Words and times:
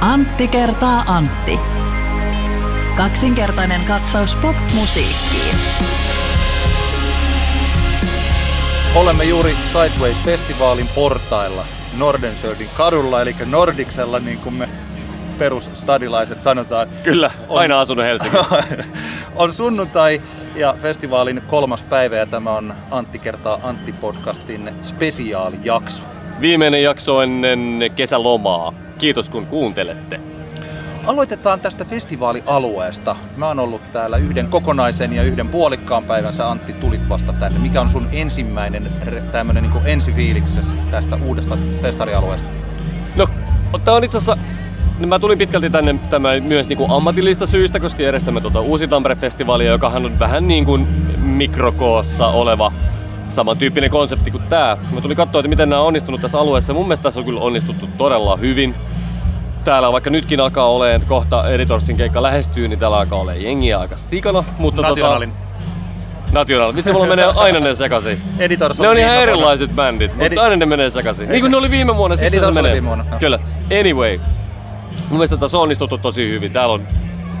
Antti 0.00 0.48
kertaa 0.48 1.04
Antti. 1.06 1.60
Kaksinkertainen 2.96 3.84
katsaus 3.84 4.34
pop-musiikkiin. 4.34 5.56
Olemme 8.94 9.24
juuri 9.24 9.56
Sideways-festivaalin 9.72 10.88
portailla 10.94 11.64
Nordensördin 11.96 12.68
kadulla, 12.76 13.22
eli 13.22 13.36
Nordiksella, 13.46 14.18
niin 14.18 14.38
kuin 14.38 14.54
me 14.54 14.68
perusstadilaiset 15.38 16.40
sanotaan. 16.40 16.88
Kyllä, 17.02 17.30
aina 17.48 17.80
asunut 17.80 18.04
Helsingissä. 18.04 18.64
on 19.34 19.52
sunnuntai 19.52 20.22
ja 20.56 20.76
festivaalin 20.82 21.42
kolmas 21.46 21.84
päivä 21.84 22.16
ja 22.16 22.26
tämä 22.26 22.52
on 22.52 22.74
Antti 22.90 23.18
kertaa 23.18 23.60
Antti-podcastin 23.62 24.74
spesiaalijakso. 24.82 26.02
Viimeinen 26.40 26.82
jakso 26.82 27.22
ennen 27.22 27.90
kesälomaa. 27.96 28.72
Kiitos 28.98 29.28
kun 29.28 29.46
kuuntelette. 29.46 30.20
Aloitetaan 31.06 31.60
tästä 31.60 31.84
festivaalialueesta. 31.84 33.16
Mä 33.36 33.46
oon 33.46 33.58
ollut 33.58 33.92
täällä 33.92 34.16
yhden 34.16 34.48
kokonaisen 34.48 35.12
ja 35.12 35.22
yhden 35.22 35.48
puolikkaan 35.48 36.04
päivän. 36.04 36.32
Sä 36.32 36.50
Antti 36.50 36.72
tulit 36.72 37.08
vasta 37.08 37.32
tänne. 37.32 37.58
Mikä 37.58 37.80
on 37.80 37.88
sun 37.88 38.08
ensimmäinen 38.12 38.88
tämmönen 39.32 39.62
niin 39.62 39.86
ensifiiliksesi 39.86 40.74
tästä 40.90 41.18
uudesta 41.24 41.58
festarialueesta? 41.82 42.48
No, 43.16 43.26
tää 43.84 43.94
on 43.94 44.04
itse 44.04 44.18
asiassa 44.18 44.38
niin 44.98 45.08
mä 45.08 45.18
tulin 45.18 45.38
pitkälti 45.38 45.70
tänne 45.70 45.94
tämä 46.10 46.40
myös 46.40 46.68
niin 46.68 46.76
kuin 46.76 46.90
ammatillista 46.90 47.46
syistä, 47.46 47.80
koska 47.80 48.02
järjestämme 48.02 48.40
tuota 48.40 48.60
Uusi 48.60 48.88
Tampere-festivaalia, 48.88 49.70
joka 49.70 49.88
on 49.88 50.18
vähän 50.18 50.48
niin 50.48 50.64
kuin 50.64 50.88
mikrokoossa 51.18 52.26
oleva 52.26 52.72
samantyyppinen 53.30 53.90
konsepti 53.90 54.30
kuin 54.30 54.42
tämä. 54.42 54.76
Mä 54.92 55.00
tulin 55.00 55.16
katsoa, 55.16 55.40
että 55.40 55.48
miten 55.48 55.68
nämä 55.68 55.80
on 55.80 55.86
onnistunut 55.86 56.20
tässä 56.20 56.38
alueessa. 56.38 56.72
Mun 56.74 56.86
mielestä 56.86 57.02
tässä 57.02 57.20
on 57.20 57.26
kyllä 57.26 57.40
onnistuttu 57.40 57.88
todella 57.98 58.36
hyvin. 58.36 58.74
Täällä 59.64 59.92
vaikka 59.92 60.10
nytkin 60.10 60.40
alkaa 60.40 60.66
olemaan 60.70 61.06
kohta 61.08 61.48
Editorsin 61.48 61.96
keikka 61.96 62.22
lähestyy, 62.22 62.68
niin 62.68 62.78
täällä 62.78 62.98
alkaa 62.98 63.18
olemaan 63.18 63.44
jengiä 63.44 63.78
aika 63.78 63.96
sikana. 63.96 64.44
Mutta 64.58 64.82
Nationalin. 64.82 65.30
Tota, 65.30 65.46
National. 66.32 66.74
Vitsi, 66.76 66.92
mulla 66.92 67.06
menee 67.06 67.24
aina 67.24 67.60
ne 67.60 67.74
sekaisin. 67.74 68.22
Editors 68.38 68.78
ne 68.80 68.88
on 68.88 68.98
ihan 68.98 69.16
erilaiset 69.16 69.68
vuonna. 69.68 69.82
bändit, 69.82 70.10
mutta 70.10 70.26
Edi- 70.34 70.38
aina 70.38 70.56
ne 70.56 70.66
menee 70.66 70.90
sekaisin. 70.90 71.28
Niin 71.28 71.40
kuin 71.40 71.50
ne 71.50 71.56
oli 71.56 71.70
viime 71.70 71.96
vuonna, 71.96 72.16
siksi 72.16 72.36
Editors 72.36 72.54
se 72.54 72.62
menee. 72.62 72.72
Viime 72.72 72.86
vuonna. 72.86 73.04
Kyllä. 73.18 73.38
Anyway, 73.80 74.18
mun 75.08 75.10
mielestä 75.10 75.36
tässä 75.36 75.56
on 75.56 75.62
onnistuttu 75.62 75.98
tosi 75.98 76.30
hyvin. 76.30 76.52
Täällä 76.52 76.74
on 76.74 76.88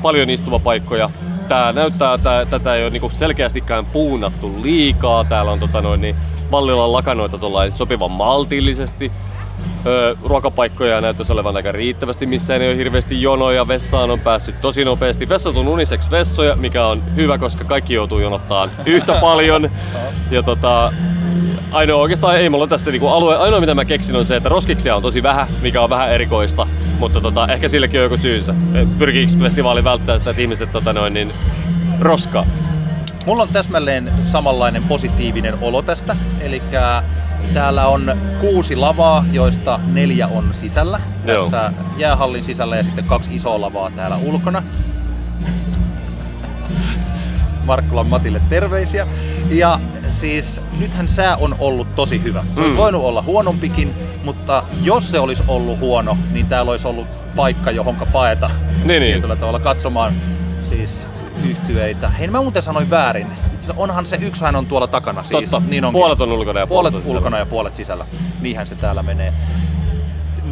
paljon 0.02 0.30
istumapaikkoja. 0.30 1.10
Tää 1.48 1.72
näyttää, 1.72 2.14
että 2.14 2.46
tätä 2.50 2.74
ei 2.74 2.82
ole 2.82 2.90
niinku 2.90 3.10
selkeästikään 3.14 3.86
puunattu 3.86 4.62
liikaa. 4.62 5.24
Täällä 5.24 5.52
on 5.52 5.60
tota 5.60 5.80
noin, 5.80 6.00
niin 6.00 6.16
vallilla 6.50 6.92
lakanoita 6.92 7.38
sopivan 7.74 8.10
maltillisesti. 8.10 9.12
Öö, 9.86 10.14
ruokapaikkoja 10.24 11.00
näyttäisi 11.00 11.32
olevan 11.32 11.56
aika 11.56 11.72
riittävästi, 11.72 12.26
missä 12.26 12.56
ei 12.56 12.68
ole 12.68 12.76
hirveästi 12.76 13.22
jonoja. 13.22 13.68
Vessaan 13.68 14.10
on 14.10 14.20
päässyt 14.20 14.60
tosi 14.60 14.84
nopeasti. 14.84 15.28
Vessat 15.28 15.56
on 15.56 15.68
unisex 15.68 16.10
vessoja, 16.10 16.56
mikä 16.56 16.86
on 16.86 17.02
hyvä, 17.16 17.38
koska 17.38 17.64
kaikki 17.64 17.94
joutuu 17.94 18.18
jonottaan 18.18 18.70
yhtä 18.86 19.18
paljon. 19.20 19.70
Ja 20.30 20.42
tota, 20.42 20.92
ainoa 21.72 22.00
oikeastaan 22.00 22.36
ei 22.36 22.48
mulla 22.48 22.66
tässä 22.66 22.90
niinku 22.90 23.08
alue, 23.08 23.36
ainoa 23.36 23.60
mitä 23.60 23.74
mä 23.74 23.84
keksin 23.84 24.16
on 24.16 24.26
se, 24.26 24.36
että 24.36 24.48
roskiksia 24.48 24.96
on 24.96 25.02
tosi 25.02 25.22
vähän, 25.22 25.46
mikä 25.62 25.82
on 25.82 25.90
vähän 25.90 26.12
erikoista, 26.12 26.66
mutta 26.98 27.20
tota, 27.20 27.46
ehkä 27.46 27.68
sillekin 27.68 28.00
on 28.00 28.04
joku 28.04 28.16
syynsä. 28.16 28.54
Pyrkiikö 28.98 29.32
festivaali 29.38 29.84
välttää 29.84 30.18
sitä, 30.18 30.30
että 30.30 30.42
ihmiset 30.42 30.72
tota 30.72 30.92
noin, 30.92 31.14
niin, 31.14 31.32
roskaa? 32.00 32.46
Mulla 33.26 33.42
on 33.42 33.48
täsmälleen 33.48 34.12
samanlainen 34.24 34.82
positiivinen 34.84 35.54
olo 35.60 35.82
tästä, 35.82 36.16
eli 36.40 36.62
täällä 37.54 37.86
on 37.86 38.16
kuusi 38.40 38.76
lavaa, 38.76 39.24
joista 39.32 39.80
neljä 39.86 40.26
on 40.26 40.54
sisällä. 40.54 41.00
Joo. 41.24 41.44
Tässä 41.44 41.72
jäähallin 41.96 42.44
sisällä 42.44 42.76
ja 42.76 42.84
sitten 42.84 43.04
kaksi 43.04 43.34
isoa 43.34 43.60
lavaa 43.60 43.90
täällä 43.90 44.16
ulkona. 44.16 44.62
Markkulan 47.66 48.08
Matille 48.08 48.40
terveisiä. 48.48 49.06
Ja 49.50 49.80
siis 50.10 50.60
nythän 50.78 51.08
sää 51.08 51.36
on 51.36 51.56
ollut 51.58 51.94
tosi 51.94 52.22
hyvä. 52.22 52.44
Se 52.54 52.60
olisi 52.60 52.74
mm. 52.74 52.80
voinut 52.80 53.02
olla 53.02 53.22
huonompikin, 53.22 53.94
mutta 54.24 54.64
jos 54.82 55.10
se 55.10 55.18
olisi 55.18 55.44
ollut 55.48 55.80
huono, 55.80 56.18
niin 56.32 56.46
täällä 56.46 56.70
olisi 56.70 56.88
ollut 56.88 57.06
paikka, 57.36 57.70
johonka 57.70 58.06
paeta 58.06 58.50
niin, 58.84 59.00
niin. 59.00 59.22
tavalla 59.22 59.60
katsomaan 59.60 60.14
siis 60.62 61.08
yhtyeitä. 61.44 62.08
Hei, 62.08 62.28
mä 62.28 62.42
muuten 62.42 62.62
sanoin 62.62 62.90
väärin. 62.90 63.26
Onhan 63.76 64.06
se, 64.06 64.16
yksihän 64.16 64.56
on 64.56 64.66
tuolla 64.66 64.86
takana 64.86 65.22
siis. 65.22 65.50
Totta, 65.50 65.68
niin 65.68 65.84
puolet 65.92 66.20
on 66.20 66.32
ulkona 66.32 66.60
ja 66.60 66.66
puolet, 66.66 66.92
puolet 66.92 67.08
ulkona 67.08 67.38
ja 67.38 67.46
puolet 67.46 67.74
sisällä. 67.74 68.06
Niinhän 68.40 68.66
se 68.66 68.74
täällä 68.74 69.02
menee 69.02 69.32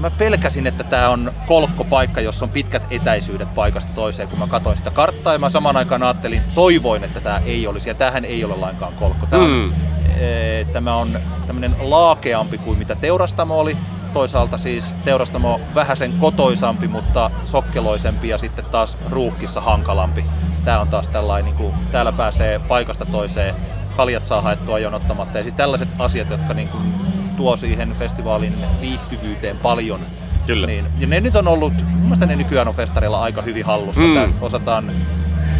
mä 0.05 0.11
pelkäsin, 0.11 0.67
että 0.67 0.85
tämä 0.85 1.09
on 1.09 1.33
kolkkopaikka, 1.47 2.21
jossa 2.21 2.45
on 2.45 2.51
pitkät 2.51 2.83
etäisyydet 2.91 3.55
paikasta 3.55 3.93
toiseen, 3.93 4.29
kun 4.29 4.39
mä 4.39 4.47
katsoin 4.47 4.77
sitä 4.77 4.91
karttaa 4.91 5.33
ja 5.33 5.39
mä 5.39 5.51
saman 5.51 5.77
aikaan 5.77 6.03
ajattelin, 6.03 6.43
toivoin, 6.55 7.05
että 7.05 7.21
tämä 7.21 7.43
ei 7.45 7.67
olisi. 7.67 7.89
Ja 7.89 7.95
tämähän 7.95 8.25
ei 8.25 8.45
ole 8.45 8.57
lainkaan 8.57 8.93
kolkko. 8.93 9.27
Tämä 9.27 9.43
on, 9.43 9.51
mm. 9.51 9.73
e, 10.21 10.65
tämä 10.73 10.97
on 10.97 11.19
tämmöinen 11.47 11.77
laakeampi 11.81 12.59
kuin 12.59 12.79
mitä 12.79 12.95
teurastamo 12.95 13.61
oli. 13.61 13.77
Toisaalta 14.13 14.59
siis 14.59 14.95
teurastamo 15.05 15.61
vähän 15.75 15.97
sen 15.97 16.13
kotoisampi, 16.13 16.89
mutta 16.89 17.31
sokkeloisempi 17.45 18.29
ja 18.29 18.39
sitten 18.39 18.65
taas 18.65 18.99
ruuhkissa 19.11 19.61
hankalampi. 19.61 20.25
Tämä 20.65 20.81
on 20.81 20.89
taas 20.89 21.09
tällainen, 21.09 21.45
niin 21.45 21.57
kuin, 21.57 21.75
täällä 21.93 22.13
pääsee 22.13 22.59
paikasta 22.59 23.07
toiseen, 23.07 23.55
kaljat 23.97 24.25
saa 24.25 24.41
haettua 24.41 24.79
jonottamatta. 24.79 25.39
Ja 25.39 25.45
siis 25.45 25.55
tällaiset 25.55 25.89
asiat, 25.99 26.31
jotka 26.31 26.55
niin 26.55 26.69
kuin, 26.69 26.95
tuo 27.37 27.57
siihen 27.57 27.95
festivaalin 27.99 28.55
viihtyvyyteen 28.81 29.57
paljon. 29.57 30.01
Kyllä. 30.47 30.67
Niin, 30.67 30.87
ja 30.99 31.07
ne 31.07 31.21
nyt 31.21 31.37
on 31.37 31.49
ollut, 31.49 31.73
mun 31.91 32.01
mielestä 32.01 32.27
ne 32.27 32.37
nykyään 32.37 32.69
on 32.69 32.75
festarilla 32.75 33.23
aika 33.23 33.43
hyvin 33.43 33.65
hallussa. 33.65 34.03
Mm. 34.03 34.33
osataan, 34.41 34.91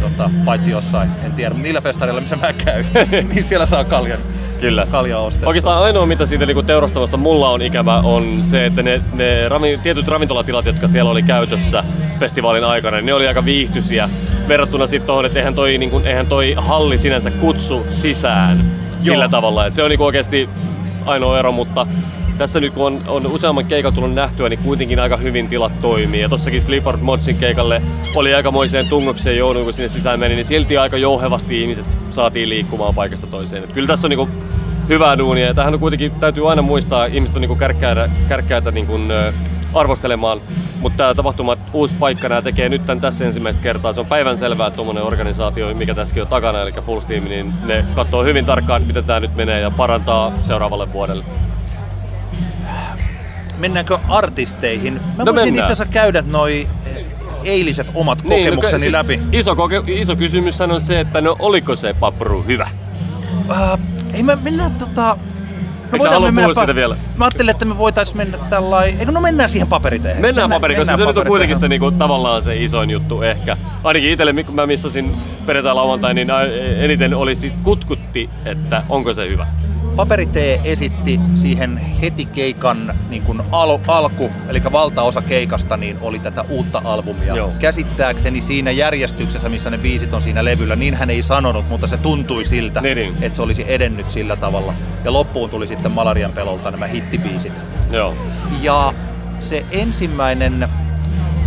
tota, 0.01 0.31
paitsi 0.45 0.71
jossain, 0.71 1.11
en 1.25 1.33
tiedä, 1.33 1.55
niillä 1.55 1.81
festareilla, 1.81 2.21
missä 2.21 2.37
mä 2.37 2.53
käyn, 2.53 2.85
niin 3.35 3.45
siellä 3.45 3.67
saa 3.67 3.85
kaljan. 3.85 4.19
Kyllä. 4.61 4.87
Ostettua. 5.19 5.49
Oikeastaan 5.49 5.83
ainoa, 5.83 6.07
mitä 6.07 6.27
siitä 6.27 6.47
niin 6.47 6.67
teurastamosta 6.67 7.17
mulla 7.17 7.51
on 7.51 7.63
ikävä, 7.63 7.99
on 7.99 8.43
se, 8.43 8.67
että 8.67 8.83
ne, 8.83 9.01
ne 9.13 9.49
ravi, 9.49 9.79
tietyt 9.83 10.09
ravintolatilat, 10.09 10.67
jotka 10.67 10.89
siellä 10.89 11.11
oli 11.11 11.23
käytössä 11.23 11.85
festivaalin 12.21 12.65
aikana, 12.65 12.97
niin 12.97 13.07
ne 13.07 13.15
oli 13.15 13.29
aika 13.29 13.45
viihtyisiä 13.45 14.09
verrattuna 14.49 14.87
sitten 14.87 15.07
tuohon, 15.07 15.27
että 15.27 15.39
eihän 15.39 15.55
toi, 15.55 15.79
niin 15.79 15.91
kuin, 15.91 16.07
eihän 16.07 16.27
toi 16.27 16.55
halli 16.57 16.99
sinänsä 16.99 17.31
kutsu 17.31 17.87
sisään 17.89 18.65
sillä 19.01 19.25
Joo. 19.25 19.31
tavalla. 19.31 19.67
Että 19.67 19.77
se 19.77 19.83
on 19.83 19.91
niin 19.91 20.01
oikeasti 20.01 20.49
ainoa 21.07 21.39
ero, 21.39 21.53
mutta 21.53 21.87
tässä 22.39 22.61
nyt 22.61 22.75
kun 22.75 22.87
on, 22.87 23.03
on 23.07 23.27
useamman 23.27 23.65
keikan 23.65 23.95
tullut 23.95 24.15
nähtyä, 24.15 24.49
niin 24.49 24.59
kuitenkin 24.65 24.99
aika 24.99 25.17
hyvin 25.17 25.49
tilat 25.49 25.81
toimii. 25.81 26.21
Ja 26.21 26.29
tossakin 26.29 26.63
Slifford 26.63 27.01
Modsin 27.01 27.37
keikalle 27.37 27.83
oli 28.15 28.35
aikamoiseen 28.35 28.89
tungokseen 28.89 29.39
joudun, 29.39 29.65
kun 29.65 29.73
sinne 29.73 29.89
sisään 29.89 30.21
meni, 30.21 30.35
niin 30.35 30.45
silti 30.45 30.79
aika 30.79 30.97
jouhevasti 30.97 31.61
ihmiset 31.61 31.97
saatiin 32.11 32.49
liikkumaan 32.49 32.95
paikasta 32.95 33.27
toiseen. 33.27 33.65
Et 33.65 33.73
kyllä 33.73 33.87
tässä 33.87 34.07
on 34.07 34.11
niinku 34.11 34.29
hyvää 34.89 35.19
duunia. 35.19 35.47
Ja 35.47 35.55
tähän 35.55 35.75
on 35.75 35.81
kuitenkin, 35.81 36.11
täytyy 36.11 36.51
aina 36.51 36.63
muistaa, 36.63 37.07
ihmiset 37.07 37.37
on 37.37 37.41
niinku 37.41 37.57
kärkkäitä, 37.57 38.11
kärkkäitä 38.29 38.71
niinku, 38.71 38.99
arvostelemaan. 39.75 40.41
Mutta 40.81 40.97
tämä 40.97 41.15
tapahtuma, 41.15 41.57
uusi 41.73 41.95
paikka, 41.95 42.29
nämä 42.29 42.43
tekee 42.43 42.69
nyt 42.69 42.87
tämän 42.87 43.01
tässä 43.01 43.25
ensimmäistä 43.25 43.63
kertaa. 43.63 43.93
Se 43.93 44.01
on 44.01 44.07
päivänselvää, 44.07 44.67
että 44.67 44.77
tuommoinen 44.77 45.05
organisaatio, 45.05 45.75
mikä 45.75 45.95
tässäkin 45.95 46.23
on 46.23 46.29
takana, 46.29 46.63
eli 46.63 46.73
Full 46.73 47.01
Steam, 47.01 47.25
niin 47.25 47.53
ne 47.65 47.85
katsoo 47.95 48.25
hyvin 48.25 48.45
tarkkaan, 48.45 48.83
miten 48.83 49.05
tämä 49.05 49.21
nyt 49.21 49.37
menee 49.37 49.61
ja 49.61 49.71
parantaa 49.71 50.33
seuraavalle 50.43 50.93
vuodelle. 50.93 51.25
Mennäänkö 53.59 53.99
artisteihin? 54.09 54.95
Mä 54.95 55.25
no 55.25 55.35
voisin 55.35 55.55
itse 55.55 55.65
asiassa 55.65 55.87
käydä 55.87 56.23
noin 56.27 56.69
eh, 56.87 57.07
eiliset 57.45 57.87
omat 57.95 58.23
niin, 58.23 58.45
kokemukseni 58.45 58.73
no, 58.73 58.79
siis 58.79 58.95
läpi. 58.95 59.21
Iso, 59.33 59.55
koke- 59.55 59.85
iso 59.87 60.17
kysymys 60.17 60.61
on 60.61 60.81
se, 60.81 61.01
että 61.01 61.21
no 61.21 61.37
oliko 61.39 61.77
se 61.77 61.95
papru 62.01 62.43
hyvä? 62.43 62.69
Uh, 63.51 63.79
ei 64.13 64.23
mä 64.23 64.37
mennään 64.37 64.75
tota... 64.75 65.17
Eikö 65.95 66.09
halua 66.09 66.33
puhua 66.33 66.55
siitä 66.55 66.75
vielä? 66.75 66.97
Mä 67.17 67.25
ajattelin, 67.25 67.51
että 67.51 67.65
me 67.65 67.79
voitais 67.79 68.15
mennä 68.15 68.39
tällainen... 68.51 69.01
Eikö 69.01 69.13
no 69.13 69.21
mennään 69.21 69.49
siihen 69.49 69.69
paperiteen. 69.69 70.17
Mennään, 70.17 70.35
mennään 70.35 70.51
paperi, 70.51 70.77
koska 70.77 70.97
se 70.97 71.07
nyt 71.07 71.19
on 71.19 71.27
kuitenkin 71.27 71.57
se 71.57 71.69
niinku, 71.69 71.91
tavallaan 71.91 72.43
se 72.43 72.57
isoin 72.57 72.91
juttu 72.91 73.23
ehkä. 73.23 73.57
Ainakin 73.85 74.11
itselle, 74.11 74.45
kun 74.45 74.55
mä 74.55 74.67
missasin 74.67 75.17
perjantai 75.47 75.75
lauantai, 75.75 76.15
niin 76.15 76.29
eniten 76.79 77.15
olisi 77.15 77.53
kutkutti, 77.63 78.31
että 78.45 78.83
onko 78.89 79.15
se 79.15 79.29
hyvä. 79.29 79.47
Paperitee 79.97 80.61
esitti 80.65 81.21
siihen 81.35 81.77
heti 81.77 82.27
keikan 82.27 82.95
niin 83.09 83.23
kuin 83.23 83.43
al- 83.53 83.79
alku, 83.89 84.31
eli 84.49 84.63
valtaosa 84.73 85.23
keikasta 85.23 85.77
niin 85.77 85.99
oli 86.01 86.19
tätä 86.19 86.45
uutta 86.49 86.83
albumia. 86.85 87.37
Joo. 87.37 87.53
Käsittääkseni 87.59 88.41
siinä 88.41 88.71
järjestyksessä, 88.71 89.49
missä 89.49 89.71
ne 89.71 89.79
biisit 89.79 90.13
on 90.13 90.21
siinä 90.23 90.45
levyllä, 90.45 90.77
niin 90.77 90.95
hän 90.95 91.11
ei 91.11 91.23
sanonut, 91.23 91.69
mutta 91.69 91.87
se 91.87 91.97
tuntui 91.97 92.45
siltä, 92.45 92.81
niin, 92.81 92.97
niin. 92.97 93.15
että 93.23 93.37
se 93.37 93.43
olisi 93.43 93.65
edennyt 93.69 94.11
sillä 94.11 94.37
tavalla. 94.37 94.75
Ja 95.05 95.13
loppuun 95.13 95.51
tuli 95.51 95.67
sitten 95.67 95.93
Malarian 95.93 96.33
pelolta 96.33 96.71
nämä 96.71 96.87
hittibiisit. 96.87 97.61
Joo. 97.91 98.15
Ja 98.63 98.95
se 99.41 99.65
ensimmäinen 99.71 100.69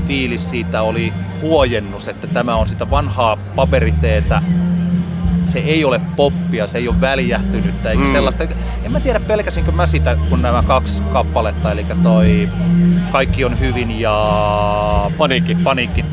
fiilis 0.08 0.50
siitä 0.50 0.82
oli 0.82 1.14
huojennus, 1.42 2.08
että 2.08 2.28
tämä 2.28 2.56
on 2.56 2.68
sitä 2.68 2.90
vanhaa 2.90 3.38
paperiteetä 3.56 4.42
se 5.52 5.60
ei 5.60 5.86
ole 5.86 6.02
poppia, 6.16 6.68
se 6.68 6.78
ei 6.78 6.88
ole 6.88 7.02
väljähtynyttä 7.02 7.92
eikä 7.92 8.04
Mm. 8.04 8.12
sellaista. 8.12 8.44
En 8.84 8.92
mä 8.92 9.00
tiedä 9.00 9.20
pelkäsinkö 9.20 9.72
mä 9.72 9.88
sitä, 9.88 10.18
kun 10.30 10.42
nämä 10.42 10.64
kaksi 10.64 11.02
kappaletta, 11.02 11.72
eli 11.72 11.86
toi 12.04 12.50
Kaikki 13.12 13.46
on 13.46 13.60
hyvin 13.60 14.00
ja 14.00 15.12
Paniikki. 15.18 15.56
Paniikki 15.64 16.06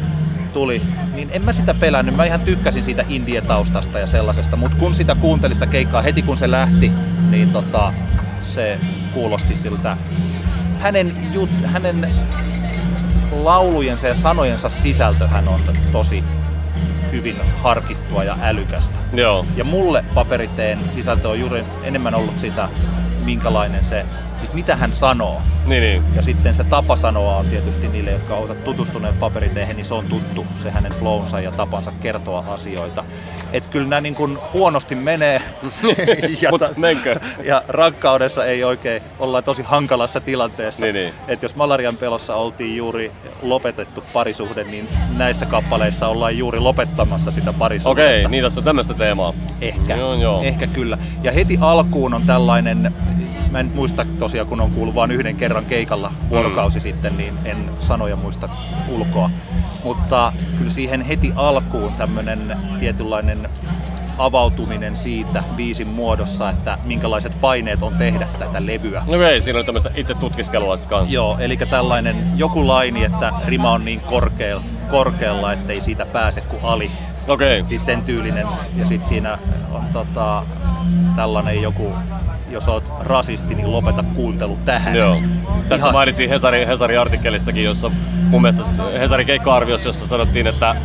tuli, 0.53 0.83
niin 1.15 1.29
en 1.33 1.43
mä 1.43 1.53
sitä 1.53 1.75
pelännyt. 1.75 2.17
Mä 2.17 2.25
ihan 2.25 2.41
tykkäsin 2.41 2.83
siitä 2.83 3.05
indie 3.09 3.41
taustasta 3.41 3.99
ja 3.99 4.07
sellaisesta, 4.07 4.57
mutta 4.57 4.77
kun 4.77 4.95
sitä 4.95 5.15
kuuntelin 5.15 5.57
sitä 5.57 5.67
keikkaa 5.67 6.03
heti 6.03 6.23
kun 6.23 6.37
se 6.37 6.51
lähti, 6.51 6.93
niin 7.31 7.51
tota, 7.51 7.93
se 8.43 8.79
kuulosti 9.15 9.55
siltä 9.55 9.97
hänen, 10.81 11.17
jut, 11.33 11.51
hänen 11.65 12.09
laulujensa 13.33 14.07
ja 14.07 14.15
sanojensa 14.15 14.69
sisältöhän 14.69 15.49
on 15.49 15.61
tosi 15.93 16.25
hyvin 17.15 17.37
harkittua 17.63 18.25
ja 18.25 18.37
älykästä. 18.43 18.99
Joo. 19.13 19.47
Ja 19.57 19.65
mulle 19.65 20.05
paperiteen 20.15 20.81
sisältö 20.91 21.29
on 21.29 21.41
juuri 21.41 21.65
enemmän 21.83 22.15
ollut 22.15 22.39
sitä, 22.39 22.69
minkälainen 23.25 23.85
se, 23.85 24.07
siis 24.39 24.53
mitä 24.53 24.77
hän 24.77 24.95
sanoo. 24.95 25.43
Niin, 25.67 25.83
niin. 25.83 26.05
Ja 26.17 26.23
sitten 26.23 26.55
se 26.55 26.65
tapa 26.65 26.97
sanoa 26.97 27.37
on 27.37 27.47
tietysti 27.47 27.89
niille, 27.89 28.11
jotka 28.11 28.35
ovat 28.35 28.65
tutustuneet 28.65 29.19
paperiteihin, 29.19 29.77
niin 29.77 29.87
se 29.87 29.95
on 29.95 30.05
tuttu, 30.05 30.47
se 30.59 30.71
hänen 30.71 30.93
flownsa 30.93 31.41
ja 31.41 31.51
tapansa 31.51 31.93
kertoa 32.01 32.45
asioita. 32.49 33.05
Että 33.53 33.71
kyllä 33.71 33.89
nämä 33.89 34.01
niin 34.01 34.15
kuin 34.15 34.39
huonosti 34.53 34.95
menee 34.95 35.43
Mut 36.51 36.63
menkö? 36.77 37.21
ja 37.45 37.63
rakkaudessa 37.69 38.45
ei 38.47 38.65
oikein 38.65 39.03
olla 39.19 39.43
tosi 39.43 39.63
hankalassa 39.63 40.21
tilanteessa. 40.21 40.83
Niin, 40.83 40.95
niin. 40.95 41.15
Että 41.29 41.45
jos 41.45 41.57
malarian 41.57 41.97
pelossa 41.97 42.35
oltiin 42.35 42.77
juuri 42.77 43.13
lopetettu 43.43 44.05
parisuhde, 44.13 44.65
niin 44.65 44.89
näissä 45.17 45.47
kappaleissa 45.47 46.09
ollaan 46.09 46.39
juuri 46.39 46.61
lopettamassa 46.61 47.31
sitä 47.31 47.53
parisuhdetta. 47.53 48.11
Okei, 48.11 48.29
niin 48.29 48.45
tässä 48.45 48.61
on 48.61 48.65
tämmöistä 48.65 48.95
teemaa. 48.95 49.35
Ehkä, 49.61 49.97
Joo, 49.97 50.15
joo. 50.15 50.43
ehkä 50.43 50.67
kyllä. 50.67 50.99
Ja 51.23 51.33
heti 51.33 51.59
alkuun 51.61 52.15
on 52.15 52.23
tällainen, 52.23 52.95
mä 53.55 53.61
en 53.61 53.71
muista 53.75 54.07
tosiaan 54.19 54.49
kun 54.49 54.61
on 54.61 54.71
kuullut 54.71 54.95
vain 54.95 55.11
yhden 55.11 55.37
kerran 55.37 55.65
keikalla 55.65 56.13
vuorokausi 56.31 56.79
Mm. 56.79 56.83
sitten, 56.83 57.17
niin 57.17 57.35
en 57.45 57.71
sanoja 57.81 58.17
muista 58.17 58.49
ulkoa. 58.89 59.31
Mutta 59.85 60.33
kyllä 60.59 60.71
siihen 60.71 61.01
heti 61.01 61.33
alkuun 61.37 61.93
tämmöinen 61.93 62.57
tietynlainen 62.79 63.49
avautuminen 64.19 64.97
siitä 64.97 65.45
biisin 65.57 65.87
muodossa, 65.89 66.51
että 66.51 66.79
minkälaiset 66.85 67.41
paineet 67.41 67.83
on 67.83 67.95
tehdä 67.95 68.27
tätä 68.39 68.67
levyä. 68.67 69.03
Okei, 69.09 69.41
siinä 69.41 69.57
oli 69.57 69.65
tämmöistä 69.65 69.91
itse 69.95 70.15
tutkiskelua 70.15 70.77
sitten 70.77 70.99
kanssa. 70.99 71.15
Joo, 71.15 71.37
eli 71.41 71.57
tällainen 71.57 72.17
joku 72.37 72.67
laini, 72.67 73.05
että 73.05 73.33
rima 73.47 73.71
on 73.71 73.85
niin 73.85 74.01
korkealla, 74.01 74.65
korkealla 74.91 75.53
ettei 75.53 75.81
siitä 75.83 76.07
pääse 76.07 76.41
kuin 76.41 76.63
ali. 76.63 76.91
Okei. 77.29 77.65
Siis 77.65 77.87
sen 77.87 78.03
tyylinen. 78.03 78.47
Ja 78.77 78.87
sitten 78.87 79.09
siinä 79.09 79.39
on 79.73 79.85
tota, 79.93 80.45
tällainen 81.17 81.63
joku, 81.63 81.93
jos 82.55 82.69
oot 82.69 82.93
rasisti, 83.01 83.55
niin 83.55 83.73
lopeta 83.73 84.03
kuuntelu 84.15 84.59
tähän. 84.65 84.95
Joo. 84.95 85.17
Tästä 85.69 85.77
Ihan- 85.87 85.93
mainittiin 85.93 86.31
Hesari, 86.31 86.67
Hesari 86.67 86.97
artikkelissakin, 86.97 87.65
jossa 87.65 87.91
mun 88.29 88.43
mielestä 88.43 88.63
Hesarin 89.01 89.27
keikka-arviossa, 89.27 89.89
jossa 89.89 90.07
sanottiin, 90.07 90.47
että 90.47 90.77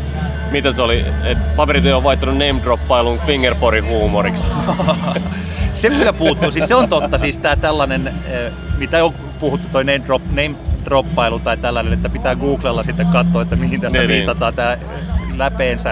miten 0.52 0.74
se 0.74 0.82
oli, 0.82 1.06
että 1.24 1.50
paperityö 1.56 1.98
on 1.98 2.04
vaihtanut 2.04 2.36
name 2.38 2.62
droppailun 2.64 3.20
fingerpori 3.20 3.80
huumoriksi. 3.80 4.52
Se 5.74 5.90
kyllä 5.90 6.14
puuttuu. 6.14 6.52
Siis 6.52 6.68
se 6.68 6.76
on 6.76 6.90
totta. 6.90 7.18
Siis 7.20 7.38
tää 7.38 7.56
tällainen, 7.56 8.08
eh, 8.08 8.52
mitä 8.78 9.04
on 9.06 9.14
puhuttu, 9.40 9.68
toi 9.72 9.84
name, 9.84 10.02
drop, 10.06 10.22
name 10.26 10.56
droppailu 10.86 11.40
tai 11.40 11.58
tällainen, 11.58 11.94
että 11.94 12.10
pitää 12.10 12.36
googlella 12.36 12.84
sitten 12.84 13.08
katsoa, 13.08 13.42
että 13.42 13.56
mihin 13.56 13.82
tässä 13.82 13.98
Niin, 14.00 14.08
niin. 14.08 14.18
viitataan. 14.18 14.54
Tämä 14.54 14.78
läpeensä 15.38 15.90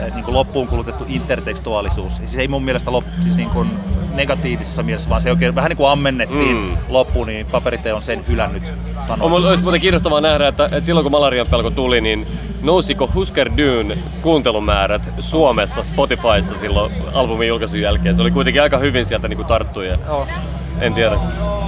eh, 0.00 0.14
niin 0.14 0.24
kuin 0.24 0.34
loppuun 0.34 0.68
kulutettu 0.68 1.04
intertekstuaalisuus. 1.08 2.16
Siis 2.16 2.36
ei 2.36 2.48
mun 2.48 2.64
mielestä 2.64 2.92
lop, 2.92 3.04
siis 3.22 3.36
niin 3.36 3.50
kuin 3.50 3.70
negatiivisessa 4.16 4.82
mielessä, 4.82 5.10
vaan 5.10 5.20
se 5.22 5.30
oikein 5.30 5.54
vähän 5.54 5.68
niin 5.68 5.76
kuin 5.76 5.88
ammennettiin 5.90 6.56
Mm. 6.56 6.76
loppuun, 6.88 7.26
niin 7.26 7.46
paperite 7.46 7.92
on 7.92 8.02
sen 8.02 8.24
hylännyt 8.28 8.62
sanoa. 9.06 9.26
On, 9.26 9.32
olisi 9.46 9.62
muuten 9.62 9.80
kiinnostavaa 9.80 10.20
nähdä, 10.20 10.48
että, 10.48 10.64
että 10.64 10.80
silloin 10.84 11.04
kun 11.04 11.12
Malarian 11.12 11.46
pelko 11.46 11.70
tuli, 11.70 12.00
niin 12.00 12.26
nousiko 12.62 13.10
Husker 13.14 13.50
Dune 13.56 13.98
kuuntelumäärät 14.22 15.12
Suomessa 15.20 15.82
Spotifyssa 15.82 16.54
silloin 16.54 16.92
albumin 17.14 17.48
julkaisun 17.48 17.80
jälkeen? 17.80 18.16
Se 18.16 18.22
oli 18.22 18.30
kuitenkin 18.30 18.62
aika 18.62 18.78
hyvin 18.78 19.06
sieltä 19.06 19.28
niin 19.28 19.36
kuin 19.36 19.46
tarttuja. 19.46 19.98
Joo. 20.06 20.26
En 20.80 20.94
tiedä. 20.94 21.16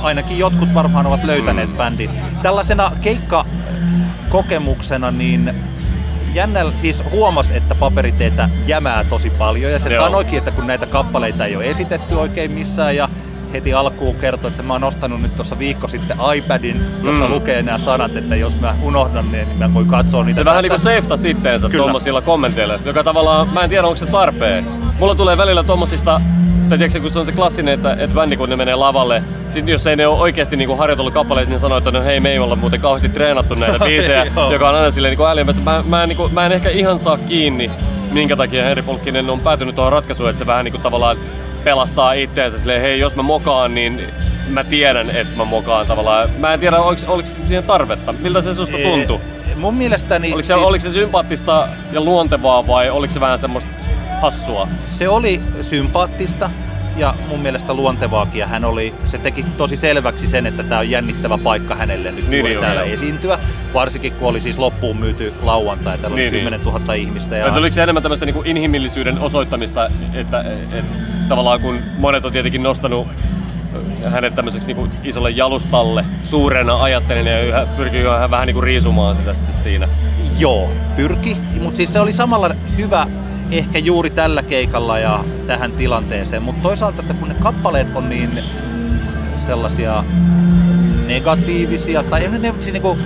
ainakin 0.02 0.38
jotkut 0.38 0.74
varmaan 0.74 1.06
ovat 1.06 1.24
löytäneet 1.24 1.70
Mm. 1.70 1.76
bändin. 1.76 2.10
Tällaisena 2.42 2.92
keikkakokemuksena 3.00 5.10
niin 5.10 5.54
jännä, 6.34 6.60
siis 6.76 7.02
huomas, 7.10 7.50
että 7.50 7.74
paperiteitä 7.74 8.48
jämää 8.66 9.04
tosi 9.04 9.30
paljon 9.30 9.72
ja 9.72 9.78
se 9.78 9.94
Joo. 9.94 10.04
sanoikin, 10.04 10.38
että 10.38 10.50
kun 10.50 10.66
näitä 10.66 10.86
kappaleita 10.86 11.44
ei 11.46 11.56
ole 11.56 11.70
esitetty 11.70 12.14
oikein 12.14 12.50
missään 12.50 12.96
ja 12.96 13.08
heti 13.52 13.74
alkuun 13.74 14.16
kertoi, 14.16 14.50
että 14.50 14.62
mä 14.62 14.72
oon 14.72 14.84
ostanut 14.84 15.22
nyt 15.22 15.36
tuossa 15.36 15.58
viikko 15.58 15.88
sitten 15.88 16.16
iPadin, 16.36 16.80
jossa 17.02 17.24
Mm. 17.24 17.30
lukee 17.34 17.62
nämä 17.62 17.78
sanat, 17.78 18.16
että 18.16 18.36
jos 18.36 18.60
mä 18.60 18.74
unohdan 18.82 19.32
ne, 19.32 19.44
niin 19.44 19.58
mä 19.58 19.74
voin 19.74 19.86
katsoa 19.86 20.24
niitä 20.24 20.40
Se 20.40 20.44
vähän 20.44 20.62
niinku 20.62 20.74
tässä. 20.74 20.90
seifta 20.90 21.16
sitteensä 21.16 21.68
tuommoisilla 21.68 22.20
kommenteilla, 22.20 22.78
joka 22.84 23.04
tavallaan, 23.04 23.48
mä 23.48 23.60
en 23.60 23.70
tiedä 23.70 23.86
onko 23.86 23.96
se 23.96 24.06
tarpeen. 24.06 24.64
Mulla 24.98 25.14
tulee 25.14 25.36
välillä 25.36 25.62
tuommoisista, 25.62 26.20
tai 26.68 26.78
tiedätkö, 26.78 27.00
kun 27.00 27.10
se 27.10 27.18
on 27.18 27.26
se 27.26 27.32
klassinen, 27.32 27.74
että, 27.74 27.92
että 27.92 28.14
bändi 28.14 28.36
kun 28.36 28.48
ne 28.48 28.56
menee 28.56 28.74
lavalle, 28.74 29.22
sit 29.50 29.68
jos 29.68 29.86
ei 29.86 29.96
ne 29.96 30.06
ole 30.06 30.20
oikeasti 30.20 30.56
niinku 30.56 30.76
harjoitellut 30.76 31.14
kappaleissa, 31.14 31.50
niin 31.50 31.60
sanoo, 31.60 31.78
että 31.78 31.90
no 31.90 32.02
hei, 32.02 32.20
me 32.20 32.32
ei 32.32 32.38
olla 32.38 32.56
muuten 32.56 32.80
kauheasti 32.80 33.08
treenattu 33.08 33.54
näitä 33.54 33.78
biisejä, 33.86 34.26
joka 34.50 34.68
on 34.68 34.74
aina 34.74 34.90
silleen 34.90 35.12
niinku 35.12 35.24
älymästä. 35.24 35.62
Mä, 35.62 35.84
mä, 35.86 36.02
en, 36.02 36.08
niinku, 36.08 36.28
mä 36.28 36.46
en 36.46 36.52
ehkä 36.52 36.70
ihan 36.70 36.98
saa 36.98 37.18
kiinni, 37.18 37.70
minkä 38.10 38.36
takia 38.36 38.64
Henri 38.64 38.82
Pulkkinen 38.82 39.30
on 39.30 39.40
päätynyt 39.40 39.74
tuohon 39.74 39.92
ratkaisuun, 39.92 40.28
että 40.30 40.38
se 40.38 40.46
vähän 40.46 40.64
niinku 40.64 40.78
tavallaan 40.78 41.18
pelastaa 41.64 42.12
itteensä 42.12 42.58
silleen, 42.58 42.82
hei, 42.82 43.00
jos 43.00 43.16
mä 43.16 43.22
mokaan, 43.22 43.74
niin 43.74 44.06
mä 44.48 44.64
tiedän, 44.64 45.10
että 45.10 45.36
mä 45.36 45.44
mokaan 45.44 45.86
tavallaan. 45.86 46.30
Mä 46.38 46.54
en 46.54 46.60
tiedä, 46.60 46.78
oliko, 46.78 47.02
oliko 47.08 47.26
se 47.26 47.40
siihen 47.40 47.64
tarvetta. 47.64 48.12
Miltä 48.12 48.42
se 48.42 48.54
susta 48.54 48.76
tuntui? 48.78 49.20
Mun 49.56 49.74
mielestäni 49.74 50.32
Oliko 50.32 50.46
se, 50.46 50.54
siis... 50.54 50.66
oliko 50.66 50.82
se 50.82 50.90
sympaattista 50.90 51.68
ja 51.92 52.00
luontevaa 52.00 52.66
vai 52.66 52.90
oliko 52.90 53.12
se 53.12 53.20
vähän 53.20 53.38
semmoista 53.38 53.70
hassua? 54.20 54.68
se 54.84 55.08
oli 55.08 55.40
sympaattista 55.62 56.50
ja 56.96 57.14
mun 57.28 57.40
mielestä 57.40 57.74
luontevaakin. 57.74 58.38
Ja 58.38 58.46
hän 58.46 58.64
oli, 58.64 58.94
se 59.04 59.18
teki 59.18 59.42
tosi 59.56 59.76
selväksi 59.76 60.26
sen, 60.26 60.46
että 60.46 60.62
tämä 60.62 60.78
on 60.78 60.90
jännittävä 60.90 61.38
paikka 61.38 61.74
hänelle 61.74 62.12
nyt 62.12 62.28
Niin, 62.28 62.30
niin, 62.30 62.44
niin, 62.44 62.60
täällä 62.60 62.80
joo. 62.80 62.94
esiintyä. 62.94 63.38
Varsinkin 63.74 64.12
kun 64.12 64.28
oli 64.28 64.40
siis 64.40 64.58
loppuun 64.58 64.96
myyty 64.96 65.34
lauantai, 65.42 65.98
täällä 65.98 66.16
Niin, 66.16 66.28
oli 66.28 66.38
10 66.38 66.62
000 66.62 66.94
ihmistä. 66.94 67.36
Ja... 67.36 67.52
Oliko 67.52 67.74
se 67.74 67.82
enemmän 67.82 68.02
tämmöistä 68.02 68.26
niinku 68.26 68.42
inhimillisyyden 68.44 69.18
osoittamista, 69.18 69.90
että 70.12 70.44
et, 70.72 70.84
tavallaan 71.28 71.60
kun 71.60 71.78
monet 71.98 72.24
on 72.24 72.32
tietenkin 72.32 72.62
nostanut 72.62 73.08
hänet 74.04 74.34
tämmöiseksi 74.34 74.66
niinku 74.66 74.88
isolle 75.04 75.30
jalustalle 75.30 76.04
suurena 76.24 76.82
ajattelijana 76.82 77.30
ja 77.30 77.42
yhä, 77.42 77.66
pyrkii 77.76 78.00
yhä 78.00 78.30
vähän 78.30 78.46
niinku 78.46 78.60
riisumaan 78.60 79.16
sitä 79.16 79.34
sitten 79.34 79.54
siinä. 79.62 79.88
Joo, 80.38 80.70
pyrki, 80.96 81.36
mutta 81.60 81.76
siis 81.76 81.92
se 81.92 82.00
oli 82.00 82.12
samalla 82.12 82.54
hyvä 82.76 83.06
ehkä 83.50 83.78
juuri 83.78 84.10
tällä 84.10 84.42
keikalla 84.42 84.98
ja 84.98 85.24
tähän 85.46 85.72
tilanteeseen, 85.72 86.42
mutta 86.42 86.62
toisaalta, 86.62 87.00
että 87.02 87.14
kun 87.14 87.28
ne 87.28 87.34
kappaleet 87.34 87.96
on 87.96 88.08
niin 88.08 88.30
sellaisia 89.46 90.04
negatiivisia 91.06 92.02
tai 92.02 92.28
ne 92.28 92.38
ne 92.38 92.54
siis 92.58 92.72
niinku 92.72 92.98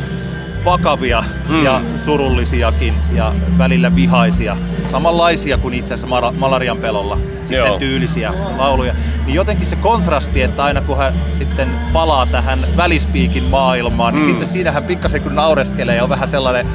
vakavia 0.64 1.24
Mm. 1.48 1.54
mm. 1.54 1.64
ja 1.64 1.80
surullisiakin 2.04 2.94
ja 3.12 3.32
välillä 3.58 3.94
vihaisia, 3.94 4.56
samanlaisia 4.90 5.58
kuin 5.58 5.74
itse 5.74 5.94
asiassa 5.94 6.06
Mara- 6.06 6.32
Malarian 6.38 6.76
pelolla, 6.78 7.18
siis 7.46 7.58
Joo. 7.58 7.68
sen 7.68 7.78
tyylisiä 7.78 8.34
lauluja, 8.56 8.94
niin 9.26 9.34
jotenkin 9.34 9.66
se 9.66 9.76
kontrasti, 9.76 10.42
että 10.42 10.64
aina 10.64 10.80
kun 10.80 10.96
hän 10.96 11.14
sitten 11.38 11.70
palaa 11.92 12.26
tähän 12.26 12.66
välispiikin 12.76 13.44
maailmaan, 13.44 14.14
niin 14.14 14.24
Mm. 14.24 14.30
sitten 14.30 14.48
siinä 14.48 14.72
hän 14.72 14.84
pikkasen 14.84 15.22
kun 15.22 15.34
naureskelee 15.34 15.96
ja 15.96 16.02
on 16.02 16.08
vähän 16.08 16.28
sellainen 16.28 16.66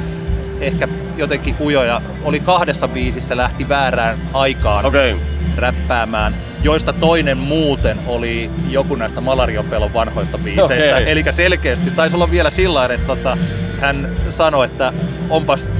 ehkä 0.60 0.88
jotenkin 1.16 1.56
ujo 1.60 1.84
ja 1.84 2.02
oli 2.24 2.40
kahdessa 2.40 2.88
biisissä 2.88 3.36
lähti 3.36 3.68
väärään 3.68 4.18
aikaan. 4.32 4.86
Okay. 4.86 5.16
räppäämään, 5.56 6.36
joista 6.62 6.92
toinen 6.92 7.38
muuten 7.38 7.98
oli 8.06 8.50
joku 8.70 8.94
näistä 8.94 9.20
Malarian 9.20 9.64
pelon 9.64 9.92
vanhoista 9.94 10.38
biiseistä. 10.38 10.96
Okei. 10.96 11.10
Eli 11.12 11.24
selkeästi 11.30 11.90
taisi 11.90 12.16
olla 12.16 12.30
vielä 12.30 12.50
sillä 12.50 12.84
että 12.84 13.06
tota, 13.06 13.38
hän 13.80 14.16
sanoi, 14.30 14.66
että 14.66 14.92
onpas, 15.30 15.70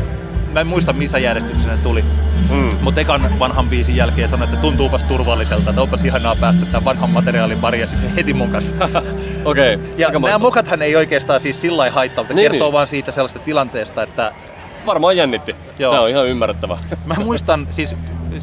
mä 0.52 0.60
en 0.60 0.66
muista 0.66 0.92
missä 0.92 1.18
järjestyksessä 1.18 1.70
ne 1.70 1.76
tuli, 1.76 2.04
Mm. 2.50 2.76
mutta 2.80 3.00
ekan 3.00 3.38
vanhan 3.38 3.68
biisin 3.68 3.96
jälkeen 3.96 4.28
sanoi, 4.28 4.44
että 4.44 4.56
tuntuupas 4.56 5.04
turvalliselta, 5.04 5.70
että 5.70 5.82
onpas 5.82 6.04
ihanaa 6.04 6.36
päästä 6.36 6.66
tämän 6.66 6.84
vanhan 6.84 7.10
materiaalin 7.10 7.58
pari 7.58 7.80
ja 7.80 7.86
sitten 7.86 8.14
heti 8.14 8.34
mokas. 8.34 8.74
Okei. 9.44 9.74
Okay. 9.74 9.86
Ja 9.98 10.10
nämä 10.10 10.38
mokathan 10.38 10.82
ei 10.82 10.96
oikeastaan 10.96 11.40
siis 11.40 11.60
sillä 11.60 11.76
lailla 11.76 11.94
haittaa, 11.94 12.24
mutta 12.24 12.34
Niin, 12.34 12.50
kertoo 12.50 12.66
niin. 12.68 12.72
vaan 12.72 12.86
siitä 12.86 13.12
sellaista 13.12 13.38
tilanteesta, 13.38 14.02
että 14.02 14.32
Varmaan 14.86 15.16
jännitti. 15.16 15.56
Joo. 15.78 15.92
Se 15.92 15.98
on 15.98 16.08
ihan 16.10 16.26
ymmärrettävää. 16.26 16.78
Mä 17.06 17.14
muistan 17.24 17.68
siis 17.70 17.96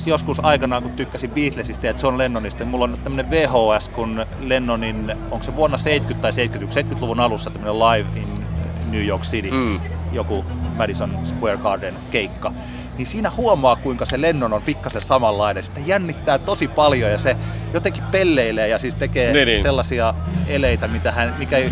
joskus 0.06 0.40
aikanaan, 0.44 0.84
kun 0.84 0.92
tykkäsin 0.92 1.30
Beatlesista 1.32 1.86
ja 1.86 1.94
John 2.04 2.18
Lennonista, 2.18 2.64
niin 2.64 2.72
mulla 2.72 2.84
on 2.84 2.98
tämmönen 3.04 3.32
VHS, 3.32 3.90
kun 3.90 4.26
Lennonin, 4.40 5.12
onko 5.32 5.44
se 5.46 5.56
vuonna 5.56 5.78
70 5.78 6.22
tai 6.22 6.34
71, 6.34 6.96
70-luvun 6.96 7.20
alussa 7.20 7.50
tämmönen 7.50 7.80
Live 7.80 8.20
in 8.20 8.46
New 8.92 9.06
York 9.06 9.24
City, 9.24 9.52
Mm. 9.52 9.80
joku 10.12 10.46
Madison 10.78 11.18
Square 11.24 11.58
Garden 11.58 11.94
keikka. 12.12 12.52
Niin 12.98 13.08
siinä 13.08 13.30
huomaa, 13.38 13.76
kuinka 13.76 14.06
se 14.06 14.22
Lennon 14.22 14.54
on 14.54 14.62
pikkasen 14.62 15.02
samanlainen. 15.02 15.64
Sitä 15.64 15.80
jännittää 15.86 16.38
tosi 16.38 16.68
paljon 16.68 17.12
ja 17.12 17.18
se 17.18 17.36
jotenkin 17.74 18.04
pelleilee 18.04 18.68
ja 18.68 18.80
siis 18.80 18.96
tekee 18.96 19.34
Niin, 19.34 19.46
niin. 19.46 19.62
sellaisia 19.62 20.14
eleitä, 20.48 20.88
mitä 20.88 21.12
hän, 21.12 21.36
mikä 21.38 21.58
ei 21.58 21.70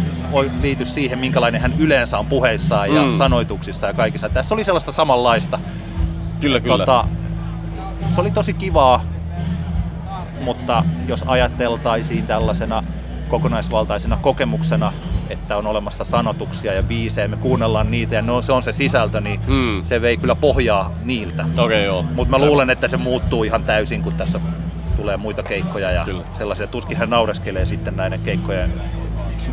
liity 0.62 0.86
siihen, 0.86 1.20
minkälainen 1.20 1.62
hän 1.62 1.74
yleensä 1.80 2.18
on 2.20 2.26
puheissaan 2.26 2.96
ja 2.96 3.02
Mm. 3.02 3.14
sanoituksissa 3.14 3.88
ja 3.88 3.94
kaikissa. 3.94 4.30
Tässä 4.30 4.56
oli 4.56 4.64
sellaista 4.64 4.92
samanlaista. 4.92 5.60
Kyllä, 6.40 6.60
kyllä. 6.60 6.78
Tota, 6.78 7.08
se 8.16 8.22
oli 8.22 8.32
tosi 8.32 8.54
kivaa, 8.54 9.04
mutta 10.42 10.84
jos 11.08 11.24
ajateltaisiin 11.28 12.28
tällaisena 12.28 12.84
kokonaisvaltaisena 13.30 14.18
kokemuksena, 14.22 14.94
että 15.34 15.58
on 15.58 15.68
olemassa 15.68 16.04
sanotuksia 16.04 16.74
ja 16.74 16.84
biisejä, 16.84 17.28
me 17.28 17.38
kuunnellaan 17.38 17.92
niitä 17.92 18.16
ja 18.16 18.22
no, 18.22 18.42
se 18.42 18.52
on 18.52 18.64
se 18.64 18.72
sisältö, 18.74 19.22
niin 19.22 19.40
Mm. 19.48 19.84
se 19.84 20.02
vei 20.02 20.18
kyllä 20.18 20.36
pohjaa 20.36 20.92
niiltä. 21.04 21.46
Okay, 21.58 21.84
joo. 21.84 22.06
Mutta 22.16 22.38
mä 22.40 22.46
luulen, 22.46 22.70
että 22.70 22.88
se 22.88 22.98
muuttuu 22.98 23.44
ihan 23.44 23.64
täysin, 23.64 24.02
kun 24.02 24.14
tässä 24.14 24.40
tulee 24.98 25.18
muita 25.18 25.44
keikkoja 25.44 25.92
ja 25.92 26.06
Kyllä. 26.06 26.24
sellaisia. 26.38 26.68
Tuskin 26.68 26.98
hän 26.98 27.10
naureskelee 27.10 27.66
sitten 27.66 27.96
näiden 27.96 28.20
keikkojen 28.20 28.74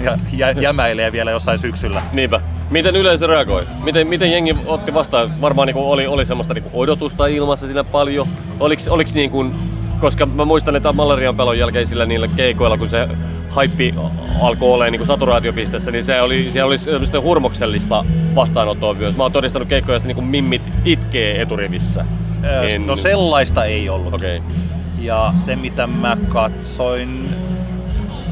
ja 0.00 0.16
jä, 0.32 0.50
jämäilee 0.50 1.12
vielä 1.12 1.30
jossain 1.30 1.58
syksyllä. 1.58 2.02
Niinpä. 2.12 2.40
Miten 2.70 2.96
yleisö 2.96 3.26
reagoi? 3.26 3.66
Miten, 3.84 4.06
miten 4.06 4.32
jengi 4.32 4.54
otti 4.66 4.94
vastaan? 4.94 5.40
Varmaan 5.40 5.66
niinku 5.66 5.90
oli, 5.92 6.06
oli 6.06 6.26
semmoista 6.26 6.54
niinku 6.54 6.70
odotusta 6.72 7.26
ilmassa 7.26 7.66
siinä 7.66 7.84
paljon. 7.84 8.28
Oliks, 8.60 8.88
oliks 8.88 9.14
niinku, 9.14 9.46
koska 10.00 10.26
mä 10.26 10.44
muistan, 10.44 10.76
että 10.76 10.92
Malarian 10.92 11.36
pelon 11.36 11.58
jälkeisillä 11.58 12.06
niillä 12.06 12.28
keikoilla, 12.28 12.78
kun 12.78 12.88
se 12.90 13.08
haippi 13.50 13.94
alkoi 14.40 14.72
olemaan 14.72 14.92
niinku 14.92 15.06
saturaatiopisteessä, 15.06 15.90
niin 15.90 16.04
se 16.04 16.22
oli, 16.22 16.50
siellä 16.50 16.68
oli 16.68 16.78
semmoista 16.78 17.20
hurmoksellista 17.20 18.04
vastaanottoa 18.34 18.94
myös. 18.94 19.16
Mä 19.16 19.22
oon 19.22 19.32
todistanut 19.32 19.68
keikkoja, 19.68 19.92
joissa 19.94 20.06
niinku 20.08 20.22
mimmit 20.22 20.62
itkee 20.84 21.42
eturivissä. 21.42 22.04
Öö, 22.44 22.66
Niin- 22.66 22.86
No 22.86 22.96
sellaista 22.96 23.64
ei 23.64 23.88
ollut. 23.88 24.14
Okei. 24.14 24.36
Okay. 24.38 24.50
Ja 25.00 25.32
se 25.36 25.56
mitä 25.56 25.86
mä 25.86 26.16
katsoin, 26.28 27.28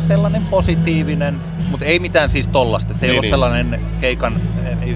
sellainen 0.07 0.43
positiivinen, 0.47 1.41
mutta 1.71 1.87
ei 1.87 1.99
mitään 1.99 2.29
siis 2.31 2.49
tollasta. 2.49 2.95
Se 2.95 3.01
ei 3.01 3.03
Niin, 3.07 3.11
ollut 3.11 3.23
niin. 3.23 3.31
sellainen 3.31 3.81
keikan, 4.01 4.41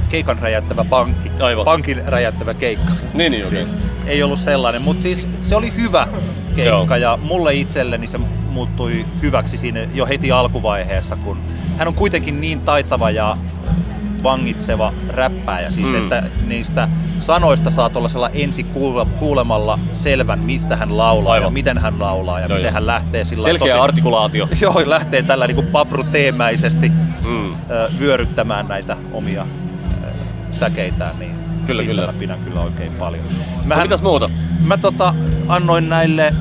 keikan 0.09 0.39
räjäyttävä 0.39 0.85
pankki, 0.85 1.31
Aivan. 1.41 1.65
pankin 1.65 2.03
räjäyttävä 2.07 2.55
keikka. 2.55 2.93
Niin, 3.15 3.33
niin, 3.33 3.47
okei. 3.47 3.67
Siis 3.67 3.77
ei 4.07 4.23
ollut 4.23 4.39
sellainen, 4.39 4.83
mutta 4.83 5.03
siis 5.03 5.29
se 5.43 5.57
oli 5.57 5.73
hyvä 5.77 6.07
keikka 6.55 6.97
ja 6.97 7.19
mulle 7.23 7.55
itselleni 7.55 8.07
se 8.07 8.19
muuttui 8.51 9.07
hyväksi 9.23 9.59
siinä 9.59 9.81
jo 9.95 10.07
heti 10.07 10.33
alkuvaiheessa, 10.33 11.17
kun 11.17 11.39
hän 11.79 11.89
on 11.89 11.95
kuitenkin 11.95 12.41
niin 12.41 12.61
taitava 12.61 13.11
ja 13.11 13.37
vangitseva 14.23 14.93
räppääjä, 15.09 15.71
siis 15.71 15.89
Mm. 15.93 15.97
että 16.03 16.23
niistä 16.47 16.89
sanoista 17.21 17.71
saa 17.71 17.91
tuollaisella 17.91 18.31
ensi 18.35 18.65
kuule- 18.65 19.07
kuulemalla 19.19 19.79
selvän, 19.93 20.39
mistä 20.39 20.77
hän 20.77 20.99
laulaa 20.99 21.33
Aivan. 21.33 21.47
ja 21.47 21.51
miten 21.51 21.79
hän 21.79 22.01
laulaa 22.01 22.41
ja 22.41 22.47
Joo, 22.47 22.57
miten 22.57 22.63
joo. 22.69 22.75
hän 22.75 22.87
lähtee 22.87 23.25
sillä 23.25 23.43
Selkeä 23.45 23.69
tosi- 23.75 23.81
artikulaatio. 23.85 24.49
Joo, 24.61 24.83
lähtee 24.87 25.23
tällä 25.23 25.47
niin 25.47 25.67
papruteemäisesti 25.67 26.93
Mm. 27.23 27.55
vyöryttämään 27.99 28.69
näitä 28.69 28.97
omia 29.13 29.47
säkeitään, 30.53 31.19
niin 31.19 31.35
Kyllä, 31.67 31.83
kyllä. 31.83 32.07
mä 32.07 32.13
pidän 32.13 32.39
kyllä 32.45 32.61
oikein 32.61 32.93
paljon. 32.93 33.25
No, 33.25 33.63
Mähän, 33.65 33.85
mitäs 33.85 34.03
muuta? 34.03 34.31
Mä 34.65 34.77
tota, 34.77 35.15
annoin 35.53 35.89
näille 35.89 36.35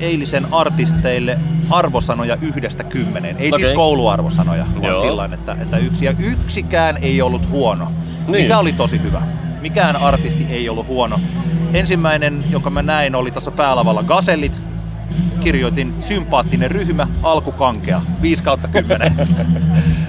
eilisen 0.00 0.46
artisteille 0.54 1.38
arvosanoja 1.70 2.36
yhdestä 2.42 2.84
kymmeneen. 2.84 3.36
Ei 3.36 3.48
Okei. 3.52 3.64
siis 3.64 3.76
kouluarvosanoja, 3.76 4.66
vaan 4.74 4.84
Joo. 4.92 5.02
sillä 5.04 5.28
että, 5.32 5.56
että 5.60 5.76
yksi. 5.76 6.04
Ja 6.04 6.14
yksikään 6.18 6.96
ei 6.96 7.22
ollut 7.22 7.48
huono, 7.48 7.92
Niin. 8.26 8.42
mikä 8.42 8.58
oli 8.58 8.72
tosi 8.72 9.02
hyvä. 9.02 9.22
Mikään 9.60 9.96
artisti 9.96 10.46
ei 10.50 10.68
ollut 10.68 10.86
huono. 10.86 11.20
Ensimmäinen, 11.74 12.44
jonka 12.50 12.70
mä 12.70 12.82
näin, 12.82 13.14
oli 13.14 13.30
tuossa 13.30 13.50
päälavalla 13.50 14.02
Gasellit. 14.02 14.71
Kirjoitin 15.44 15.94
sympaattinen 16.00 16.70
ryhmä, 16.70 17.06
alkukankea, 17.22 18.00
5 18.22 18.42
kautta 18.42 18.68
10. 18.68 19.12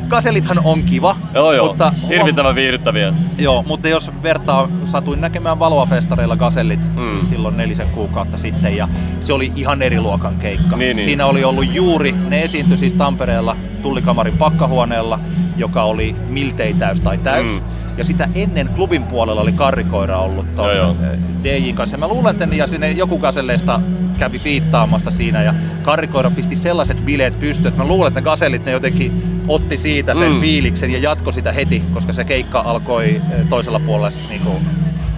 Gaselithan 0.09 0.59
on 0.71 0.83
kiva, 0.83 1.15
Joo, 1.33 1.53
joo. 1.53 1.67
mutta 1.67 1.93
Hirvittävän 2.09 2.55
viihdyttäviä. 2.55 3.13
Joo, 3.37 3.63
mutta 3.67 3.87
jos 3.87 4.11
vertaa, 4.23 4.67
satuin 4.85 5.21
näkemään 5.21 5.59
Valoa-festareilla 5.59 6.35
Gasellit 6.37 6.79
Mm. 6.95 7.25
silloin 7.25 7.57
nelisen 7.57 7.89
kuukautta 7.89 8.37
sitten 8.37 8.77
ja 8.77 8.87
se 9.21 9.33
oli 9.33 9.51
ihan 9.55 9.81
eri 9.81 9.99
luokan 10.01 10.35
keikka. 10.35 10.77
Niin, 10.77 10.95
niin. 10.95 11.05
Siinä 11.07 11.25
oli 11.25 11.43
ollut 11.43 11.73
juuri, 11.73 12.11
ne 12.11 12.43
esiintyi 12.43 12.77
siis 12.77 12.93
Tampereella 12.93 13.55
Tullikamarin 13.81 14.37
pakkahuoneella, 14.37 15.19
joka 15.57 15.83
oli 15.83 16.15
miltei 16.29 16.74
täys 16.74 17.01
tai 17.01 17.17
täys. 17.17 17.48
Mm. 17.48 17.65
Ja 17.98 18.05
sitä 18.05 18.27
ennen 18.36 18.69
klubin 18.75 19.03
puolella 19.03 19.41
oli 19.41 19.51
karrikoira 19.51 20.17
ollut 20.19 20.55
ton 20.55 20.65
Joo, 20.65 20.75
joo. 20.75 20.95
eh, 21.13 21.19
DJin 21.43 21.75
kanssa. 21.75 21.93
Ja 21.95 22.00
Mä 22.00 22.07
luulen, 22.07 22.31
että 22.41 22.55
ja 22.55 22.67
sinne 22.67 22.91
joku 22.91 23.17
Gaselleista 23.17 23.79
kävi 24.17 24.39
fiittaamassa 24.39 25.12
siinä 25.12 25.43
ja 25.43 25.53
karrikoira 25.83 26.31
pisti 26.31 26.55
sellaiset 26.55 27.05
bileet 27.05 27.39
pystyyn, 27.39 27.67
että 27.67 27.83
mä 27.83 27.88
luulen, 27.88 28.07
että 28.07 28.22
Gasellit 28.22 28.65
ne 28.65 28.72
jotenkin 28.72 29.24
otti 29.48 29.77
siitä 29.77 30.15
sen 30.15 30.31
Mm. 30.31 30.41
fiiliksen 30.41 30.91
ja 30.91 31.00
jatko 31.00 31.31
sitä 31.31 31.51
heti, 31.51 31.83
koska 31.93 32.13
se 32.13 32.24
keikka 32.24 32.60
alkoi 32.60 33.10
eh, 33.15 33.22
toisella 33.50 33.79
puolella 33.79 34.17
niin 34.29 34.41
kuin 34.41 34.57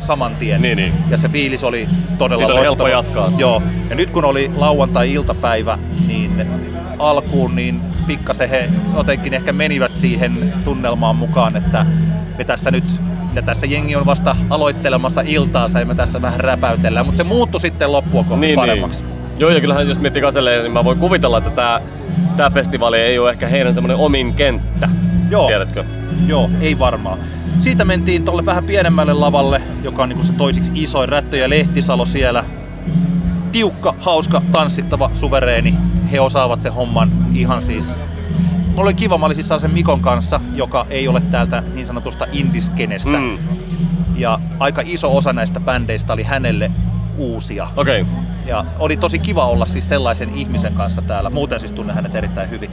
saman 0.06 0.36
tien. 0.36 0.62
Niin, 0.62 0.78
niin. 0.78 0.94
Ja 1.10 1.18
se 1.18 1.30
fiilis 1.30 1.64
oli 1.64 1.88
todella 2.18 2.42
Siitä 2.42 2.54
oli 2.54 2.62
helppo 2.62 2.88
jatkaa. 2.88 3.32
Joo. 3.38 3.62
Ja 3.90 3.96
nyt 3.96 4.10
kun 4.10 4.26
oli 4.26 4.52
lauantai-iltapäivä, 4.56 5.78
niin 6.08 6.48
alkuun 7.00 7.56
niin 7.56 7.82
pikkasen 8.08 8.50
he 8.50 8.70
jotenkin 8.98 9.34
ehkä 9.34 9.54
menivät 9.54 9.96
siihen 9.96 10.54
tunnelmaan 10.64 11.16
mukaan, 11.16 11.56
että 11.56 11.86
me 12.38 12.44
tässä 12.44 12.72
nyt 12.72 12.84
ja 13.34 13.42
tässä 13.42 13.66
jengi 13.66 13.96
on 13.96 14.06
vasta 14.06 14.36
aloittelemassa 14.50 15.22
iltaansa 15.26 15.80
ja 15.80 15.86
me 15.86 15.96
tässä 15.96 16.22
vähän 16.22 16.40
räpäytellään, 16.40 17.06
mutta 17.06 17.18
se 17.18 17.24
muuttui 17.24 17.62
sitten 17.62 17.92
loppua 17.92 18.24
kohti 18.24 18.46
Niin, 18.46 18.56
paremmaksi. 18.56 19.04
niin. 19.04 19.16
Joo, 19.40 19.50
ja 19.50 19.62
kyllähän 19.62 19.88
jos 19.90 20.00
miettii 20.00 20.22
Kaselle, 20.22 20.62
niin 20.62 20.72
mä 20.72 20.84
voin 20.84 20.98
kuvitella, 21.00 21.38
että 21.38 21.50
tämä 21.50 21.82
tää 22.38 22.50
festivaali 22.50 22.98
ei 22.98 23.20
ole 23.20 23.30
ehkä 23.30 23.48
heidän 23.48 23.74
semmoinen 23.74 23.98
omin 23.98 24.34
kenttä. 24.34 24.90
Joo. 25.29 25.48
Tiedätkö? 25.48 25.84
Joo, 26.27 26.50
ei 26.62 26.79
varmaan. 26.79 27.20
Siitä 27.60 27.86
mentiin 27.86 28.25
tuolle 28.25 28.46
vähän 28.46 28.63
pienemmälle 28.63 29.13
lavalle, 29.13 29.62
joka 29.84 30.03
on 30.03 30.10
niinku 30.10 30.24
se 30.24 30.34
toisiksi 30.34 30.72
isoin 30.75 31.10
Rättö 31.10 31.38
ja 31.38 31.50
Lehtisalo 31.50 32.05
siellä. 32.05 32.46
Tiukka, 33.51 33.96
hauska, 34.00 34.41
tanssittava, 34.51 35.10
suvereeni. 35.13 35.75
He 36.12 36.20
osaavat 36.20 36.62
sen 36.62 36.74
homman 36.74 37.12
ihan 37.34 37.62
siis. 37.62 37.91
Oli 38.77 38.94
kiva, 38.94 39.17
mä 39.17 39.25
olin 39.25 39.36
siis 39.36 39.62
sen 39.62 39.72
Mikon 39.72 40.00
kanssa, 40.00 40.39
joka 40.53 40.86
ei 40.89 41.08
ole 41.08 41.22
täältä 41.22 41.63
niin 41.74 41.86
sanotusta 41.86 42.25
indiskenestä. 42.32 43.17
Mm. 43.17 43.38
Ja 44.15 44.39
aika 44.60 44.82
iso 44.86 45.17
osa 45.17 45.34
näistä 45.34 45.60
bändeistä 45.60 46.13
oli 46.13 46.24
hänelle 46.24 46.72
uusia. 47.17 47.67
Okei. 47.75 48.01
Okay. 48.01 48.13
Ja 48.46 48.65
oli 48.79 48.98
tosi 48.98 49.20
kiva 49.20 49.46
olla 49.46 49.65
siis 49.65 49.89
sellaisen 49.89 50.36
ihmisen 50.36 50.74
kanssa 50.74 51.01
täällä. 51.01 51.29
Muuten 51.29 51.60
siis 51.60 51.72
tunnen 51.72 51.96
hänet 51.96 52.15
erittäin 52.15 52.50
hyvin. 52.50 52.70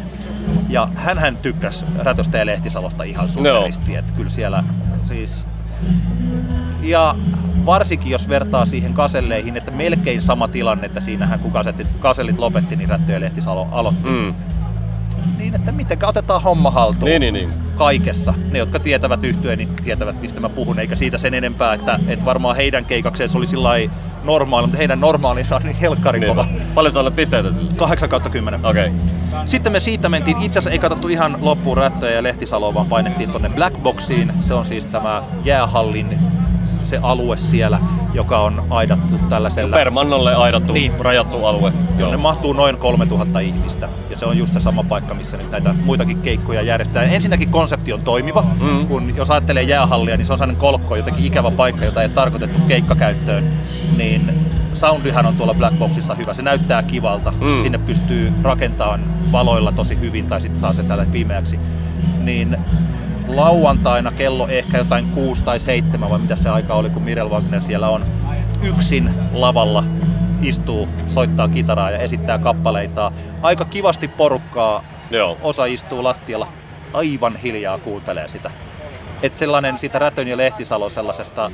Ja 0.73 0.89
hän 0.95 1.19
hän 1.19 1.37
tykkäsi 1.37 1.85
Rätöstä 1.99 2.39
ja 2.39 2.47
Lehtisalosta 2.47 3.03
ihan 3.03 3.29
superisti. 3.29 3.97
Että 3.97 4.13
kyllä 4.13 4.31
siellä 4.31 4.65
siis... 5.05 5.47
Ja 6.83 7.15
varsinkin 7.67 8.11
jos 8.11 8.29
vertaa 8.29 8.67
siihen 8.67 8.95
kaselleihin, 8.95 9.57
että 9.57 9.71
melkein 9.71 10.23
sama 10.23 10.49
tilanne, 10.49 10.87
että 10.87 11.01
siinähän 11.01 11.39
kun 11.39 11.53
kasetit, 11.53 11.87
kasellit 12.01 12.39
lopetti, 12.39 12.77
niin 12.77 12.89
Rättö 12.89 13.13
ja 13.13 13.21
Lehtisalo 13.21 13.69
aloitti. 13.71 14.09
Mm. 14.09 14.35
Niin, 15.39 15.55
että 15.55 15.73
miten 15.73 15.99
otetaan 16.05 16.43
homma 16.43 16.71
haltuun 16.71 17.05
Niin, 17.05 17.21
niin, 17.21 17.35
niin. 17.35 17.55
kaikessa. 17.77 18.35
Ne, 18.51 18.59
jotka 18.59 18.79
tietävät 18.79 19.25
yhtyeen, 19.25 19.59
niin 19.59 19.77
tietävät, 19.85 20.21
mistä 20.21 20.41
mä 20.41 20.49
puhun, 20.49 20.79
eikä 20.79 20.97
siitä 20.97 21.19
sen 21.19 21.35
enempää, 21.35 21.75
että, 21.75 22.01
että 22.09 22.25
varmaan 22.25 22.57
heidän 22.57 22.85
keikakseen 22.85 23.31
se 23.31 23.39
oli 23.39 23.47
sillä 23.47 23.71
normaali, 24.25 24.67
mutta 24.67 24.79
heidän 24.79 25.01
normaalinsa 25.01 25.57
on 25.57 25.63
niin 25.63 25.77
helkkarin 25.77 26.21
niin. 26.21 26.31
kova. 26.31 26.47
Paljon 26.75 26.93
sä 26.93 26.99
annat 26.99 27.17
pisteitä 27.17 27.53
sille? 27.53 27.71
8 27.77 28.09
kautta 28.09 28.31
10. 28.31 28.67
Okei. 28.67 28.87
Okay. 28.87 29.47
Sitten 29.47 29.73
me 29.73 29.81
siitä 29.81 30.09
mentiin, 30.09 30.37
itse 30.37 30.59
asiassa 30.59 30.71
ei 30.71 30.79
katsottu 30.79 31.09
ihan 31.09 31.37
loppuun 31.41 31.77
Rättöjä 31.77 32.17
ja 32.17 32.23
Lehtisaloa, 32.23 32.75
vaan 32.75 32.87
painettiin 32.87 33.31
tonne 33.31 33.49
Black 33.49 33.83
Boxiin. 33.83 34.33
Se 34.41 34.55
on 34.55 34.65
siis 34.65 34.87
tämä 34.87 35.23
jäähallin 35.45 36.19
se 36.93 36.99
alue 37.03 37.37
siellä, 37.37 37.79
joka 38.15 38.39
on 38.39 38.65
aidattu 38.71 39.19
tällaisella... 39.29 39.77
Permannolle 39.77 40.35
aidattu, 40.35 40.73
Niin. 40.73 40.93
rajattu 41.01 41.47
alue. 41.47 41.73
jonne 41.99 42.17
mahtuu 42.17 42.53
noin 42.53 42.77
3000 42.77 43.41
ihmistä. 43.41 43.89
Ja 44.11 44.17
se 44.19 44.27
on 44.27 44.39
just 44.39 44.53
se 44.55 44.61
sama 44.61 44.83
paikka, 44.85 45.15
missä 45.15 45.37
nyt 45.37 45.51
näitä 45.51 45.75
muitakin 45.85 46.21
keikkoja 46.21 46.63
järjestetään. 46.63 47.09
Ensinnäkin 47.15 47.49
konsepti 47.49 47.93
on 47.93 48.03
toimiva, 48.03 48.45
Mm. 48.61 48.87
kun 48.87 49.17
jos 49.17 49.31
ajattelee 49.31 49.63
jäähallia, 49.63 50.17
niin 50.17 50.27
se 50.27 50.33
on 50.33 50.39
sellainen 50.39 50.61
kolkko, 50.61 50.97
jotenkin 50.97 51.25
ikävä 51.25 51.51
paikka, 51.51 51.85
jota 51.85 52.01
ei 52.03 52.07
ole 52.07 52.15
tarkoitettu 52.15 52.59
keikkakäyttöön. 52.69 53.45
Niin 53.97 54.31
soundihan 54.75 55.27
on 55.27 55.37
tuolla 55.37 55.55
Black 55.55 55.79
Boxissa 55.79 56.15
hyvä, 56.15 56.35
se 56.35 56.43
näyttää 56.43 56.83
kivalta. 56.83 57.31
Mm. 57.41 57.63
Sinne 57.63 57.79
pystyy 57.79 58.33
rakentamaan 58.43 59.05
valoilla 59.33 59.73
tosi 59.73 60.01
hyvin 60.01 60.27
tai 60.27 60.41
sitten 60.41 60.61
saa 60.61 60.73
sen 60.73 60.87
tälle 60.87 61.07
pimeäksi. 61.07 61.59
Niin 62.19 62.57
lauantaina 63.29 64.13
kello 64.13 64.49
ehkä 64.49 64.79
jotain 64.79 65.11
kuusi 65.11 65.43
tai 65.43 65.61
seitsemän 65.61 66.11
vai 66.11 66.19
mitä 66.19 66.37
se 66.37 66.49
aika 66.49 66.75
oli, 66.75 66.91
kun 66.91 67.03
Mirel 67.03 67.31
Wagner 67.31 67.63
siellä 67.63 67.89
on 67.89 68.05
yksin 68.63 69.11
lavalla 69.33 69.85
istuu, 70.43 70.89
soittaa 71.09 71.49
kitaraa 71.49 71.91
ja 71.91 71.99
esittää 71.99 72.39
kappaleita. 72.39 73.13
Aika 73.43 73.65
kivasti 73.65 74.09
porukkaa, 74.09 74.85
Joo. 75.11 75.39
osa 75.43 75.65
istuu 75.65 76.05
lattialla, 76.05 76.49
aivan 76.93 77.37
hiljaa 77.37 77.79
kuuntelee 77.79 78.29
sitä. 78.29 78.51
että 79.23 79.39
sellainen 79.39 79.79
siitä 79.79 79.99
Rätön 79.99 80.29
ja 80.29 80.37
Lehtisalon 80.37 80.91
sellaisesta 80.91 81.51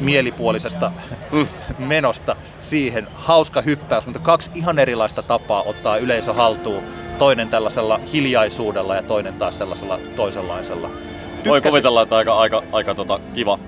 mielipuolisesta 0.00 0.92
mm. 1.32 1.46
menosta 1.78 2.36
siihen 2.60 3.08
hauska 3.14 3.60
hyppäys, 3.60 4.06
mutta 4.06 4.18
kaksi 4.20 4.50
ihan 4.54 4.78
erilaista 4.78 5.22
tapaa 5.22 5.62
ottaa 5.62 5.96
yleisö 5.96 6.32
haltuun. 6.32 6.84
Toinen 7.20 7.48
tällaisella 7.48 8.00
hiljaisuudella 8.12 8.96
ja 8.96 9.02
toinen 9.02 9.34
taas 9.34 9.58
sellaisella 9.58 9.98
toisenlaisella. 10.16 10.88
Tykkäsin. 10.88 11.50
Voi 11.50 11.60
kuvitella, 11.60 12.02
että 12.02 12.16
aika, 12.16 12.38
aika, 12.38 12.62
aika 12.72 12.94
tota, 12.94 13.20
kiva 13.34 13.58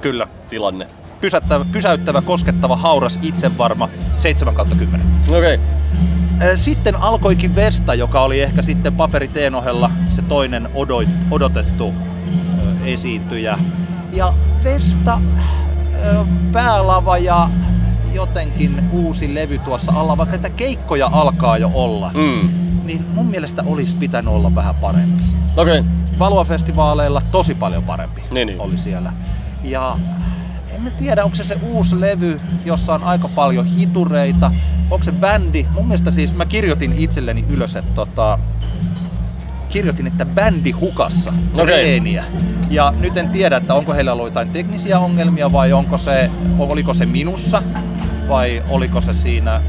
Kyllä. 0.00 0.26
tilanne. 0.48 0.86
Pysäyttävä, 1.20 1.64
pysäyttävä, 1.72 2.22
koskettava, 2.22 2.76
hauras, 2.76 3.18
itsevarma, 3.22 3.88
7 4.18 4.54
kautta 4.54 4.76
10. 4.76 5.06
Okei. 5.30 5.54
Okay. 5.54 6.56
Sitten 6.56 6.96
alkoikin 6.96 7.54
Vesta, 7.54 7.94
joka 7.94 8.22
oli 8.22 8.40
ehkä 8.40 8.62
sitten 8.62 8.94
paperiteen 8.94 9.54
ohella 9.54 9.90
se 10.08 10.22
toinen 10.22 10.68
odotettu 11.30 11.94
esiintyjä. 12.84 13.58
Ja 14.12 14.34
Vesta, 14.64 15.20
päälava 16.52 17.18
ja 17.18 17.50
jotenkin 18.12 18.88
uusi 18.92 19.34
levy 19.34 19.58
tuossa 19.58 19.92
alla, 19.92 20.16
vaikka 20.16 20.34
että 20.36 20.50
keikkoja 20.50 21.10
alkaa 21.12 21.58
jo 21.58 21.70
olla, 21.74 22.10
mm. 22.14 22.71
Niin 22.84 23.06
mun 23.14 23.26
mielestä 23.26 23.62
olisi 23.66 23.96
pitänyt 23.96 24.34
olla 24.34 24.54
vähän 24.54 24.74
parempi. 24.74 25.22
Okei. 25.56 25.80
Okay. 25.80 25.92
Valua-festivaaleilla 26.18 27.22
tosi 27.30 27.54
paljon 27.54 27.82
parempi 27.82 28.22
niin, 28.30 28.46
niin. 28.46 28.60
oli 28.60 28.78
siellä. 28.78 29.12
Ja 29.62 29.98
en 30.74 30.82
mä 30.82 30.90
tiedä, 30.90 31.24
onko 31.24 31.36
se 31.36 31.44
se 31.44 31.58
uusi 31.62 32.00
levy, 32.00 32.40
jossa 32.64 32.94
on 32.94 33.04
aika 33.04 33.28
paljon 33.28 33.66
hitureita, 33.66 34.52
onko 34.90 35.04
se 35.04 35.12
bändi. 35.12 35.66
Mun 35.74 35.86
mielestä 35.86 36.10
siis 36.10 36.34
mä 36.34 36.46
kirjoitin 36.46 36.92
itselleni 36.92 37.44
ylös, 37.48 37.76
että 37.76 37.94
tota, 37.94 38.38
kirjoitin, 39.68 40.06
että 40.06 40.26
bändi 40.26 40.70
hukassa 40.70 41.32
okay. 41.54 41.74
Ja 42.70 42.92
nyt 42.98 43.16
en 43.16 43.28
tiedä, 43.28 43.56
että 43.56 43.74
onko 43.74 43.94
heillä 43.94 44.12
ollut 44.12 44.26
jotain 44.26 44.50
teknisiä 44.50 44.98
ongelmia 44.98 45.52
vai 45.52 45.72
onko 45.72 45.98
se, 45.98 46.30
oliko 46.58 46.94
se 46.94 47.06
minussa 47.06 47.62
vai 48.28 48.62
oliko 48.68 49.00
se 49.00 49.14
siinä 49.14 49.62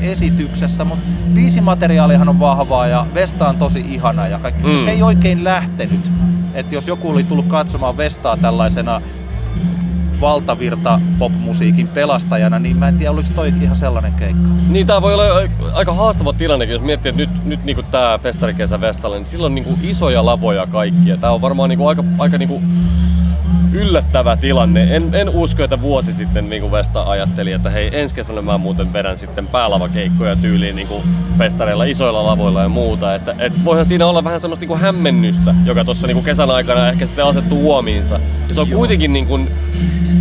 esityksessä, 0.00 0.84
mutta 0.84 1.04
biisimateriaalihan 1.34 2.28
on 2.28 2.40
vahvaa 2.40 2.86
ja 2.86 3.06
Vesta 3.14 3.48
on 3.48 3.56
tosi 3.56 3.84
ihana 3.88 4.26
ja 4.26 4.38
kaikki. 4.38 4.66
Mm. 4.66 4.84
Se 4.84 4.90
ei 4.90 5.02
oikein 5.02 5.44
lähtenyt. 5.44 6.00
Että 6.54 6.74
jos 6.74 6.88
joku 6.88 7.10
oli 7.10 7.24
tullut 7.24 7.46
katsomaan 7.46 7.96
Vestaa 7.96 8.36
tällaisena 8.36 9.00
valtavirta 10.20 11.00
popmusiikin 11.18 11.88
pelastajana, 11.88 12.58
niin 12.58 12.76
mä 12.76 12.88
en 12.88 12.98
tiedä, 12.98 13.10
oliko 13.10 13.28
toi 13.34 13.52
ihan 13.62 13.76
sellainen 13.76 14.12
keikka. 14.12 14.48
Niin, 14.68 14.86
tää 14.86 15.02
voi 15.02 15.14
olla 15.14 15.24
aika 15.72 15.92
haastava 15.92 16.32
tilanne, 16.32 16.64
jos 16.64 16.82
miettii, 16.82 17.10
että 17.10 17.22
nyt, 17.22 17.44
nyt 17.44 17.64
niinku 17.64 17.82
tää 17.82 18.18
festarikesä 18.18 18.80
Vestalle, 18.80 19.16
niin 19.16 19.26
silloin 19.26 19.54
niinku 19.54 19.78
isoja 19.82 20.24
lavoja 20.26 20.66
kaikkia. 20.66 21.16
Tää 21.16 21.32
on 21.32 21.40
varmaan 21.40 21.68
niinku 21.68 21.86
aika, 21.86 22.04
aika 22.18 22.38
niinku 22.38 22.62
yllättävä 23.76 24.36
tilanne. 24.36 24.96
En, 24.96 25.14
en 25.14 25.28
usko, 25.28 25.62
että 25.62 25.80
vuosi 25.80 26.12
sitten 26.12 26.50
niin 26.50 26.62
kuin 26.62 26.72
Vesta 26.72 27.02
ajatteli, 27.02 27.52
että 27.52 27.70
hei, 27.70 28.00
ensi 28.00 28.14
kesänä 28.14 28.42
mä 28.42 28.58
muuten 28.58 28.92
vedän 28.92 29.18
sitten 29.18 29.46
päälavakeikkoja 29.46 30.36
tyyliin 30.36 30.76
niin 30.76 30.88
kuin 30.88 31.02
festareilla, 31.38 31.84
isoilla 31.84 32.26
lavoilla 32.26 32.62
ja 32.62 32.68
muuta. 32.68 33.14
Että, 33.14 33.34
et 33.38 33.64
voihan 33.64 33.86
siinä 33.86 34.06
olla 34.06 34.24
vähän 34.24 34.40
semmoista 34.40 34.60
niin 34.60 34.68
kuin 34.68 34.80
hämmennystä, 34.80 35.54
joka 35.64 35.84
tuossa 35.84 36.06
niin 36.06 36.24
kesän 36.24 36.50
aikana 36.50 36.88
ehkä 36.88 37.06
sitten 37.06 37.24
asettuu 37.24 37.62
huomiinsa. 37.62 38.20
Ja 38.48 38.54
se 38.54 38.60
on 38.60 38.70
Joo. 38.70 38.78
kuitenkin, 38.78 39.12
niin 39.12 39.26
kuin, 39.26 39.50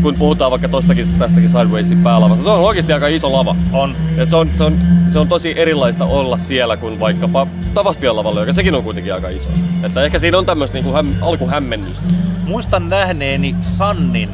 kun 0.01 0.15
puhutaan 0.15 0.51
vaikka 0.51 0.69
tostakin, 0.69 1.13
tästäkin 1.19 1.49
Sidewaysin 1.49 2.03
päälavasta, 2.03 2.45
se 2.45 2.51
on 2.51 2.59
oikeasti 2.59 2.93
aika 2.93 3.07
iso 3.07 3.33
lava. 3.33 3.55
On. 3.71 3.95
Et 4.17 4.29
se, 4.29 4.35
on, 4.35 4.49
se, 4.55 4.63
on, 4.63 4.79
se 5.07 5.19
on 5.19 5.27
tosi 5.27 5.53
erilaista 5.57 6.05
olla 6.05 6.37
siellä 6.37 6.77
kuin 6.77 6.99
vaikkapa 6.99 7.47
Tavaspian 7.73 8.15
lavalla, 8.15 8.39
joka 8.39 8.53
sekin 8.53 8.75
on 8.75 8.83
kuitenkin 8.83 9.13
aika 9.13 9.29
iso. 9.29 9.49
Että 9.83 10.03
ehkä 10.03 10.19
siinä 10.19 10.37
on 10.37 10.45
tämmöistä 10.45 10.77
niin 10.77 10.93
häm, 10.93 11.13
alkuhämmennystä. 11.21 12.05
Muistan 12.45 12.89
nähneeni 12.89 13.44
Sannin 13.61 14.29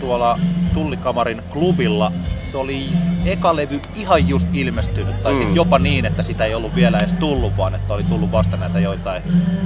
tuolla 0.00 0.38
Tullikamarin 0.74 1.42
klubilla. 1.50 2.12
Se 2.50 2.56
oli 2.56 2.88
eka 3.24 3.56
levy 3.56 3.80
ihan 3.94 4.28
just 4.28 4.48
ilmestynyt, 4.52 5.22
tai 5.22 5.32
mm. 5.32 5.38
sitten 5.38 5.56
jopa 5.56 5.78
niin, 5.78 6.06
että 6.06 6.22
sitä 6.22 6.44
ei 6.44 6.54
ollut 6.54 6.74
vielä 6.74 6.98
edes 6.98 7.14
tullut, 7.14 7.56
vaan 7.56 7.74
että 7.74 7.94
oli 7.94 8.04
tullut 8.04 8.32
vasta 8.32 8.56
näitä 8.56 8.80
joitain 8.80 9.22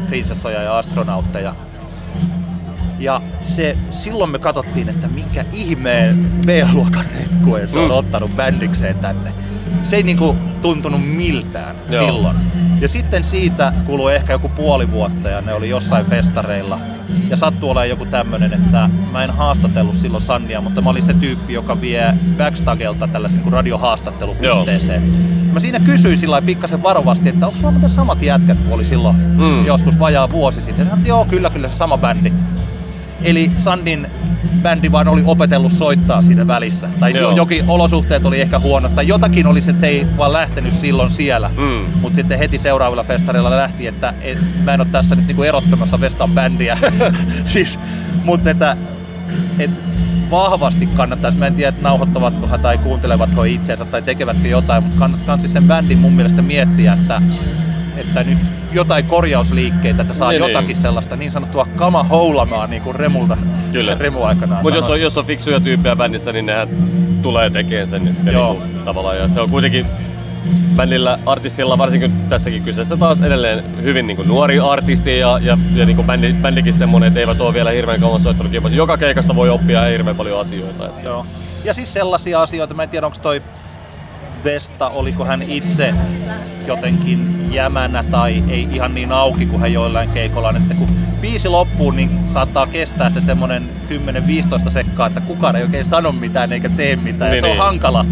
prinsessoja 0.06 0.62
ja 0.62 0.78
astronautteja. 0.78 1.54
Ja 2.98 3.20
se, 3.42 3.76
silloin 3.90 4.30
me 4.30 4.38
katsottiin, 4.38 4.88
että 4.88 5.08
minkä 5.08 5.44
ihmeen 5.52 6.30
B-luokan 6.46 7.04
retkueen 7.18 7.68
se 7.68 7.78
on 7.78 7.90
mm. 7.90 7.96
ottanut 7.96 8.36
bändikseen 8.36 8.98
tänne. 8.98 9.32
Se 9.84 9.96
ei 9.96 10.02
niinku 10.02 10.36
tuntunut 10.62 11.06
miltään 11.06 11.76
Joo. 11.90 12.04
silloin. 12.04 12.36
Ja 12.80 12.88
sitten 12.88 13.24
siitä 13.24 13.72
kului 13.86 14.14
ehkä 14.14 14.32
joku 14.32 14.48
puoli 14.48 14.90
vuotta 14.90 15.28
ja 15.28 15.40
ne 15.40 15.54
oli 15.54 15.68
jossain 15.68 16.06
festareilla. 16.06 16.78
Ja 17.30 17.36
sattui 17.36 17.70
olemaan 17.70 17.88
joku 17.88 18.06
tämmönen, 18.06 18.52
että 18.52 18.90
mä 19.12 19.24
en 19.24 19.30
haastatellut 19.30 19.96
silloin 19.96 20.22
Sannia, 20.22 20.60
mutta 20.60 20.80
mä 20.80 20.90
olin 20.90 21.02
se 21.02 21.14
tyyppi, 21.14 21.52
joka 21.52 21.80
vie 21.80 22.14
backstagelta 22.36 23.08
tällaisen 23.08 23.40
kuin 23.40 23.52
radiohaastattelupisteeseen. 23.52 25.06
Joo. 25.06 25.52
Mä 25.52 25.60
siinä 25.60 25.80
kysyin 25.80 26.18
sillä 26.18 26.42
pikkasen 26.42 26.82
varovasti, 26.82 27.28
että 27.28 27.46
onko 27.46 27.70
mulla 27.70 27.88
samat 27.88 28.22
jätkät 28.22 28.58
kuin 28.58 28.72
oli 28.72 28.84
silloin 28.84 29.16
mm. 29.16 29.66
joskus 29.66 29.98
vajaa 29.98 30.30
vuosi 30.30 30.62
sitten. 30.62 30.78
Ja 30.78 30.84
sanoin, 30.84 30.98
että 30.98 31.08
joo, 31.08 31.24
kyllä, 31.24 31.50
kyllä 31.50 31.68
se 31.68 31.74
sama 31.74 31.98
bändi. 31.98 32.32
Eli 33.24 33.50
Sandin 33.58 34.06
bändi 34.62 34.92
vaan 34.92 35.08
oli 35.08 35.22
opetellut 35.26 35.72
soittaa 35.72 36.22
siinä 36.22 36.46
välissä. 36.46 36.88
Tai 37.00 37.12
Joo. 37.16 37.36
jokin 37.36 37.64
olosuhteet 37.68 38.26
oli 38.26 38.40
ehkä 38.40 38.58
huono. 38.58 38.88
Tai 38.88 39.08
jotakin 39.08 39.46
oli 39.46 39.60
se, 39.60 39.70
että 39.70 39.80
se 39.80 39.86
ei 39.86 40.06
vaan 40.16 40.32
lähtenyt 40.32 40.72
silloin 40.72 41.10
siellä. 41.10 41.50
Mm. 41.56 42.00
Mutta 42.00 42.16
sitten 42.16 42.38
heti 42.38 42.58
seuraavilla 42.58 43.04
festareilla 43.04 43.50
lähti, 43.50 43.86
että 43.86 44.14
et, 44.20 44.38
mä 44.64 44.74
en 44.74 44.80
ole 44.80 44.88
tässä 44.92 45.14
nyt 45.14 45.26
niinku 45.26 45.42
erottamassa 45.42 46.00
Vestan 46.00 46.30
bändiä. 46.30 46.78
siis, 47.44 47.78
mutta 48.24 48.50
että 48.50 48.76
et, 49.58 49.70
vahvasti 50.30 50.86
kannattaisi, 50.86 51.38
mä 51.38 51.46
en 51.46 51.54
tiedä, 51.54 51.68
että 51.68 51.82
nauhoittavatko 51.82 52.58
tai 52.58 52.78
kuuntelevatko 52.78 53.44
itseensä 53.44 53.84
tai 53.84 54.02
tekevätkö 54.02 54.48
jotain, 54.48 54.82
mutta 54.82 54.98
kannattaa 54.98 55.38
siis 55.38 55.52
sen 55.52 55.64
bändin 55.64 55.98
mun 55.98 56.12
mielestä 56.12 56.42
miettiä, 56.42 56.92
että 56.92 57.22
että 58.00 58.24
nyt 58.24 58.38
jotain 58.72 59.04
korjausliikkeitä, 59.04 60.02
että 60.02 60.14
saa 60.14 60.30
niin, 60.30 60.38
jotakin 60.40 60.68
niin. 60.68 60.76
sellaista 60.76 61.16
niin 61.16 61.32
sanottua 61.32 61.66
kama 61.76 62.02
houlamaa 62.02 62.66
niin 62.66 62.82
kuin 62.82 62.96
Remulta 62.96 63.36
Kyllä. 63.72 63.96
Remu 63.98 64.22
aikanaan 64.22 64.62
Mutta 64.62 64.76
jos 64.76 64.90
on, 64.90 65.00
jos 65.00 65.18
on 65.18 65.26
fiksuja 65.26 65.60
tyyppejä 65.60 65.96
bändissä, 65.96 66.32
niin 66.32 66.46
nehän 66.46 66.68
tulee 67.22 67.50
tekemään 67.50 67.88
sen 67.88 68.04
nyt 68.04 68.32
Joo. 68.32 68.52
Niin 68.52 68.62
kuin, 68.62 68.84
tavallaan. 68.84 69.16
Ja 69.16 69.28
se 69.28 69.40
on 69.40 69.50
kuitenkin 69.50 69.86
bändillä, 70.76 71.18
artistilla, 71.26 71.78
varsinkin 71.78 72.12
tässäkin 72.28 72.62
kyseessä 72.62 72.96
taas 72.96 73.20
edelleen 73.20 73.82
hyvin 73.82 74.06
niin 74.06 74.16
kuin 74.16 74.28
nuori 74.28 74.60
artisti 74.60 75.18
ja, 75.18 75.38
ja, 75.42 75.58
ja 75.74 75.86
niin 75.86 75.96
kuin 75.96 76.06
bändi, 76.06 76.32
bändikin 76.32 76.74
semmoinen, 76.74 77.08
että 77.08 77.20
eivät 77.20 77.40
ole 77.40 77.54
vielä 77.54 77.70
hirveän 77.70 78.00
kauan 78.00 78.20
soittanut 78.20 78.52
Joka 78.72 78.96
keikasta 78.96 79.36
voi 79.36 79.50
oppia 79.50 79.82
hirveän 79.82 80.16
paljon 80.16 80.40
asioita. 80.40 80.86
Että. 80.86 81.08
Joo. 81.08 81.26
Ja 81.64 81.74
siis 81.74 81.92
sellaisia 81.92 82.42
asioita, 82.42 82.74
mä 82.74 82.82
en 82.82 82.88
tiedä 82.88 83.06
onko 83.06 83.18
toi 83.22 83.42
Vesta, 84.44 84.88
oliko 84.88 85.24
hän 85.24 85.42
itse 85.42 85.94
jotenkin 86.66 87.48
jämänä 87.52 88.02
tai 88.02 88.44
ei 88.48 88.68
ihan 88.72 88.94
niin 88.94 89.12
auki 89.12 89.46
kuin 89.46 89.60
hän 89.60 89.72
joillain 89.72 90.10
keikolla. 90.10 90.50
Että 90.56 90.74
kun 90.74 90.88
biisi 91.20 91.48
loppuu, 91.48 91.90
niin 91.90 92.20
saattaa 92.26 92.66
kestää 92.66 93.10
se 93.10 93.20
semmonen 93.20 93.70
10-15 94.66 94.70
sekkaa, 94.70 95.06
että 95.06 95.20
kukaan 95.20 95.56
ei 95.56 95.62
oikein 95.62 95.84
sano 95.84 96.12
mitään 96.12 96.52
eikä 96.52 96.68
tee 96.68 96.96
mitään. 96.96 97.30
Niin, 97.30 97.40
se 97.40 97.46
on 97.46 97.52
niin. 97.52 97.62
hankala. 97.62 98.06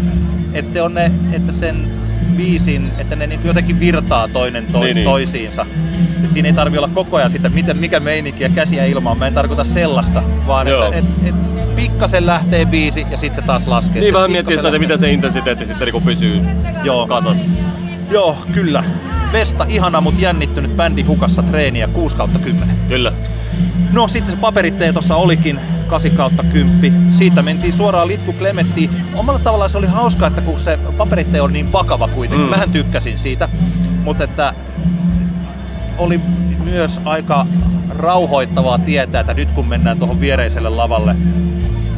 Että 0.53 0.73
se 0.73 0.81
on 0.81 0.93
ne, 0.93 1.11
että 1.31 1.51
sen 1.51 1.91
biisin, 2.39 2.91
että 2.97 3.15
ne 3.15 3.27
niin 3.27 3.39
jotenkin 3.43 3.79
virtaa 3.79 4.27
toinen 4.27 4.65
to- 4.71 4.79
niin, 4.79 4.95
niin. 4.95 5.05
toisiinsa. 5.05 5.65
Et 6.23 6.31
siinä 6.31 6.47
ei 6.49 6.53
tarvi 6.53 6.77
olla 6.77 6.87
koko 6.87 7.17
ajan 7.17 7.31
sitä, 7.31 7.49
miten, 7.49 7.77
mikä 7.77 7.99
meininki 7.99 8.43
ja 8.43 8.49
käsiä 8.49 8.85
ilmaan. 8.85 9.17
Mä 9.17 9.27
en 9.27 9.33
tarkoita 9.33 9.63
sellaista, 9.63 10.23
vaan 10.47 10.67
Joo. 10.67 10.85
että 10.85 10.97
et, 10.97 11.05
et, 11.29 11.75
pikkasen 11.75 12.25
lähtee 12.25 12.65
biisi 12.65 13.05
ja 13.11 13.17
sitten 13.17 13.35
se 13.35 13.47
taas 13.47 13.67
laskee. 13.67 14.01
Niin 14.01 14.13
vähän 14.13 14.31
miettii 14.31 14.57
sitä, 14.57 14.67
että 14.67 14.79
miten 14.79 14.99
se 14.99 15.11
intensiteetti 15.11 15.65
sitten 15.65 15.87
niin 15.93 16.03
pysyy 16.03 16.41
Joo. 16.83 17.07
kasassa. 17.07 17.51
Joo, 18.11 18.37
kyllä. 18.53 18.83
Vesta 19.31 19.65
ihana, 19.69 20.01
mutta 20.01 20.21
jännittynyt 20.21 20.75
bändi 20.75 21.03
hukassa 21.03 21.43
treeniä 21.43 21.87
6 21.87 22.17
kautta 22.17 22.39
10. 22.39 22.75
Kyllä. 22.87 23.13
No 23.91 24.07
sitten 24.07 24.33
se 24.33 24.39
paperitteen 24.39 24.93
tuossa 24.93 25.15
olikin 25.15 25.59
8 25.89 26.11
kautta 26.11 26.43
10. 26.43 27.13
Siitä 27.13 27.41
mentiin 27.41 27.73
suoraan 27.73 28.07
Litku 28.07 28.33
Klemettiin. 28.33 28.89
Omalla 29.15 29.39
tavallaan 29.39 29.69
se 29.69 29.77
oli 29.77 29.87
hauska, 29.87 30.27
että 30.27 30.41
kun 30.41 30.59
se 30.59 30.79
paperitte 30.97 31.41
on 31.41 31.53
niin 31.53 31.71
vakava 31.71 32.07
kuitenkin. 32.07 32.47
Mm. 32.47 32.51
Mähän 32.51 32.71
tykkäsin 32.71 33.17
siitä. 33.17 33.49
Mutta 34.03 34.23
että 34.23 34.53
oli 35.97 36.21
myös 36.63 37.01
aika 37.05 37.45
rauhoittavaa 37.89 38.79
tietää, 38.79 39.21
että 39.21 39.33
nyt 39.33 39.51
kun 39.51 39.67
mennään 39.67 39.99
tuohon 39.99 40.19
viereiselle 40.19 40.69
lavalle, 40.69 41.15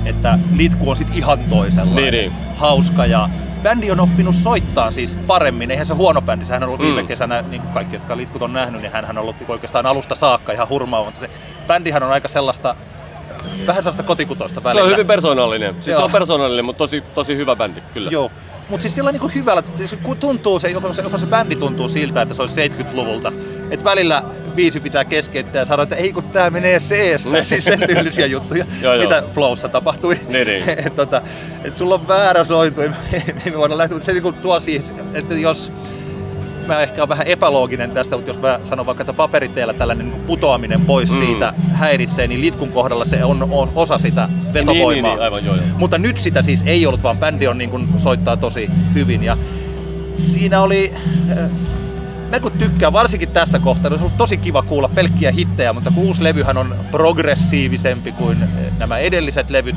että 0.06 0.39
Litku 0.56 0.89
on 0.89 0.95
sitten 0.95 1.17
ihan 1.17 1.39
toisella. 1.39 1.95
Niin, 1.95 2.12
niin. 2.12 2.32
Hauska 2.56 3.06
ja 3.06 3.30
bändi 3.63 3.91
on 3.91 3.99
oppinut 3.99 4.36
soittaa 4.36 4.91
siis 4.91 5.15
paremmin. 5.15 5.71
Eihän 5.71 5.86
se 5.86 5.93
huono 5.93 6.21
bändi. 6.21 6.45
Sehän 6.45 6.63
on 6.63 6.69
ollut 6.69 6.82
mm. 6.82 6.86
viime 6.86 7.04
kesänä, 7.04 7.41
niin 7.41 7.62
kuin 7.62 7.73
kaikki, 7.73 7.95
jotka 7.95 8.17
Litkut 8.17 8.41
on 8.41 8.54
nähnyt, 8.54 8.82
niin 8.82 8.91
hän 8.91 9.06
on 9.10 9.17
ollut 9.17 9.36
oikeastaan 9.47 9.86
alusta 9.86 10.15
saakka 10.15 10.51
ihan 10.51 10.69
hurmaa. 10.69 11.04
Mutta 11.04 11.19
se 11.19 11.30
bändihän 11.67 12.04
on 12.04 12.12
aika 12.12 12.27
sellaista 12.27 12.75
vähän 13.67 13.84
sellaista 13.84 14.04
kotikutoista 14.04 14.63
välillä. 14.63 14.82
Se 14.82 14.86
on 14.86 14.91
hyvin 14.91 15.08
persoonallinen. 15.08 15.75
Siis 15.80 15.95
se 15.95 16.01
on 16.01 16.12
persoonallinen, 16.12 16.65
mutta 16.65 16.77
tosi, 16.77 17.04
tosi 17.15 17.36
hyvä 17.38 17.56
bändi, 17.56 17.82
kyllä. 17.93 18.10
Joo. 18.12 18.32
Mutta 18.69 18.82
siis 18.82 18.95
sillä 18.95 19.12
niin 19.12 19.34
hyvällä, 19.36 19.63
kun 20.04 20.17
tuntuu 20.17 20.60
se, 20.60 20.69
jopa 20.69 20.93
se, 20.93 21.01
jopa 21.01 21.17
se 21.17 21.25
bändi 21.25 21.56
tuntuu 21.56 21.89
siltä, 21.89 22.21
että 22.21 22.34
se 22.34 22.41
olisi 22.41 22.67
70-luvulta. 22.67 23.32
Että 23.69 23.86
välillä 23.86 24.23
biisi 24.56 24.80
pitää 24.80 25.06
keskeyttää 25.06 25.60
ja 25.62 25.65
sanoa, 25.65 25.84
että 25.84 25.95
ei 25.95 26.13
kun 26.13 26.23
tää 26.23 26.49
menee 26.49 26.80
C-stä. 26.80 27.43
siis 27.43 27.65
sen 27.65 27.80
tyylisiä 27.88 28.25
juttuja, 28.25 28.65
Joo, 28.82 28.93
joo. 28.93 29.04
mitä 29.04 29.23
Flowssa 29.34 29.69
tapahtui. 29.69 30.19
Niin, 30.27 30.47
niin. 30.47 30.69
et, 30.88 30.95
tota, 30.95 31.21
et 31.63 31.75
sulla 31.75 31.95
on 31.95 32.08
väärä 32.08 32.43
sointu, 32.43 32.82
ei 32.82 32.89
me- 32.89 32.95
ei 33.45 33.51
me 33.51 33.58
voida 33.58 33.77
lähteä, 33.77 33.95
mutta 33.95 34.06
se 34.06 34.13
niinku 34.13 34.32
tuo 34.32 34.60
siihen, 34.60 34.86
että 35.13 35.34
jos 35.34 35.71
mä 36.76 36.82
ehkä 36.82 37.04
on 37.04 37.10
vähän 37.10 37.28
epälooginen 37.28 37.92
tässä, 37.92 38.16
mutta 38.16 38.30
jos 38.30 38.40
mä 38.40 38.60
sanon 38.64 38.86
vaikka, 38.86 39.02
että 39.02 39.14
paperiteellä 39.14 39.74
tällainen 39.74 40.10
niin 40.10 40.22
putoaminen 40.22 40.82
pois 40.82 41.12
Mm. 41.12 41.18
siitä 41.18 41.54
häiritsee, 41.74 42.28
niin 42.28 42.42
litkun 42.42 42.72
kohdalla 42.72 43.06
se 43.06 43.24
on 43.24 43.44
o- 43.52 43.72
osa 43.76 43.98
sitä 43.98 44.28
Niin, 44.28 44.54
vetovoimaa. 44.54 44.92
niin, 44.92 45.04
niin, 45.04 45.22
aivan 45.22 45.46
joo, 45.46 45.56
joo. 45.56 45.66
Mutta 45.78 45.98
nyt 45.98 46.18
sitä 46.18 46.42
siis 46.42 46.64
ei 46.66 46.86
ollut, 46.86 47.04
vaan 47.04 47.18
bändi 47.18 47.48
on 47.48 47.58
niin 47.58 47.70
kuin 47.70 47.88
soittaa 47.98 48.38
tosi 48.38 48.70
hyvin. 48.94 49.24
Ja 49.24 49.38
siinä 50.18 50.62
oli... 50.62 50.94
äh, 51.32 51.38
Mä 52.32 52.40
kun 52.40 52.52
tykkään, 52.52 52.94
varsinkin 52.94 53.30
tässä 53.30 53.60
kohtaa, 53.60 53.84
niin 53.84 53.92
olisi 53.92 54.04
ollut 54.04 54.18
tosi 54.18 54.38
kiva 54.38 54.62
kuulla 54.62 54.90
pelkkiä 54.90 55.32
hittejä, 55.32 55.74
mutta 55.74 55.92
kun 55.92 56.04
uusi 56.04 56.24
levyhän 56.24 56.58
on 56.58 56.76
progressiivisempi 56.92 58.12
kuin 58.12 58.44
äh, 58.44 58.50
nämä 58.78 58.98
edelliset 58.98 59.50
levyt, 59.50 59.76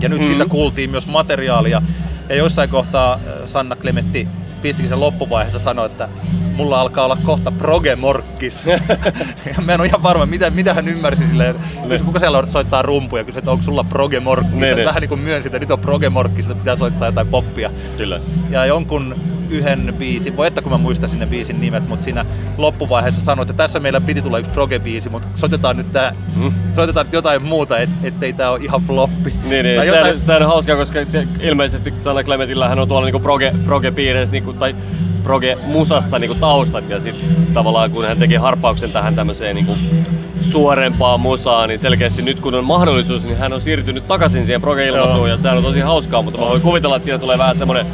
ja 0.00 0.08
nyt 0.08 0.18
Mhm. 0.18 0.28
mm. 0.28 0.32
siltä 0.32 0.48
kuultiin 0.48 0.90
myös 0.90 1.06
materiaalia. 1.06 1.82
Ja 2.28 2.36
jossain 2.36 2.70
kohtaa 2.70 3.12
äh, 3.14 3.20
Sanna 3.46 3.76
Klemetti 3.76 4.28
pistikin 4.62 4.88
sen 4.88 5.00
loppuvaiheessa 5.00 5.58
sanoi, 5.58 5.86
että 5.86 6.08
mulla 6.56 6.80
alkaa 6.80 7.04
olla 7.04 7.18
kohta 7.24 7.50
progemorkkis. 7.50 8.66
ja 9.56 9.62
mä 9.64 9.74
en 9.74 9.80
ole 9.80 9.88
ihan 9.88 10.02
varma, 10.02 10.26
mitä, 10.26 10.50
mitä 10.50 10.74
hän 10.74 10.88
ymmärsi 10.88 11.26
silleen. 11.26 11.56
Kysyi, 11.88 12.06
kuka 12.06 12.18
siellä 12.18 12.46
soittaa 12.48 12.82
rumpuja, 12.82 13.24
kysyi, 13.24 13.38
että 13.38 13.50
onko 13.50 13.62
sulla 13.62 13.84
progemorkkis. 13.84 14.54
Ne, 14.54 14.74
ne. 14.74 14.84
vähän 14.84 15.00
niin 15.00 15.08
kuin 15.08 15.20
myönsi, 15.20 15.48
että 15.48 15.58
nyt 15.58 15.70
on 15.70 15.78
progemorkkis, 15.78 16.46
että 16.46 16.58
pitää 16.58 16.76
soittaa 16.76 17.08
jotain 17.08 17.28
poppia. 17.28 17.70
Kyllä. 17.96 18.20
Ja 18.50 18.66
jonkun 18.66 19.16
yhden 19.50 19.94
biisin, 19.98 20.36
voi 20.36 20.46
että 20.46 20.62
kun 20.62 20.72
mä 20.72 20.78
muistaisin 20.78 21.18
ne 21.18 21.26
biisin 21.26 21.60
nimet, 21.60 21.88
mutta 21.88 22.04
siinä 22.04 22.26
loppuvaiheessa 22.58 23.22
sanoi, 23.22 23.42
että 23.42 23.52
tässä 23.54 23.80
meillä 23.80 24.00
piti 24.00 24.22
tulla 24.22 24.38
yksi 24.38 24.50
proge-biisi, 24.50 25.08
mutta 25.10 25.28
soitetaan 25.34 25.76
nyt, 25.76 25.92
tää, 25.92 26.12
Mm. 26.36 26.52
soitetaan 26.74 27.06
nyt 27.06 27.12
jotain 27.12 27.42
muuta, 27.42 27.78
et, 27.78 27.90
ettei 28.02 28.32
tää 28.32 28.50
ole 28.50 28.60
ihan 28.62 28.80
floppi. 28.80 29.34
Niin, 29.44 29.64
niin. 29.64 29.76
Tai 29.76 29.86
Sehän, 29.86 29.98
jotain, 30.00 30.20
sehän 30.20 30.42
on 30.42 30.48
hauskaa, 30.48 30.76
koska 30.76 31.04
se, 31.04 31.26
ilmeisesti 31.40 31.94
Sanna 32.00 32.22
Clementillä 32.22 32.68
hän 32.68 32.78
on 32.78 32.88
tuolla 32.88 33.06
niinku 33.06 33.20
proge, 33.20 33.54
proge-piireissä 33.64 34.32
niinku, 34.32 34.52
tai 34.52 34.74
proge-musassa 35.22 36.18
niinku 36.18 36.34
taustat 36.34 36.90
ja 36.90 37.00
sitten 37.00 37.28
tavallaan 37.54 37.90
kun 37.90 38.04
hän 38.04 38.18
teki 38.18 38.34
harppauksen 38.34 38.92
tähän 38.92 39.14
tämmöiseen 39.14 39.56
niinku 39.56 39.76
suorempaan 40.40 41.20
musaan, 41.20 41.68
niin 41.68 41.78
selkeästi 41.78 42.22
nyt 42.22 42.40
kun 42.40 42.54
on 42.54 42.64
mahdollisuus, 42.64 43.24
niin 43.26 43.38
hän 43.38 43.52
on 43.52 43.60
siirtynyt 43.60 44.06
takaisin 44.08 44.46
siihen 44.46 44.60
proge-ilmaisuun 44.60 45.16
Joo. 45.18 45.26
ja 45.26 45.38
sehän 45.38 45.58
on 45.58 45.64
tosi 45.64 45.80
hauskaa, 45.80 46.22
mutta 46.22 46.40
mä 46.40 46.46
voin 46.46 46.62
kuvitella, 46.62 46.96
että 46.96 47.04
siinä 47.06 47.18
tulee 47.18 47.38
vähän 47.38 47.58
semmoinen 47.58 47.86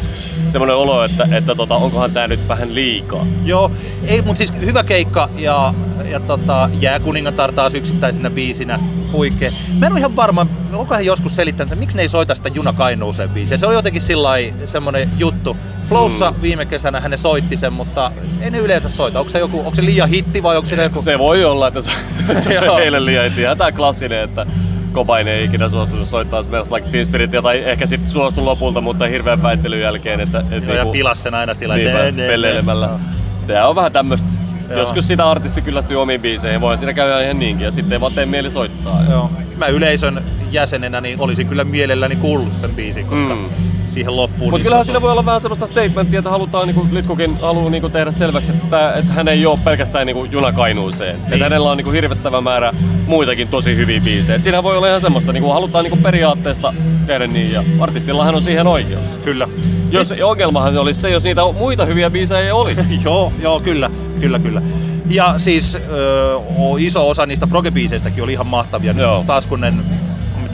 semmoinen 0.55 0.77
olo, 0.77 1.05
että, 1.05 1.29
että 1.31 1.55
tota, 1.55 1.75
onkohan 1.75 2.13
tää 2.13 2.29
nyt 2.29 2.49
vähän 2.49 2.75
liikaa. 2.75 3.27
Joo, 3.45 3.71
ei, 4.07 4.23
mutta 4.23 4.39
siis 4.39 4.53
hyvä 4.61 4.85
keikka 4.85 5.29
ja, 5.37 5.75
ja 6.11 6.21
tota, 6.21 6.71
Jääkuningatar 6.81 7.53
taas 7.53 7.75
yksittäisenä 7.75 8.31
biisinä 8.31 8.79
huikea. 9.13 9.53
Mä 9.79 9.87
en 9.87 9.93
ole 9.93 9.99
ihan 9.99 10.17
varma, 10.17 10.47
onko 10.73 10.95
hän 10.95 11.07
joskus 11.07 11.37
selittänyt, 11.37 11.73
että 11.73 11.81
miksi 11.81 11.97
ne 11.97 12.03
ei 12.03 12.09
soita 12.09 12.35
sitä 12.35 12.49
Juna 12.55 12.73
Kainuuseen 12.73 13.31
biisiä. 13.31 13.59
Se 13.59 13.67
on 13.67 13.75
jotenkin 13.75 14.03
sillä 14.03 14.31
semmoinen 14.65 15.11
juttu. 15.19 15.57
Flowssa 15.89 16.31
mm. 16.31 16.43
viime 16.43 16.67
kesänä 16.67 17.01
hän 17.01 17.19
soitti 17.19 17.57
sen, 17.57 17.73
mutta 17.73 18.13
ei 18.41 18.51
ne 18.51 18.59
yleensä 18.59 18.89
soita. 18.89 19.19
Onko 19.19 19.31
se, 19.31 19.39
joku, 19.39 19.59
onko 19.59 19.75
se 19.75 19.85
liian 19.85 20.09
hitti 20.09 20.43
vai 20.43 20.57
onko 20.57 20.69
siinä 20.69 20.83
joku... 20.83 21.03
Se 21.03 21.19
voi 21.19 21.45
olla, 21.45 21.69
että 21.69 21.83
se, 21.83 21.91
se 22.35 22.61
on 22.71 22.77
heille 22.77 23.05
liian 23.05 23.31
ihan 23.39 23.59
tää 23.59 23.73
klassinen, 23.73 24.25
että 24.25 24.47
Cobain 24.95 25.29
ei 25.29 25.45
ikinä 25.45 25.69
suostunut 25.69 26.09
soittaa 26.09 26.43
Smells 26.43 26.71
Like 26.71 26.89
Teen 26.91 27.07
Spiritia, 27.07 27.43
tai 27.43 27.63
ehkä 27.65 27.87
sitten 27.87 28.11
suostu 28.11 28.45
lopulta, 28.45 28.81
mutta 28.81 29.07
hirveän 29.07 29.43
väittelyn 29.43 29.81
jälkeen, 29.81 30.21
että... 30.21 30.45
että 30.51 30.73
Joo, 30.73 30.77
ja 30.77 30.87
pilas 30.87 31.23
sen 31.23 31.35
aina 31.35 31.55
sillä 31.55 31.77
Niinpä, 31.77 31.99
ne, 31.99 32.05
ne, 32.05 32.23
ne. 32.23 32.29
pelleilemällä. 32.29 32.87
Joo. 32.87 32.99
Tää 33.47 33.69
on 33.69 33.77
vähän 33.77 33.93
tämmöstä. 33.93 34.29
Joo. 34.69 34.79
Joskus 34.79 35.07
sitä 35.09 35.31
artisti 35.31 35.63
kyllästyy 35.63 36.03
omiin 36.03 36.21
biiseihin, 36.21 36.61
voihan 36.61 36.79
siinä 36.79 36.93
käydä 36.93 37.21
ihan 37.21 37.39
niinkin, 37.39 37.65
ja 37.65 37.71
sitten 37.71 37.93
ei 37.93 38.01
vaan 38.01 38.13
tee 38.13 38.27
mieli 38.27 38.51
soittaa. 38.51 39.01
Joo. 39.11 39.31
Mä 39.57 39.67
yleisön 39.67 40.23
jäsenenä 40.51 41.01
niin 41.01 41.21
olisin 41.21 41.49
kyllä 41.49 41.65
mielelläni 41.65 42.17
kuullut 42.17 42.53
sen 42.53 42.71
biisin, 42.71 43.07
koska 43.07 43.35
Mm. 43.35 43.51
Siihen 43.95 44.17
loppuun... 44.17 44.51
Mutta 44.51 44.57
niin 44.57 44.65
kyllähän 44.65 44.87
sillä 44.87 45.03
voi 45.03 45.13
olla 45.13 45.27
vähän 45.27 45.41
semmoista 45.41 45.67
statementtia, 45.67 46.19
että 46.19 46.31
halutaan, 46.31 46.67
niinku, 46.67 46.87
Litkukin 46.93 47.37
haluaa 47.37 47.71
niinku 47.71 47.89
tehdä 47.89 48.13
selväksi, 48.13 48.53
että, 48.53 48.93
että 48.93 49.13
hän 49.13 49.29
ei 49.29 49.47
ole 49.47 49.59
pelkästään 49.65 50.07
niinku, 50.07 50.25
junakainuuseen. 50.25 51.17
Niin. 51.17 51.33
Että 51.33 51.45
hänellä 51.45 51.71
on 51.71 51.77
niinku, 51.77 51.91
hirvittävä 51.91 52.41
määrä 52.41 52.73
muitakin 53.07 53.49
tosi 53.49 53.77
hyviä 53.77 54.01
biisejä. 54.01 54.37
Et 54.37 54.45
siinä 54.45 54.63
voi 54.63 54.77
olla 54.77 54.89
ihan 54.89 55.01
semmoista, 55.01 55.33
niinku, 55.33 55.51
halutaan 55.51 55.85
niinku, 55.85 55.99
periaatteesta 56.03 56.75
tehdä 57.07 57.27
niin, 57.27 57.53
ja 57.53 57.65
artistillahan 57.81 58.35
on 58.35 58.43
siihen 58.43 58.67
oikeus. 58.67 59.09
Kyllä. 59.25 59.49
Jos 59.91 60.15
ongelmahan 60.25 60.79
olisi 60.79 61.01
se, 61.01 61.11
jos 61.11 61.25
niitä 61.25 61.41
muita 61.59 61.85
hyviä 61.85 62.11
biisejä 62.11 62.41
ei 62.41 62.53
olisi. 62.53 62.83
joo, 63.05 63.33
joo, 63.43 63.61
kyllä, 63.61 63.91
kyllä, 64.21 64.39
kyllä. 64.39 64.63
Ja 65.11 65.35
siis 65.37 65.75
ö, 65.75 66.37
o- 66.59 66.77
iso 66.77 67.09
osa 67.09 67.27
niistä 67.27 67.47
progebiiseistäkin 67.47 68.25
oli 68.25 68.33
ihan 68.33 68.47
mahtavia. 68.47 68.93
Nyt 68.93 69.03
Joo. 69.03 69.25
taas 69.27 69.47
kun, 69.47 69.65
en, 69.65 69.85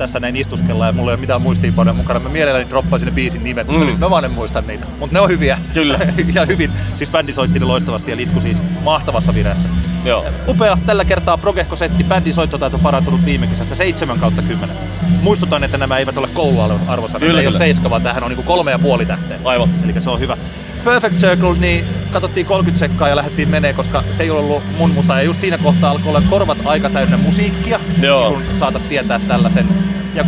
tässä 0.00 0.20
näin 0.20 0.36
istuskellaan 0.36 0.88
ja 0.88 0.92
mulla 0.92 1.10
ei 1.10 1.14
ole 1.14 1.20
mitään 1.20 1.42
muistiinpanoja 1.42 1.94
mukana, 1.94 2.20
mä 2.20 2.28
mielelläni 2.28 2.68
droppaisin 2.68 3.06
ne 3.06 3.12
biisin 3.12 3.44
nimet, 3.44 3.68
Mm. 3.68 3.74
mm. 3.86 3.98
mä 3.98 4.10
vaan 4.10 4.24
en 4.24 4.30
muista 4.30 4.60
niitä. 4.60 4.86
Mutta 4.98 5.14
ne 5.16 5.20
on 5.20 5.28
hyviä. 5.28 5.58
Kyllä. 5.74 5.98
ja 6.34 6.44
hyvin. 6.44 6.72
Siis 6.96 7.10
bändi 7.10 7.32
soitti 7.32 7.58
ne 7.58 7.64
loistavasti 7.64 8.10
ja 8.10 8.16
Litku 8.16 8.40
siis 8.40 8.62
mahtavassa 8.82 9.34
vireessä. 9.34 9.68
Joo. 10.04 10.24
Upea 10.48 10.78
tällä 10.86 11.04
kertaa 11.04 11.36
Progehko-setti. 11.38 12.04
Bändin 12.04 12.34
soittotaito 12.34 12.78
parantunut 12.78 13.24
viime 13.24 13.46
kesästä 13.46 13.74
7 13.74 14.18
kautta 14.18 14.42
10. 14.42 14.76
Muistutan, 15.22 15.64
että 15.64 15.78
nämä 15.78 15.98
eivät 15.98 16.16
ole 16.16 16.28
kouluarvosanoja. 16.28 17.26
Kyllä, 17.26 17.40
Ei 17.40 17.46
ole 17.46 17.52
kyllä. 17.52 17.64
7, 17.64 17.90
vaan 17.90 18.02
tämähän 18.02 18.22
on 18.24 18.30
niinku 18.30 18.42
kolme 18.42 18.70
ja 18.70 18.78
puoli 18.78 19.06
tähteä. 19.06 19.38
Aivan. 19.44 19.68
Eli 19.84 19.94
se 20.02 20.10
on 20.10 20.20
hyvä. 20.20 20.36
Perfect 20.84 21.16
Circle, 21.16 21.52
niin 21.58 21.84
katsottiin 22.12 22.46
30 22.46 22.78
sekkaa 22.78 23.08
ja 23.08 23.16
lähdettiin 23.16 23.48
menee, 23.48 23.72
koska 23.72 24.04
se 24.12 24.22
ei 24.22 24.30
ollut 24.30 24.62
mun 24.78 24.90
musa. 24.90 25.14
Ja 25.16 25.22
just 25.22 25.40
siinä 25.40 25.58
kohtaa 25.58 25.90
alkoi 25.90 26.08
olla 26.08 26.22
korvat 26.30 26.58
aika 26.64 26.90
täynnä 26.90 27.16
musiikkia, 27.16 27.80
Joo. 28.02 28.30
kun 28.30 28.42
saatat 28.58 28.88
tietää 28.88 29.18
tällaisen. 29.28 29.68
Ja 30.14 30.24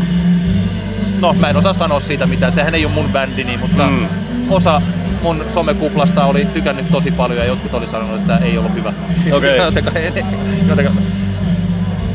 no, 1.20 1.32
mä 1.32 1.48
en 1.50 1.56
osaa 1.56 1.72
sanoa 1.72 2.00
siitä 2.00 2.26
mitään. 2.26 2.52
Sehän 2.52 2.74
ei 2.74 2.84
ole 2.86 2.94
mun 2.94 3.08
bändini, 3.08 3.56
mutta 3.56 3.86
Mm. 3.86 4.06
osa 4.50 4.82
mun 5.22 5.44
somekuplasta 5.48 6.24
oli 6.24 6.44
tykännyt 6.44 6.90
tosi 6.92 7.10
paljon 7.10 7.38
ja 7.38 7.44
jotkut 7.44 7.74
oli 7.74 7.86
sanonut, 7.88 8.16
että 8.20 8.36
ei 8.36 8.58
ollut 8.58 8.74
hyvä. 8.74 8.92
Okei. 9.32 9.56
jotenka, 9.64 9.90
jotenka, 10.68 10.90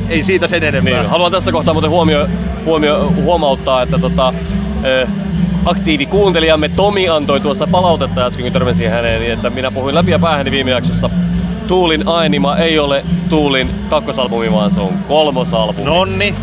ei 0.09 0.23
siitä 0.23 0.47
sen 0.47 0.63
enempää. 0.63 0.93
Niin, 1.01 1.09
haluan 1.09 1.31
tässä 1.31 1.51
kohtaa 1.51 1.73
muuten 1.73 1.89
huomio, 1.89 2.27
huomio, 2.65 3.13
huomauttaa, 3.15 3.81
että 3.81 3.97
tota, 3.99 4.33
ö, 5.65 5.69
aktiivikuuntelijamme 5.69 6.69
Tomi 6.69 7.09
antoi 7.09 7.39
tuossa 7.39 7.67
palautetta 7.67 8.25
äsken, 8.25 8.43
kun 8.45 8.53
törmäsin 8.53 8.89
häneen, 8.89 9.19
niin 9.21 9.33
että 9.33 9.49
minä 9.49 9.71
puhuin 9.71 9.95
läpi 9.95 10.11
ja 10.11 10.19
päähäni 10.19 10.51
viime 10.51 10.71
jaksossa. 10.71 11.09
Tuulin 11.67 12.07
Ainima 12.07 12.57
ei 12.57 12.79
ole 12.79 13.05
Tuulin 13.29 13.69
kakkosalbumi, 13.89 14.51
vaan 14.51 14.71
se 14.71 14.79
on 14.79 14.93
kolmosalbumi. 15.07 15.85
Nonni, 15.89 16.35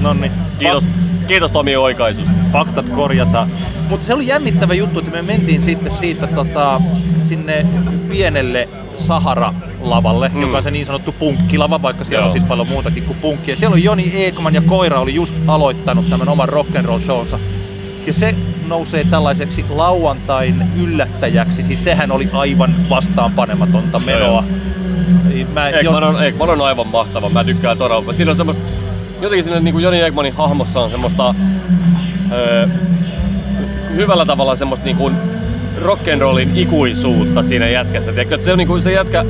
nonni. 0.00 0.30
Kiitos, 0.58 0.86
kiitos 1.26 1.52
Tomi 1.52 1.76
oikaisusta. 1.76 2.32
faktat 2.52 2.88
korjata. 2.88 3.48
Mutta 3.90 4.06
se 4.06 4.14
oli 4.14 4.26
jännittävä 4.26 4.74
juttu, 4.74 4.98
että 4.98 5.10
me 5.10 5.22
mentiin 5.22 5.62
sitten 5.62 5.92
siitä 5.92 6.26
tota, 6.26 6.80
sinne 7.22 7.66
pienelle 8.10 8.68
Sahara-lavalle, 8.96 10.28
Mm. 10.34 10.40
joka 10.40 10.56
on 10.56 10.62
se 10.62 10.70
niin 10.70 10.86
sanottu 10.86 11.12
punkkilava, 11.12 11.82
vaikka 11.82 12.04
siellä 12.04 12.22
Joo. 12.22 12.26
on 12.26 12.32
siis 12.32 12.44
paljon 12.44 12.68
muutakin 12.68 13.04
kuin 13.04 13.18
punkkia. 13.18 13.56
Siellä 13.56 13.74
oli 13.74 13.84
Joni 13.84 14.12
Eekman 14.14 14.54
ja 14.54 14.60
Koira 14.60 15.00
oli 15.00 15.14
just 15.14 15.34
aloittanut 15.46 16.10
tämän 16.10 16.28
oman 16.28 16.48
rock'n'roll 16.48 17.00
shownsa. 17.00 17.38
Ja 18.06 18.12
se 18.12 18.34
nousee 18.68 19.04
tällaiseksi 19.04 19.64
lauantain 19.68 20.62
yllättäjäksi, 20.76 21.62
siis 21.62 21.84
sehän 21.84 22.12
oli 22.12 22.28
aivan 22.32 22.74
vastaanpanematonta 22.90 23.98
menoa. 23.98 24.44
Mä, 25.52 25.68
Ekman 25.68 26.04
on, 26.04 26.24
Ekman 26.24 26.50
on 26.50 26.60
aivan 26.60 26.86
mahtava, 26.86 27.28
mä 27.28 27.44
tykkään 27.44 27.78
todella. 27.78 28.14
Siinä 28.14 28.30
on 28.30 28.36
semmoista, 28.36 28.62
jotenkin 29.20 29.44
siinä 29.44 29.60
niin 29.60 29.72
kuin 29.72 29.82
Joni 29.82 30.00
Ekmanin 30.00 30.34
hahmossa 30.34 30.80
on 30.80 30.90
semmoista 30.90 31.34
öö, 32.32 32.68
hyvällä 33.94 34.26
tavalla 34.26 34.56
semmoista 34.56 34.84
niin 34.84 34.96
kuin 34.96 35.16
rock'n'rollin 35.82 36.50
ikuisuutta 36.54 37.42
siinä 37.42 37.68
jätkässä. 37.68 38.12
Tiedätkö, 38.12 38.38
se 38.42 38.52
on 38.52 38.58
niin 38.58 38.68
kuin 38.68 38.82
se 38.82 38.92
jätkä, 38.92 39.24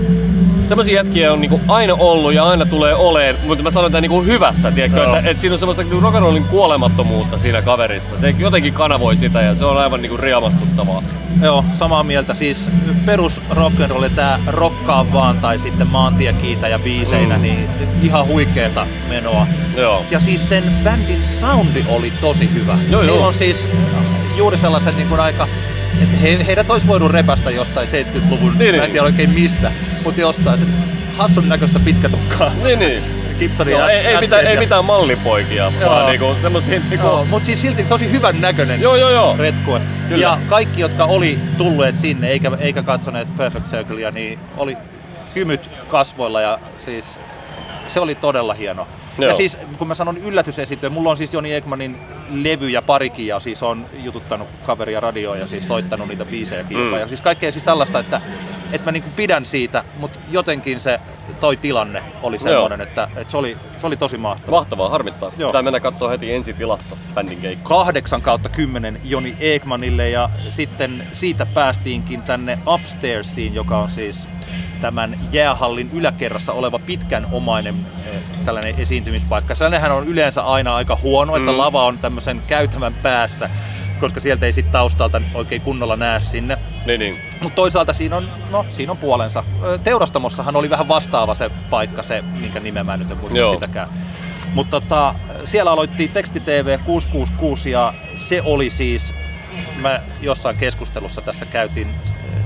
semmoisia 0.69 0.95
jätkiä 0.95 1.33
on 1.33 1.41
niinku 1.41 1.61
aina 1.69 1.95
ollut 1.95 2.35
ja 2.35 2.45
aina 2.45 2.67
tulee 2.67 2.95
oleen, 2.95 3.37
mutta 3.47 3.65
mä 3.65 3.71
sanon 3.71 3.93
tämän 3.93 4.03
niinku 4.03 4.23
hyvässä, 4.23 4.71
tiedätkö, 4.71 5.01
Joo. 5.01 5.17
että, 5.17 5.31
että 5.31 5.41
siinä 5.41 5.53
on 5.55 5.59
semmoista 5.59 5.83
niinku 5.83 6.01
rock'n'rollin 6.11 6.45
kuolemattomuutta 6.51 7.39
siinä 7.39 7.63
kaverissa. 7.63 8.19
Se 8.19 8.35
jotenkin 8.39 8.73
kanavoi 8.75 9.17
sitä 9.17 9.41
ja 9.43 9.55
se 9.55 9.65
on 9.65 9.79
aivan 9.79 10.03
niinku 10.03 10.17
riemastuttavaa. 10.17 11.03
Joo, 11.43 11.65
samaa 11.73 12.03
mieltä. 12.05 12.35
Siis 12.35 12.71
perus 13.05 13.43
rock'n'roll, 13.51 14.11
tää 14.15 14.41
rokkaa 14.47 15.13
vaan 15.13 15.39
tai 15.39 15.59
sitten 15.59 15.87
maantiekiitä 15.87 16.69
ja 16.69 16.79
biiseinä, 16.79 17.37
Mm. 17.37 17.43
niin 17.43 17.69
ihan 18.03 18.27
huikeeta 18.27 18.87
menoa. 19.09 19.47
Joo. 19.77 20.05
Ja 20.11 20.21
siis 20.21 20.49
sen 20.49 20.73
bändin 20.85 21.23
soundi 21.23 21.85
oli 21.89 22.11
tosi 22.21 22.51
hyvä. 22.55 22.79
Joo, 22.91 23.01
Heillä 23.03 23.17
joo. 23.17 23.27
on 23.27 23.35
siis 23.35 23.69
juuri 24.37 24.59
sellaisen 24.59 24.97
niin 24.97 25.09
kuin 25.09 25.21
aika, 25.21 25.49
että 26.03 26.17
he, 26.17 26.39
heidät 26.47 26.71
olisi 26.71 26.87
voinut 26.87 27.11
repästä 27.11 27.51
jostain 27.51 27.89
70-luvun, 27.89 28.59
Niin, 28.59 28.75
mä 28.75 28.77
en 28.77 28.81
niin. 28.83 28.93
tiedä 28.93 29.05
oikein 29.07 29.31
mistä, 29.31 29.73
mutta 30.09 30.21
jostain 30.21 30.59
sen 30.59 30.75
hassun 31.17 31.49
näköistä 31.49 31.79
pitkätukkaa. 31.79 32.53
Niin, 32.65 32.79
niin. 32.79 33.03
Gibsonin 33.39 33.73
Joo, 33.73 33.89
ei, 33.89 33.97
ei, 33.99 34.21
mitään, 34.21 34.47
ei 34.47 34.55
ja- 34.55 34.61
mitään 34.61 34.85
mallipoikia, 34.85 35.73
Joo. 35.81 35.91
vaan 35.91 36.07
niinku 36.07 36.35
semmosia 36.41 36.81
niinku... 36.81 37.07
Joo, 37.07 37.25
mutta 37.25 37.47
siis 37.47 37.61
silti 37.61 37.85
tosi 37.85 38.13
hyvän 38.13 38.41
näköinen 38.41 38.81
Joo, 38.81 38.97
joo, 38.97 39.11
joo. 39.11 39.37
retkue. 39.39 39.81
Kyllä. 40.09 40.23
Ja 40.23 40.39
kaikki, 40.47 40.81
jotka 40.81 41.05
oli 41.05 41.39
tulleet 41.59 41.97
sinne 41.97 42.29
eikä, 42.29 42.51
eikä 42.59 42.83
katsoneet 42.83 43.37
Perfect 43.37 43.67
Circlea, 43.67 44.11
niin 44.11 44.39
oli 44.57 44.77
hymyt 45.37 45.71
kasvoilla 45.89 46.41
ja 46.41 46.59
siis 46.79 47.19
se 47.89 48.01
oli 48.01 48.15
todella 48.15 48.55
hieno. 48.55 48.87
Joo. 49.19 49.29
Ja 49.29 49.35
siis 49.35 49.59
kun 49.79 49.89
mä 49.89 49.95
sanon 49.95 50.17
yllätysesiintyjä, 50.17 50.91
mulla 50.91 51.11
on 51.11 51.17
siis 51.17 51.33
Joni 51.33 51.55
Ekmanin 51.55 51.97
levyjä 52.31 52.83
parikin 52.83 53.27
ja 53.27 53.41
siis 53.41 53.63
on 53.63 53.87
jututtanut 54.05 54.49
kaveria 54.67 55.01
radioon 55.01 55.39
ja 55.39 55.47
siis 55.47 55.69
soittanut 55.69 56.09
niitä 56.09 56.25
biisejäkin 56.25 56.77
Mm. 56.77 56.85
jopa. 56.85 56.99
Ja 56.99 57.09
siis 57.09 57.21
kaikkea 57.21 57.53
siis 57.53 57.65
tällaista, 57.65 57.99
että, 57.99 58.21
että 58.73 58.85
mä 58.85 58.93
niinku 58.93 59.09
pidän 59.17 59.45
siitä, 59.45 59.85
mutta 59.99 60.19
jotenkin 60.31 60.81
se 60.81 61.01
toi 61.41 61.57
tilanne 61.57 62.03
oli 62.23 62.39
semmoinen, 62.39 62.81
että, 62.81 63.09
että 63.17 63.31
se, 63.31 63.37
oli, 63.37 63.57
se 63.81 63.87
oli 63.87 63.97
tosi 63.97 64.19
mahtava. 64.19 64.57
Mahtavaa, 64.57 64.89
harmittaa. 64.91 65.33
Joo. 65.39 65.51
Pitää 65.51 65.63
mennä 65.63 65.81
katsoa 65.81 66.09
heti 66.11 66.33
ensi 66.33 66.53
tilassa 66.53 66.97
bändin 67.15 67.41
keikka. 67.41 67.69
8 67.69 68.23
kautta 68.23 68.49
10 68.49 69.01
Joni 69.05 69.37
Ekmanille 69.41 70.11
ja 70.11 70.31
sitten 70.51 71.03
siitä 71.13 71.47
päästiinkin 71.47 72.23
tänne 72.23 72.59
Upstairsiin, 72.67 73.55
joka 73.55 73.79
on 73.79 73.89
siis 73.91 74.29
tämän 74.81 75.19
jäähallin 75.33 75.91
yläkerrassa 75.93 76.53
oleva 76.53 76.79
pitkän 76.79 77.27
omainen 77.33 77.75
eh, 78.07 78.21
tällainen 78.45 78.75
esiintymispaikka. 78.79 79.55
Sellainenhän 79.55 79.93
on 79.93 80.09
yleensä 80.09 80.43
aina 80.43 80.75
aika 80.77 80.99
huono, 81.03 81.37
että 81.37 81.53
Mm. 81.53 81.59
lava 81.59 81.85
on 81.85 81.99
tämmöisen 81.99 82.43
käytävän 82.47 82.95
päässä, 82.95 83.51
koska 84.01 84.21
sieltä 84.21 84.47
ei 84.47 84.53
sitten 84.53 84.73
taustalta 84.73 85.21
oikein 85.35 85.61
kunnolla 85.63 85.97
näe 85.97 86.21
sinne. 86.21 86.59
Niin, 86.89 87.01
niin. 87.01 87.19
Mutta 87.41 87.57
toisaalta 87.57 87.93
siinä 87.93 88.17
on, 88.17 88.29
no, 88.51 88.67
siinä 88.69 88.93
on 88.93 88.99
puolensa. 88.99 89.45
Teurastamossahan 89.85 90.57
oli 90.57 90.71
vähän 90.71 90.89
vastaava 90.89 91.35
se 91.35 91.51
paikka, 91.71 92.03
se 92.03 92.23
minkä 92.23 92.61
nimen 92.61 92.87
mä 92.87 92.97
nyt 92.97 93.11
en 93.11 93.17
muista 93.17 93.39
Joo. 93.39 93.55
sitäkään. 93.55 93.89
Mutta 94.55 94.81
tota, 94.81 95.15
siellä 95.45 95.71
aloitti 95.71 96.09
Teksti 96.09 96.41
TV 96.41 96.79
666 96.85 97.71
ja 97.71 97.95
se 98.17 98.43
oli 98.43 98.71
siis, 98.71 99.15
mä 99.77 100.01
jossain 100.21 100.57
keskustelussa 100.57 101.21
tässä 101.21 101.47
käytin 101.47 101.95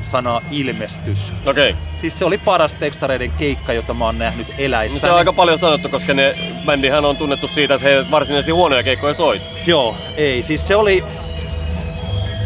sanaa 0.02 0.40
ilmestys. 0.50 1.32
Okei. 1.46 1.70
Okay. 1.70 1.82
Siis 1.96 2.18
se 2.18 2.24
oli 2.24 2.38
paras 2.38 2.74
tekstareiden 2.74 3.30
keikka, 3.30 3.72
jota 3.72 3.94
mä 3.94 4.04
oon 4.04 4.18
nähnyt 4.18 4.46
eläissä. 4.58 4.96
No 4.96 5.00
se 5.00 5.10
on 5.10 5.18
aika 5.18 5.32
paljon 5.32 5.58
sanottu, 5.58 5.88
koska 5.88 6.14
ne 6.14 6.34
bändihän 6.66 7.04
on 7.04 7.16
tunnettu 7.16 7.48
siitä, 7.48 7.74
että 7.74 7.88
he 7.88 8.10
varsinaisesti 8.10 8.52
huonoja 8.52 8.82
keikkoja 8.82 9.14
soit. 9.14 9.42
Joo, 9.66 9.96
ei. 10.16 10.42
Siis 10.42 10.68
se 10.68 10.76
oli... 10.76 11.04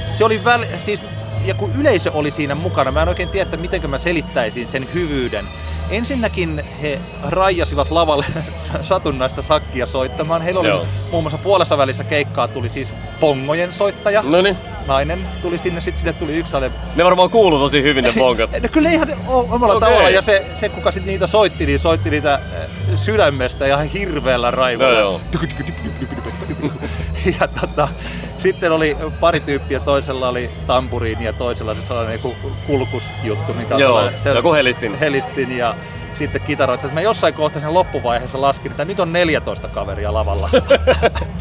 Se 0.08 0.24
oli 0.24 0.44
väl... 0.44 0.64
Siis, 0.78 1.00
ja 1.46 1.54
kun 1.54 1.72
yleisö 1.72 2.12
oli 2.12 2.30
siinä 2.30 2.54
mukana, 2.54 2.90
mä 2.92 3.02
en 3.02 3.08
oikein 3.08 3.28
tiedä, 3.28 3.42
että 3.42 3.56
miten 3.56 3.90
mä 3.90 3.98
selittäisin 3.98 4.66
sen 4.66 4.88
hyvyyden. 4.94 5.48
Ensinnäkin 5.90 6.64
he 6.82 7.00
raijasivat 7.22 7.90
lavalle 7.90 8.24
satunnaista 8.80 9.42
sakkia 9.42 9.86
soittamaan. 9.86 10.42
Heillä 10.42 10.60
oli 10.60 10.68
Joo. 10.68 10.86
muun 11.10 11.22
muassa 11.22 11.38
puolessa 11.38 11.78
välissä 11.78 12.04
keikkaa 12.04 12.48
tuli 12.48 12.68
siis 12.68 12.94
pongojen 13.20 13.72
soittaja. 13.72 14.22
No 14.22 14.42
niin. 14.42 14.56
Nainen 14.86 15.28
tuli 15.42 15.58
sinne, 15.58 15.80
sitten 15.80 16.00
sinne 16.00 16.12
tuli 16.12 16.36
yksi 16.36 16.56
ale... 16.56 16.72
Ne 16.96 17.04
varmaan 17.04 17.30
kuuluu 17.30 17.58
tosi 17.58 17.82
hyvin 17.82 18.04
ne 18.04 18.12
bonkat. 18.18 18.50
No 18.62 18.68
kyllä 18.72 18.90
ihan 18.90 19.08
omalla 19.26 19.74
Okei. 19.74 19.88
tavalla. 19.88 20.10
Ja 20.10 20.22
se, 20.22 20.46
se 20.54 20.68
kuka 20.68 20.92
sitten 20.92 21.12
niitä 21.12 21.26
soitti, 21.26 21.66
niin 21.66 21.80
soitti 21.80 22.10
niitä 22.10 22.34
äh, 22.34 22.40
sydämestä 22.94 23.66
ihan 23.66 23.86
hirveällä 23.86 24.50
raivolla. 24.50 24.98
Joo. 24.98 25.20
Ja 27.40 27.48
tota, 27.48 27.88
sitten 28.38 28.72
oli 28.72 28.96
pari 29.20 29.40
tyyppiä, 29.40 29.80
toisella 29.80 30.28
oli 30.28 30.50
tampuriini 30.66 31.24
ja 31.24 31.32
toisella 31.32 31.74
se 31.74 31.82
sellainen 31.82 32.12
joku 32.12 32.34
kulkusjuttu, 32.66 33.54
mikä 33.54 33.74
Joo, 33.74 34.10
joku 34.34 34.52
helistin. 34.52 34.98
helistin 34.98 35.56
ja 35.56 35.75
sitten 36.18 36.42
kitaroitti. 36.42 36.88
Mä 36.88 37.00
jossain 37.00 37.34
kohtaa 37.34 37.62
sen 37.62 37.74
loppuvaiheessa 37.74 38.40
laskin, 38.40 38.70
että 38.70 38.84
nyt 38.84 39.00
on 39.00 39.12
14 39.12 39.68
kaveria 39.68 40.14
lavalla. 40.14 40.50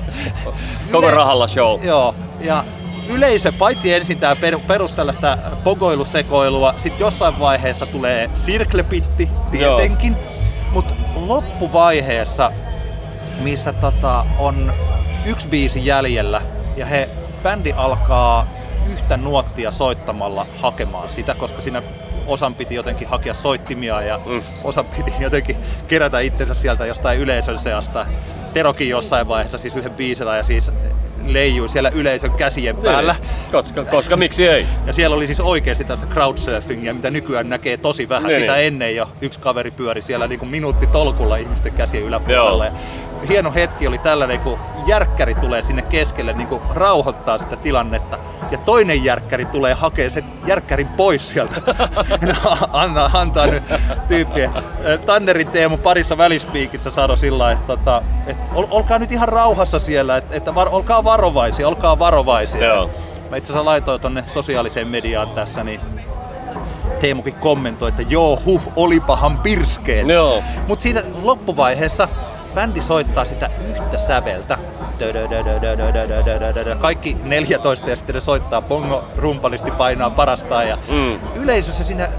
Koko 0.92 1.12
rahalla 1.12 1.48
show. 1.48 1.84
Joo, 1.84 2.16
ja 2.40 2.64
yleisö, 3.08 3.52
paitsi 3.52 3.94
ensin 3.94 4.20
tämä 4.20 4.36
perus 4.68 4.94
tällaista 4.94 5.38
pogoilusekoilua, 5.64 6.74
sitten 6.78 7.00
jossain 7.00 7.40
vaiheessa 7.40 7.86
tulee 7.86 8.30
sirklepitti 8.36 9.30
tietenkin, 9.52 10.18
mutta 10.72 10.96
loppuvaiheessa, 11.16 12.52
missä 13.40 13.74
tota, 13.74 14.26
on 14.38 14.74
yksi 15.26 15.48
biisi 15.48 15.86
jäljellä 15.86 16.42
ja 16.78 16.86
he, 16.86 17.10
bändi 17.44 17.72
alkaa 17.72 18.48
yhtä 18.90 19.18
nuottia 19.18 19.72
soittamalla 19.72 20.48
hakemaan 20.62 21.10
sitä, 21.10 21.34
koska 21.34 21.62
siinä 21.62 21.84
osan 22.28 22.56
piti 22.56 22.76
jotenkin 22.76 23.08
hakea 23.08 23.34
soittimia 23.34 24.02
ja 24.02 24.20
Mm. 24.26 24.42
osan 24.64 24.86
piti 24.86 25.14
jotenkin 25.20 25.56
kerätä 25.88 26.20
itsensä 26.20 26.54
sieltä 26.54 26.86
jostain 26.86 27.20
yleisön 27.20 27.60
seasta. 27.60 28.06
Terokin 28.54 28.90
jossain 28.90 29.28
vaiheessa 29.28 29.58
siis 29.58 29.76
yhden 29.76 29.96
biisillä 29.96 30.38
ja 30.38 30.44
siis 30.44 30.72
leijuu 31.26 31.68
siellä 31.68 31.90
yleisön 31.90 32.32
käsien 32.32 32.78
päällä. 32.78 33.14
Niin, 33.20 33.52
Koska, 33.52 33.86
koska 33.86 34.18
miksi 34.18 34.48
ei? 34.48 34.66
Ja 34.88 34.94
siellä 34.94 35.16
oli 35.16 35.26
siis 35.28 35.40
oikeasti 35.40 35.84
tästä 35.84 36.08
crowdsurfingia, 36.08 36.94
mitä 36.94 37.12
nykyään 37.12 37.50
näkee 37.50 37.78
tosi 37.78 38.10
vähän. 38.10 38.28
Niin, 38.30 38.40
Sitä 38.40 38.54
niin. 38.56 38.68
ennen 38.68 38.96
jo 38.96 39.10
yksi 39.22 39.40
kaveri 39.40 39.72
pyöri 39.72 40.02
siellä 40.02 40.28
niin 40.28 40.40
kuin 40.40 40.50
minuutti 40.50 40.88
tolkulla 40.88 41.38
ihmisten 41.38 41.74
käsien 41.74 42.04
yläpuolella. 42.04 42.66
Ja 42.66 42.72
hieno 43.30 43.54
hetki 43.54 43.88
oli 43.88 43.98
tällainen, 43.98 44.40
kun 44.40 44.60
järkkäri 44.88 45.36
tulee 45.36 45.62
sinne 45.62 45.82
keskelle 45.82 46.34
niin 46.34 46.48
kuin 46.48 46.62
rauhoittaa 46.74 47.38
sitä 47.38 47.56
tilannetta. 47.56 48.18
Ja 48.52 48.58
toinen 48.58 49.04
järkkäri 49.04 49.46
tulee 49.46 49.74
hakea 49.74 50.10
sen 50.10 50.24
järkkärin 50.46 50.88
pois 50.88 51.30
sieltä. 51.30 51.62
Anna, 52.72 53.10
antaa 53.14 53.48
nyt 53.48 53.64
tyyppien. 54.08 54.52
Tannerin 55.06 55.48
Teemu 55.48 55.78
parissa 55.78 56.18
välispiikissä 56.18 56.92
sanoi 56.92 57.18
sillä 57.18 57.38
lailla, 57.38 57.62
että, 57.62 57.78
tota, 57.78 58.02
että 58.28 58.50
ol, 58.54 58.66
olkaa 58.70 59.00
nyt 59.00 59.12
ihan 59.12 59.30
rauhassa 59.30 59.80
siellä, 59.80 60.18
että, 60.18 60.36
että 60.36 60.56
var, 60.56 60.70
olkaa 60.72 61.04
varovaisia, 61.04 61.68
olkaa 61.68 62.00
varovaisia. 62.00 62.66
Joo. 62.66 62.90
Mä 63.30 63.38
itse 63.38 63.54
asiassa 63.54 63.66
laitoin 63.66 64.02
tonne 64.02 64.24
sosiaaliseen 64.28 64.88
mediaan 64.88 65.30
tässä, 65.30 65.64
niin 65.64 65.82
Teemukin 67.00 67.34
kommentoi, 67.34 67.90
että 67.90 68.04
joo, 68.10 68.40
huh, 68.46 68.62
olipahan 68.76 69.38
pirskeet. 69.38 70.10
Joo. 70.10 70.44
Mutta 70.68 70.84
siinä 70.84 71.02
loppuvaiheessa 71.22 72.08
bändi 72.56 72.82
soittaa 72.82 73.26
sitä 73.26 73.50
yhtä 73.70 73.98
säveltä. 73.98 74.58
Kaikki 76.80 77.18
14 77.24 77.90
ja 77.90 77.96
sitten 77.96 78.14
ne 78.14 78.20
soittaa, 78.20 78.62
bongo, 78.62 79.04
rumpalisti 79.18 79.72
painaa 79.72 80.10
parasta 80.10 80.64
Ja 80.64 80.78
mm. 80.90 81.20
Yleisössä 81.36 81.84
siinä, 81.84 82.10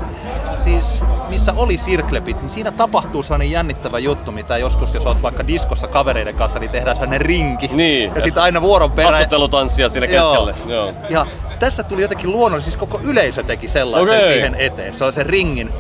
siis 0.64 1.02
missä 1.28 1.52
oli 1.56 1.78
sirklepit, 1.78 2.40
niin 2.40 2.50
siinä 2.50 2.70
tapahtuu 2.70 3.22
sellainen 3.22 3.50
jännittävä 3.50 3.98
juttu, 3.98 4.32
mitä 4.32 4.58
joskus, 4.58 4.94
jos 4.94 5.06
oot 5.06 5.22
vaikka 5.22 5.46
diskossa 5.46 5.88
kavereiden 5.88 6.34
kanssa, 6.34 6.58
niin 6.58 6.70
tehdään 6.70 6.96
sellainen 6.96 7.20
rinki. 7.20 7.70
Niin. 7.72 8.08
Ja, 8.10 8.16
ja 8.16 8.22
sitten 8.22 8.42
aina 8.42 8.62
vuoron 8.62 8.92
perään. 8.92 9.14
Asuttelutanssia 9.14 9.88
siinä 9.88 10.06
keskelle. 10.06 10.54
Joo. 10.66 10.86
Joo. 10.86 10.94
Ja 11.08 11.26
tässä 11.58 11.82
tuli 11.82 12.02
jotenkin 12.02 12.32
luonnollisesti, 12.32 12.70
siis 12.70 12.80
koko 12.80 13.00
yleisö 13.04 13.42
teki 13.42 13.68
sellaisen 13.68 14.16
okay. 14.16 14.32
siihen 14.32 14.54
eteen, 14.54 14.94
sellaisen 14.94 15.26
ringin. 15.26 15.72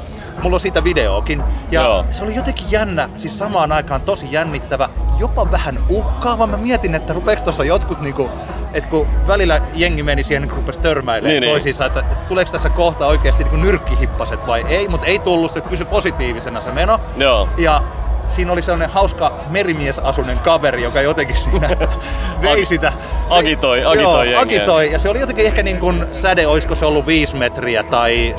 Mulla 0.42 0.56
on 0.56 0.60
siitä 0.60 0.84
videokin. 0.84 1.42
Ja 1.70 1.82
Joo. 1.82 2.04
se 2.10 2.24
oli 2.24 2.34
jotenkin 2.34 2.66
jännä, 2.70 3.08
siis 3.16 3.38
samaan 3.38 3.72
aikaan 3.72 4.00
tosi 4.00 4.28
jännittävä, 4.30 4.88
jopa 5.18 5.50
vähän 5.50 5.78
uhkaava. 5.88 6.46
Mä 6.46 6.56
mietin, 6.56 6.94
että 6.94 7.12
rupeeko 7.12 7.42
tuossa 7.42 7.64
jotkut 7.64 8.00
niinku, 8.00 8.30
että 8.72 8.90
kun 8.90 9.06
välillä 9.26 9.60
jengi 9.74 10.02
meni 10.02 10.22
siihen 10.22 10.42
niin 10.42 10.56
rupesi 10.56 10.80
törmäilemään 10.80 11.40
Niin, 11.40 11.50
toisiinsa, 11.52 11.86
että, 11.86 12.00
että 12.00 12.24
tuleeko 12.24 12.52
tässä 12.52 12.68
kohta 12.70 13.06
oikeasti 13.06 13.44
niinku 13.44 13.56
nyrkkihippaset 13.56 14.46
vai 14.46 14.64
ei, 14.68 14.88
mutta 14.88 15.06
ei 15.06 15.18
tullut, 15.18 15.50
se 15.50 15.60
pysyi 15.60 15.86
positiivisena 15.86 16.60
se 16.60 16.72
meno. 16.72 16.98
Joo. 17.16 17.48
Ja 17.58 17.82
siinä 18.28 18.52
oli 18.52 18.62
sellainen 18.62 18.90
hauska 18.90 19.32
merimiesasunen 19.50 20.38
kaveri, 20.38 20.82
joka 20.82 21.00
jotenkin 21.00 21.36
siinä 21.36 21.68
vei 22.42 22.64
sitä. 22.66 22.92
agitoi- 23.30 23.86
agitoi 23.86 24.30
Joo, 24.32 24.40
agitoi. 24.40 24.92
Ja 24.92 24.98
se 24.98 25.08
oli 25.08 25.20
jotenkin 25.20 25.46
ehkä 25.46 25.62
niin 25.62 25.78
kuin 25.78 26.04
säde, 26.12 26.46
olisiko 26.46 26.74
se 26.74 26.86
ollut 26.86 27.06
5 27.06 27.36
metriä 27.36 27.82
tai 27.82 28.34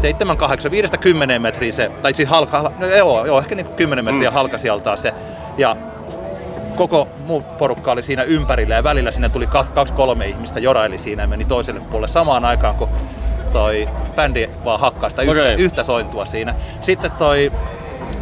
7, 0.00 0.36
8, 0.36 0.70
5 0.70 0.98
10 0.98 1.42
metriä 1.42 1.72
se, 1.72 1.90
tai 2.02 2.14
siis 2.14 2.28
halka, 2.28 2.72
no 2.78 2.86
joo, 2.86 3.26
joo 3.26 3.38
ehkä 3.38 3.54
niin 3.54 3.66
kuin 3.66 3.76
10 3.76 4.04
metriä 4.04 4.30
Mm. 4.30 4.34
halka 4.34 4.58
sieltä 4.58 4.96
se. 4.96 5.14
Ja 5.58 5.76
koko 6.76 7.08
muu 7.26 7.40
porukka 7.58 7.92
oli 7.92 8.02
siinä 8.02 8.22
ympärillä 8.22 8.74
ja 8.74 8.84
välillä 8.84 9.10
sinne 9.10 9.28
tuli 9.28 9.46
ka- 9.46 9.66
kaksi 9.74 9.92
kolme 9.94 10.26
ihmistä 10.26 10.60
joraili 10.60 10.98
siinä 10.98 11.22
ja 11.22 11.26
meni 11.28 11.44
toiselle 11.44 11.80
puolelle 11.80 12.08
samaan 12.08 12.44
aikaan, 12.44 12.74
kun 12.74 12.88
toi 13.52 13.88
bändi 14.16 14.50
vaan 14.64 14.80
hakkaa 14.80 15.10
sitä 15.10 15.22
yhtä, 15.22 15.52
yhtä 15.52 15.82
sointua 15.82 16.24
siinä. 16.24 16.54
Sitten 16.80 17.10
toi 17.10 17.52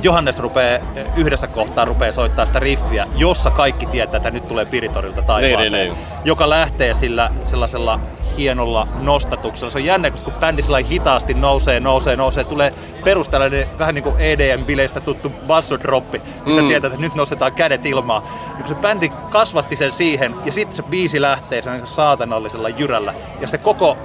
Johannes 0.04 0.38
rupeaa 0.38 0.78
yhdessä 1.16 1.46
kohtaa 1.46 1.84
rupeaa 1.84 2.12
soittaa 2.12 2.46
sitä 2.46 2.60
riffiä, 2.60 3.06
jossa 3.16 3.50
kaikki 3.50 3.86
tietää, 3.86 4.16
että 4.16 4.30
nyt 4.30 4.48
tulee 4.48 4.64
Piritorilta 4.64 5.22
taivaaseen, 5.22 5.72
Niin, 5.72 5.92
niin, 5.92 6.06
joka 6.24 6.50
lähtee 6.50 6.94
sillä 6.94 7.30
sellaisella 7.44 8.00
hienolla 8.36 8.88
nostatuksella. 9.00 9.70
Se 9.70 9.78
on 9.78 9.84
jännä, 9.84 10.10
kun 10.10 10.32
bändi 10.32 10.62
sillä 10.62 10.78
hitaasti 10.78 11.34
nousee, 11.34 11.80
nousee, 11.80 12.16
nousee, 12.16 12.44
tulee 12.44 12.74
perus 13.04 13.28
tällainen 13.28 13.66
vähän 13.78 13.94
niin 13.94 14.02
kuin 14.02 14.16
EDM-bileistä 14.18 15.00
tuttu 15.00 15.32
bassodroppi, 15.46 16.22
missä 16.46 16.62
Mm. 16.62 16.68
tietää, 16.68 16.88
että 16.88 17.00
nyt 17.00 17.14
nostetaan 17.14 17.52
kädet 17.52 17.86
ilmaan. 17.86 18.22
Ja 18.48 18.54
kun 18.56 18.68
se 18.68 18.74
bändi 18.74 19.08
kasvatti 19.30 19.76
sen 19.76 19.92
siihen, 19.92 20.34
ja 20.44 20.52
sitten 20.52 20.76
se 20.76 20.82
biisi 20.82 21.20
lähtee 21.22 21.62
sellaisella 21.62 21.94
saatanallisella 21.94 22.68
jyrällä, 22.68 23.14
ja 23.40 23.48
se 23.48 23.58
koko 23.58 23.96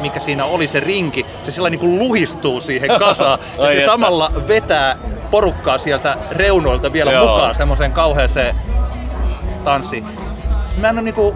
mikä 0.00 0.20
siinä 0.20 0.44
oli 0.44 0.66
se 0.68 0.80
rinki, 0.80 1.26
se 1.44 1.50
sillä 1.50 1.70
niin 1.70 1.80
kuin 1.80 1.98
luhistuu 1.98 2.60
siihen 2.60 2.98
kasaan. 2.98 3.38
ja 3.58 3.80
se 3.80 3.84
samalla 3.86 4.32
vetää 4.48 4.98
porukkaa 5.30 5.78
sieltä 5.78 6.16
reunoilta 6.30 6.92
vielä 6.92 7.12
Joo. 7.12 7.26
mukaan 7.28 7.54
semmoiseen 7.54 7.92
kauheeseen 7.92 8.56
tanssiin. 9.64 10.06
Mä 10.76 10.88
en 10.88 10.94
ole 10.94 11.02
niinku 11.02 11.34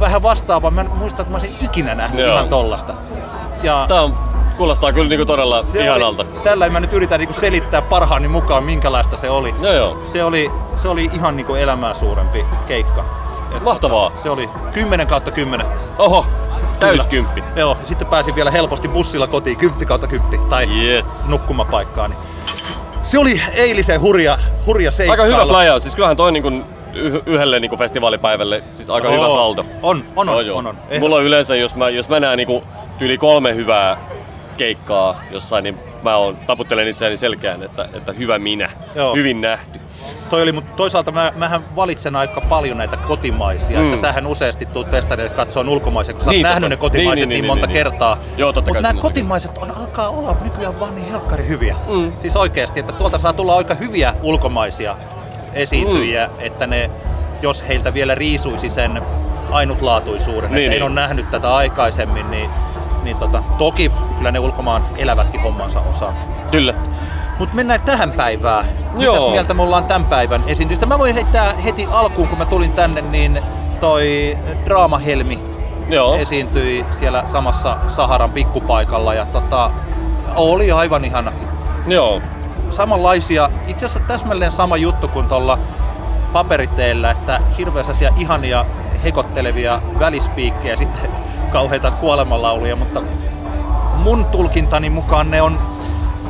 vähän 0.00 0.22
vastaava, 0.22 0.70
mä 0.70 0.80
en 0.80 0.90
muista, 0.90 1.22
että 1.22 1.30
mä 1.30 1.36
olisin 1.36 1.56
ikinä 1.60 1.94
nähnyt 1.94 2.26
Joo. 2.26 2.34
ihan 2.34 2.48
tollasta. 2.48 2.94
Ja 3.62 3.84
Tää 3.88 4.02
on 4.02 4.30
Kuulostaa 4.56 4.92
kyllä 4.92 5.08
niinku 5.08 5.26
todella 5.26 5.62
Se 5.62 5.84
ihanalta. 5.84 6.22
Oli, 6.22 6.40
tällä 6.44 6.70
mä 6.70 6.80
nyt 6.80 6.92
yritän 6.92 7.18
niinku 7.18 7.34
selittää 7.34 7.82
parhaani 7.82 8.28
mukaan, 8.28 8.64
minkälaista 8.64 9.16
se 9.16 9.30
oli. 9.30 9.54
Joo 9.62 9.72
joo. 9.72 10.02
Se 10.04 10.24
oli, 10.24 10.50
se 10.74 10.88
oli 10.88 11.10
ihan 11.12 11.36
niinku 11.36 11.54
elämää 11.54 11.94
suurempi 11.94 12.44
keikka. 12.66 13.04
Et 13.56 13.62
Mahtavaa. 13.62 14.12
Se 14.22 14.30
oli 14.30 14.50
10 14.72 15.06
kautta 15.06 15.30
10. 15.30 15.66
Oho, 15.98 16.26
täyskymppi. 16.80 17.44
Joo, 17.56 17.76
ja 17.80 17.86
sitten 17.86 18.06
pääsin 18.06 18.34
vielä 18.34 18.50
helposti 18.50 18.88
bussilla 18.88 19.26
kotiin 19.26 19.56
10 19.56 19.86
kautta 19.88 20.06
10 20.06 20.40
tai 20.48 20.68
Yes. 20.84 21.28
nukkumapaikkaan. 21.28 22.10
Niin. 22.10 22.20
Se 23.02 23.18
oli 23.18 23.42
eilisen 23.54 24.00
hurja, 24.00 24.38
hurja 24.66 24.90
seikkailu. 24.90 25.22
Aika 25.22 25.36
hyvä 25.36 25.52
pläjäys. 25.52 25.82
Siis 25.82 25.94
kyllähän 25.94 26.16
toi 26.16 26.32
niinku 26.32 26.48
yh- 26.94 27.22
yhdelle 27.26 27.60
niinku 27.60 27.76
festivaalipäivälle 27.76 28.62
siis 28.74 28.90
aika 28.90 29.08
Oo. 29.08 29.14
hyvä 29.14 29.34
saldo. 29.34 29.64
On, 29.82 30.04
on, 30.16 30.28
on, 30.28 30.50
on, 30.54 30.66
on. 30.66 30.76
Mulla 31.00 31.16
on 31.16 31.22
yleensä, 31.24 31.56
jos 31.56 31.74
mä, 31.76 31.88
jos 31.88 32.08
mä 32.08 32.20
näen 32.20 32.36
niinku 32.36 32.62
yli 33.00 33.18
kolme 33.18 33.54
hyvää 33.54 33.96
keikkaa 34.56 35.20
jossain, 35.30 35.64
niin 35.64 35.78
mä 36.02 36.16
oon, 36.16 36.36
taputtelen 36.46 36.88
itseäni 36.88 37.16
selkään, 37.16 37.62
että, 37.62 37.88
että 37.94 38.12
hyvä 38.12 38.38
minä. 38.38 38.70
Joo. 38.94 39.14
Hyvin 39.14 39.40
nähty. 39.40 39.80
Toi 40.30 40.42
oli, 40.42 40.52
mutta 40.52 40.72
toisaalta 40.76 41.12
mä, 41.12 41.32
mähän 41.36 41.76
valitsen 41.76 42.16
aika 42.16 42.40
paljon 42.40 42.78
näitä 42.78 42.96
kotimaisia. 42.96 43.78
Mm. 43.78 43.84
Että 43.84 44.00
sähän 44.00 44.26
useasti 44.26 44.66
tuut 44.66 44.90
festareille 44.90 45.34
katsoa 45.34 45.64
ulkomaisia, 45.68 46.14
kun 46.14 46.24
sä 46.24 46.30
Niin, 46.30 46.46
oot 46.46 46.52
nähnyt 46.52 46.70
ne 46.70 46.76
kotimaiset 46.76 47.16
Niin, 47.16 47.28
niin, 47.28 47.28
niin, 47.28 47.42
niin, 47.42 47.46
monta 47.50 47.66
niin, 47.66 47.74
niin. 47.74 47.84
kertaa. 47.84 48.18
Joo, 48.36 48.52
totta 48.52 48.70
Mutta 48.70 48.82
nämä 48.88 49.00
kotimaiset 49.00 49.58
on, 49.58 49.70
alkaa 49.76 50.08
olla 50.08 50.36
nykyään 50.44 50.80
vaan 50.80 50.94
niin 50.94 51.10
helkkari 51.10 51.48
hyviä. 51.48 51.76
Mm. 51.88 52.12
Siis 52.18 52.36
oikeasti, 52.36 52.80
että 52.80 52.92
tuolta 52.92 53.18
saa 53.18 53.32
tulla 53.32 53.56
aika 53.56 53.74
hyviä 53.74 54.14
ulkomaisia 54.22 54.96
esiintyjiä, 55.52 56.26
mm. 56.26 56.32
että 56.38 56.66
ne, 56.66 56.90
jos 57.42 57.68
heiltä 57.68 57.94
vielä 57.94 58.14
riisuisi 58.14 58.68
sen 58.68 59.02
ainutlaatuisuuden, 59.50 60.50
Niin, 60.52 60.58
että 60.58 60.70
niin. 60.70 60.76
en 60.76 60.82
ole 60.82 60.94
nähnyt 60.94 61.30
tätä 61.30 61.54
aikaisemmin, 61.54 62.30
niin, 62.30 62.50
niin 63.02 63.16
tota, 63.16 63.42
toki 63.58 63.90
kyllä 64.18 64.32
ne 64.32 64.38
ulkomaan 64.38 64.84
elävätkin 64.96 65.42
hommansa 65.42 65.80
osaa. 65.80 66.14
Kyllä. 66.50 66.74
Mutta 67.40 67.54
mennään 67.54 67.80
tähän 67.80 68.12
päivään. 68.12 68.64
Joo. 68.98 69.14
Mitäs 69.14 69.30
mieltä 69.30 69.54
me 69.54 69.62
ollaan 69.62 69.84
tämän 69.84 70.04
päivän 70.04 70.44
esiintystä? 70.46 70.86
Mä 70.86 70.98
voin 70.98 71.14
heittää 71.14 71.52
heti 71.52 71.88
alkuun, 71.90 72.28
kun 72.28 72.38
mä 72.38 72.44
tulin 72.44 72.72
tänne, 72.72 73.00
niin 73.00 73.42
toi 73.80 74.38
Draama 74.64 74.98
Helmi 74.98 75.38
Joo. 75.88 76.14
esiintyi 76.14 76.86
siellä 76.90 77.24
samassa 77.26 77.76
Saharan 77.88 78.30
pikkupaikalla 78.30 79.14
ja 79.14 79.26
tota, 79.26 79.70
oli 80.36 80.72
aivan 80.72 81.04
ihana. 81.04 81.32
Joo. 81.86 82.22
Samanlaisia, 82.70 83.50
itse 83.66 83.86
asiassa 83.86 84.08
täsmälleen 84.08 84.52
sama 84.52 84.76
juttu 84.76 85.08
kuin 85.08 85.26
tuolla 85.26 85.58
paperiteellä, 86.32 87.10
että 87.10 87.40
hirveän 87.58 87.86
ihania 88.16 88.64
hekottelevia 89.04 89.82
välispiikkejä 89.98 90.72
ja 90.72 90.76
sitten 90.84 91.10
kauheita 91.52 91.90
kuolemanlauluja, 91.90 92.76
mutta 92.76 93.02
mun 93.94 94.24
tulkintani 94.24 94.90
mukaan 94.90 95.30
ne 95.30 95.42
on 95.42 95.79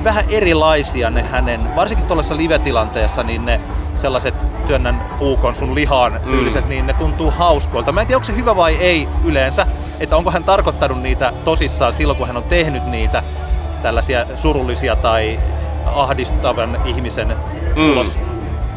vähän 0.05 0.25
erilaisia 0.29 1.11
ne 1.11 1.23
hänen, 1.23 1.77
varsinkin 1.77 2.07
tuollaisessa 2.07 2.37
live-tilanteessa, 2.37 3.23
niin 3.23 3.45
ne 3.45 3.61
sellaiset 3.97 4.35
työnnän 4.67 5.01
puukon 5.19 5.55
sun 5.55 5.75
lihaan 5.75 6.21
tyyliset, 6.31 6.65
mm. 6.65 6.69
niin 6.69 6.87
ne 6.87 6.93
tuntuu 6.93 7.31
hauskoilta. 7.31 7.93
Mä 7.93 8.01
en 8.01 8.07
tiedä, 8.07 8.17
onko 8.17 8.25
se 8.25 8.37
hyvä 8.37 8.57
vai 8.57 8.77
ei 8.77 9.09
yleensä, 9.25 9.67
että 10.01 10.17
onko 10.17 10.31
hän 10.31 10.45
tarkoittanut 10.45 11.03
niitä 11.03 11.33
tosissaan 11.45 11.93
silloin, 11.93 12.17
kun 12.17 12.27
hän 12.27 12.37
on 12.37 12.43
tehnyt 12.43 12.87
niitä 12.87 13.23
tällaisia 13.83 14.27
surullisia 14.35 14.97
tai 14.97 15.41
ahdistavan 15.87 16.83
ihmisen 16.85 17.37
Mm. 17.77 17.91
ulos 17.93 18.19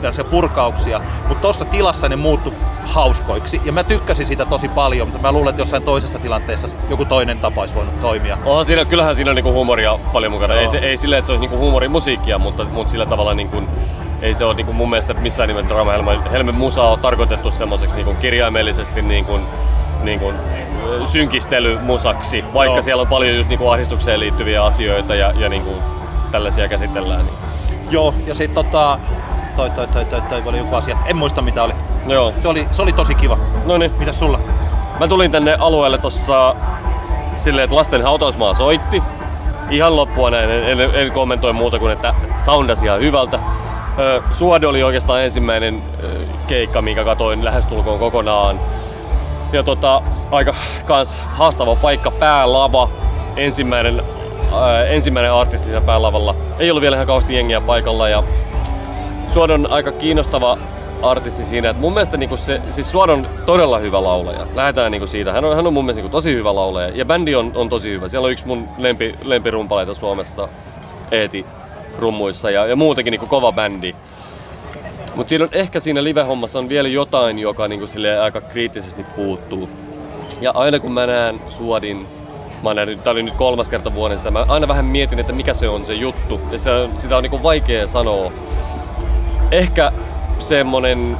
tällaisia 0.01 0.23
purkauksia, 0.23 1.01
mutta 1.27 1.41
tuossa 1.41 1.65
tilassa 1.65 2.09
ne 2.09 2.15
muuttu 2.15 2.53
hauskoiksi. 2.85 3.61
Ja 3.65 3.71
mä 3.71 3.83
tykkäsin 3.83 4.25
siitä 4.25 4.45
tosi 4.45 4.69
paljon, 4.69 5.07
mutta 5.07 5.21
mä 5.21 5.31
luulen, 5.31 5.49
että 5.49 5.61
jossain 5.61 5.83
toisessa 5.83 6.19
tilanteessa 6.19 6.67
joku 6.89 7.05
toinen 7.05 7.39
tapa 7.39 7.61
olisi 7.61 7.75
voinut 7.75 7.99
toimia. 7.99 8.37
Onhan 8.45 8.65
siinä, 8.65 8.85
kyllähän 8.85 9.15
siinä 9.15 9.31
on 9.31 9.35
niinku 9.35 9.53
huumoria 9.53 9.99
paljon 10.13 10.31
mukana. 10.31 10.53
Joo. 10.53 10.61
Ei, 10.61 10.67
se, 10.67 10.77
ei 10.77 10.97
silleen, 10.97 11.19
että 11.19 11.25
se 11.25 11.31
olisi 11.31 11.41
niinku 11.41 11.57
huumorimusiikkia, 11.57 12.39
mutta, 12.39 12.63
mutta 12.63 12.91
sillä 12.91 13.05
tavalla 13.05 13.33
niinku, 13.33 13.63
ei 14.21 14.35
se 14.35 14.45
ole 14.45 14.53
niinku 14.53 14.73
mun 14.73 14.89
mielestä 14.89 15.13
missään 15.13 15.47
nimessä 15.47 15.69
Drama 15.69 15.91
Helmen, 15.91 16.23
Helmen 16.31 16.55
musa 16.55 16.83
on 16.83 16.99
tarkoitettu 16.99 17.51
semmoiseksi 17.51 17.95
niinku 17.95 18.13
kirjaimellisesti 18.13 19.01
niinku, 19.01 19.39
niinku, 20.03 20.33
synkistelymusaksi, 21.05 22.43
vaikka 22.53 22.75
Joo. 22.75 22.81
siellä 22.81 23.01
on 23.01 23.07
paljon 23.07 23.37
just 23.37 23.49
niinku 23.49 23.69
ahdistukseen 23.69 24.19
liittyviä 24.19 24.63
asioita 24.63 25.15
ja, 25.15 25.33
ja 25.35 25.49
niinku, 25.49 25.71
tällaisia 26.31 26.67
käsitellään. 26.67 27.25
Niin. 27.25 27.35
Joo, 27.89 28.13
ja 28.27 28.35
sitten 28.35 28.65
tota, 28.65 28.99
toi, 29.55 29.69
toi, 29.69 29.87
toi, 29.87 30.05
toi, 30.05 30.21
toi, 30.21 30.41
oli 30.45 30.57
joku 30.57 30.75
asia. 30.75 30.97
En 31.05 31.17
muista 31.17 31.41
mitä 31.41 31.63
oli. 31.63 31.73
Joo, 32.07 32.33
Se 32.39 32.47
oli, 32.47 32.67
se 32.71 32.81
oli 32.81 32.93
tosi 32.93 33.15
kiva. 33.15 33.37
no 33.65 33.77
niin. 33.77 33.91
Mitäs 33.99 34.19
sulla? 34.19 34.39
Mä 34.99 35.07
tulin 35.07 35.31
tänne 35.31 35.55
alueelle 35.59 35.97
tossa 35.97 36.55
silleen, 37.35 37.63
että 37.63 37.75
lasten 37.75 38.03
hautausmaa 38.03 38.53
soitti. 38.53 39.03
Ihan 39.69 39.95
loppua 39.95 40.29
näin, 40.29 40.49
en, 40.51 40.79
en, 40.81 40.95
en 40.95 41.11
kommentoi 41.11 41.53
muuta 41.53 41.79
kuin, 41.79 41.91
että 41.91 42.13
soundasi 42.37 42.85
ihan 42.85 42.99
hyvältä. 42.99 43.39
Ö, 43.99 44.21
Suode 44.31 44.67
oli 44.67 44.83
oikeastaan 44.83 45.21
ensimmäinen 45.23 45.83
ö, 46.03 46.19
keikka, 46.47 46.81
minkä 46.81 47.03
katoin 47.03 47.45
lähestulkoon 47.45 47.99
kokonaan. 47.99 48.59
Ja 49.53 49.63
tota, 49.63 50.01
aika 50.31 50.53
kans 50.85 51.17
haastava 51.33 51.75
paikka, 51.75 52.11
päälava, 52.11 52.89
ensimmäinen, 53.35 54.01
ensimmäinen 54.89 55.33
artisti 55.33 55.65
siinä 55.65 55.81
päälavalla. 55.81 56.35
Ei 56.59 56.71
ollut 56.71 56.81
vielä 56.81 56.95
ihan 56.95 57.07
kauheasti 57.07 57.35
jengiä 57.35 57.61
paikalla 57.61 58.09
ja 58.09 58.23
Suod 59.33 59.49
on 59.49 59.67
aika 59.71 59.91
kiinnostava 59.91 60.57
artisti 61.01 61.43
siinä, 61.43 61.69
että 61.69 61.81
mun 61.81 61.93
mielestä 61.93 62.17
niinku 62.17 62.37
se, 62.37 62.61
siis 62.71 62.91
Suod 62.91 63.09
on 63.09 63.27
todella 63.45 63.79
hyvä 63.79 64.03
laulaja. 64.03 64.47
Lähdetään 64.55 64.91
niinku 64.91 65.07
siitä. 65.07 65.33
Hän 65.33 65.45
on, 65.45 65.55
hän 65.55 65.67
on 65.67 65.73
mun 65.73 65.85
mielestä 65.85 66.01
niinku 66.01 66.11
tosi 66.17 66.35
hyvä 66.35 66.55
laulaja. 66.55 66.89
Ja 66.95 67.05
bändi 67.05 67.35
on, 67.35 67.51
on 67.55 67.69
tosi 67.69 67.89
hyvä. 67.89 68.07
Siellä 68.07 68.25
on 68.25 68.31
yksi 68.31 68.47
mun 68.47 68.67
lempi, 68.77 69.15
lempirumpaleita 69.23 69.93
Suomessa, 69.93 70.47
Eeti 71.11 71.45
rummuissa 71.99 72.51
ja, 72.51 72.65
ja 72.65 72.75
muutenkin 72.75 73.11
niinku 73.11 73.25
kova 73.25 73.51
bändi. 73.51 73.95
Mutta 75.15 75.29
siinä 75.29 75.45
on 75.45 75.49
ehkä 75.53 75.79
siinä 75.79 76.03
live-hommassa 76.03 76.59
on 76.59 76.69
vielä 76.69 76.87
jotain, 76.87 77.39
joka 77.39 77.67
niinku 77.67 77.87
silleen 77.87 78.21
aika 78.21 78.41
kriittisesti 78.41 79.03
puuttuu. 79.03 79.69
Ja 80.41 80.51
aina 80.51 80.79
kun 80.79 80.91
mä 80.91 81.07
näen 81.07 81.41
Suodin, 81.47 82.07
mä 82.63 82.69
oon 82.69 82.77
tää 83.03 83.11
oli 83.11 83.23
nyt 83.23 83.33
kolmas 83.33 83.69
kerta 83.69 83.95
vuodessa, 83.95 84.31
mä 84.31 84.45
aina 84.47 84.67
vähän 84.67 84.85
mietin, 84.85 85.19
että 85.19 85.33
mikä 85.33 85.53
se 85.53 85.69
on 85.69 85.85
se 85.85 85.93
juttu. 85.93 86.41
Ja 86.51 86.57
sitä, 86.57 86.89
sitä 86.97 87.17
on 87.17 87.23
niinku 87.23 87.43
vaikea 87.43 87.85
sanoa. 87.85 88.31
Ehkä 89.53 89.91
semmonen 90.39 91.17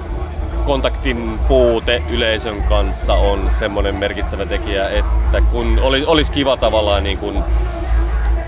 kontaktin 0.66 1.40
puute 1.48 2.04
yleisön 2.14 2.64
kanssa 2.64 3.14
on 3.14 3.52
semmonen 3.52 3.96
merkitsevä 3.96 4.46
tekijä, 4.46 4.90
että 4.90 5.42
kun 5.52 5.80
oli, 5.82 6.06
olisi 6.06 6.32
kiva 6.32 6.58
tavallaan 6.58 7.04
niin 7.04 7.18
kun, 7.18 7.44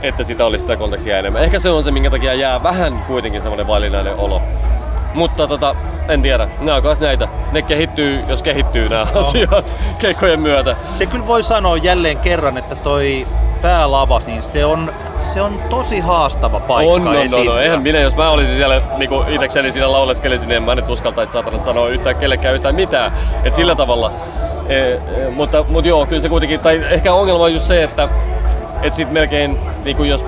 että 0.02 0.24
sitä 0.24 0.46
olisi 0.46 0.62
sitä 0.62 0.78
kontaktia 0.78 1.18
enemmän. 1.18 1.44
Ehkä 1.44 1.60
se 1.60 1.70
on 1.70 1.84
se, 1.84 1.92
minkä 1.92 2.10
takia 2.10 2.34
jää 2.34 2.64
vähän 2.64 3.04
kuitenkin 3.08 3.42
semmonen 3.42 3.68
vaillinainen 3.68 4.16
olo. 4.16 4.42
Mutta 5.14 5.48
tota, 5.48 5.76
en 6.10 6.22
tiedä. 6.22 6.50
Nämä 6.60 6.76
on 6.78 6.84
kans 6.84 7.00
näitä. 7.00 7.28
Ne 7.52 7.62
kehittyy, 7.62 8.24
jos 8.28 8.44
kehittyy 8.44 8.90
nämä 8.90 9.08
asiat 9.16 9.76
keikkojen 10.02 10.40
myötä. 10.40 10.76
Se 10.92 11.06
kyllä 11.06 11.28
voi 11.28 11.44
sanoa 11.44 11.78
jälleen 11.78 12.18
kerran, 12.18 12.58
että 12.58 12.76
toi 12.76 13.28
päälava, 13.62 14.22
niin 14.28 14.42
se 14.42 14.66
on, 14.66 14.94
se 15.34 15.42
on 15.42 15.62
tosi 15.70 16.00
haastava 16.00 16.60
paikka 16.60 16.94
On, 16.94 17.02
on, 17.02 17.08
on, 17.08 17.16
esiintyä. 17.16 17.54
on. 17.54 17.62
Eihän 17.62 17.82
minä, 17.82 18.00
jos 18.00 18.16
mä 18.16 18.30
olisin 18.30 18.58
siellä 18.58 18.82
niinku 18.98 19.24
itekseni 19.28 19.72
siinä 19.72 19.92
lauleskelisin, 19.92 20.48
niin 20.50 20.58
en 20.58 20.64
mä 20.64 20.76
nyt 20.76 20.90
uskaltaisi 20.90 21.34
saatana 21.34 21.64
sanoa 21.64 21.90
yhtään 21.90 22.16
kellekään 22.16 22.56
yhtään 22.56 22.76
mitään. 22.76 23.12
Et 23.44 23.56
sillä 23.56 23.76
tavalla. 23.76 24.12
E, 24.68 24.94
e, 24.94 25.00
mutta, 25.30 25.66
mutta 25.68 25.88
joo, 25.88 26.06
kyllä 26.06 26.22
se 26.22 26.30
kuitenkin, 26.30 26.60
tai 26.60 26.82
ehkä 26.90 27.14
ongelma 27.14 27.44
on 27.44 27.54
just 27.54 27.66
se, 27.66 27.84
että 27.84 28.10
et 28.82 28.94
sit 28.94 29.12
melkein, 29.12 29.60
niinku 29.84 30.04
jos 30.04 30.26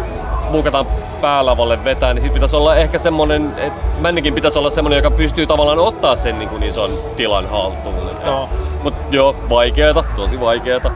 muukataan 0.49 0.88
päälavalle 1.21 1.83
vetää, 1.83 2.13
niin 2.13 2.21
sit 2.21 2.33
pitäisi 2.33 2.55
olla 2.55 2.75
ehkä 2.75 2.97
semmonen, 2.97 3.53
että 3.57 3.81
männikin 3.99 4.33
pitäisi 4.33 4.60
olla 4.60 4.69
semmonen, 4.69 4.97
joka 4.97 5.12
pystyy 5.12 5.47
tavallaan 5.47 5.79
ottaa 5.79 6.15
sen 6.15 6.39
niin 6.39 6.49
kuin 6.49 6.63
ison 6.63 6.99
tilan 7.15 7.49
haltuun. 7.49 8.10
Joo. 8.25 8.49
Mut 8.83 8.93
joo, 9.12 9.36
vaikeeta, 9.49 10.03
tosi 10.15 10.39
vaikeeta. 10.39 10.91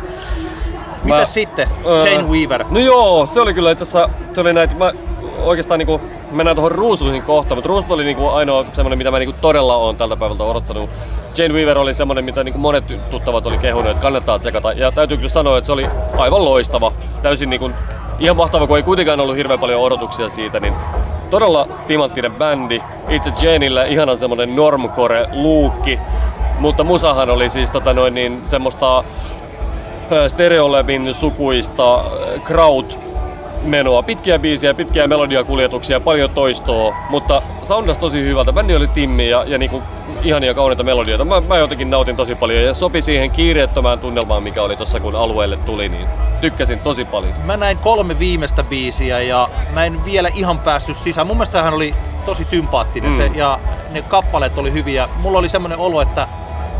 Mitäs 1.03 1.19
Mä- 1.19 1.25
sitten? 1.25 1.67
Öö, 1.85 2.09
Jane 2.09 2.23
Weaver. 2.23 2.65
No 2.69 2.79
joo, 2.79 3.25
se 3.25 3.41
oli 3.41 3.53
kyllä 3.53 3.71
itse 3.71 3.83
asiassa, 3.83 4.09
se 4.33 4.41
oli 4.41 4.53
näitä, 4.53 4.75
mä 4.75 4.91
oikeastaan 5.43 5.77
niinku, 5.77 6.01
mennään 6.31 6.55
tuohon 6.55 6.71
ruusuihin 6.71 7.21
kohta, 7.21 7.55
mutta 7.55 7.67
ruusut 7.67 7.91
oli 7.91 8.03
niinku 8.03 8.27
ainoa 8.29 8.65
semmonen, 8.73 8.97
mitä 8.97 9.11
mä 9.11 9.19
niinku 9.19 9.35
todella 9.41 9.75
oon 9.75 9.95
tältä 9.95 10.17
päivältä 10.17 10.43
odottanut. 10.43 10.89
Jane 11.37 11.53
Weaver 11.53 11.77
oli 11.77 11.93
semmonen, 11.93 12.25
mitä 12.25 12.43
niinku 12.43 12.59
monet 12.59 13.09
tuttavat 13.09 13.45
oli 13.45 13.57
kehunut, 13.57 13.91
että 13.91 14.01
kannattaa 14.01 14.39
tsekata. 14.39 14.71
Ja 14.71 14.91
täytyy 14.91 15.17
kyllä 15.17 15.29
sanoa, 15.29 15.57
että 15.57 15.65
se 15.65 15.71
oli 15.71 15.85
aivan 16.17 16.45
loistava. 16.45 16.91
Täysin 17.21 17.49
niinku, 17.49 17.71
ihan 18.19 18.37
mahtava, 18.37 18.67
kun 18.67 18.77
ei 18.77 18.83
kuitenkaan 18.83 19.19
ollut 19.19 19.35
hirveän 19.35 19.59
paljon 19.59 19.81
odotuksia 19.81 20.29
siitä, 20.29 20.59
niin 20.59 20.73
todella 21.29 21.67
timanttinen 21.87 22.31
bändi. 22.31 22.81
Itse 23.09 23.31
Janeillä 23.41 23.83
ihanan 23.85 24.17
semmonen 24.17 24.55
normcore 24.55 25.27
luukki. 25.31 25.99
Mutta 26.59 26.83
musahan 26.83 27.29
oli 27.29 27.49
siis 27.49 27.71
tota 27.71 27.93
noin 27.93 28.13
niin 28.13 28.41
semmoista 28.45 29.03
Stereolabin 30.27 31.13
sukuista 31.13 31.99
ö, 31.99 32.39
kraut 32.39 32.99
menoa. 33.63 34.03
Pitkiä 34.03 34.39
biisiä, 34.39 34.73
pitkiä 34.73 35.07
melodiakuljetuksia, 35.07 35.99
paljon 35.99 36.29
toistoa, 36.29 36.95
mutta 37.09 37.41
soundas 37.63 37.97
tosi 37.97 38.21
hyvältä. 38.21 38.53
Bändi 38.53 38.75
oli 38.75 38.87
timmi 38.87 39.29
ja, 39.29 39.43
ja 39.47 39.57
niinku 39.57 39.81
ihania 40.23 40.53
kauniita 40.53 40.83
melodioita. 40.83 41.25
Mä, 41.25 41.41
mä 41.41 41.57
jotenkin 41.57 41.89
nautin 41.89 42.15
tosi 42.15 42.35
paljon 42.35 42.63
ja 42.63 42.73
sopi 42.73 43.01
siihen 43.01 43.31
kiireettömään 43.31 43.99
tunnelmaan, 43.99 44.43
mikä 44.43 44.63
oli 44.63 44.75
tuossa 44.75 44.99
kun 44.99 45.15
alueelle 45.15 45.57
tuli, 45.57 45.89
niin 45.89 46.07
tykkäsin 46.41 46.79
tosi 46.79 47.05
paljon. 47.05 47.33
Mä 47.45 47.57
näin 47.57 47.77
kolme 47.77 48.19
viimeistä 48.19 48.63
biisiä 48.63 49.19
ja 49.21 49.49
mä 49.73 49.85
en 49.85 50.05
vielä 50.05 50.29
ihan 50.35 50.59
päässyt 50.59 50.97
sisään. 50.97 51.27
Mun 51.27 51.37
mielestä 51.37 51.63
hän 51.63 51.73
oli 51.73 51.95
tosi 52.25 52.43
sympaattinen 52.43 53.11
Mm. 53.11 53.17
se, 53.17 53.31
ja 53.35 53.59
ne 53.91 54.01
kappaleet 54.01 54.57
oli 54.57 54.73
hyviä. 54.73 55.09
Mulla 55.15 55.39
oli 55.39 55.49
semmoinen 55.49 55.79
olo, 55.79 56.01
että 56.01 56.27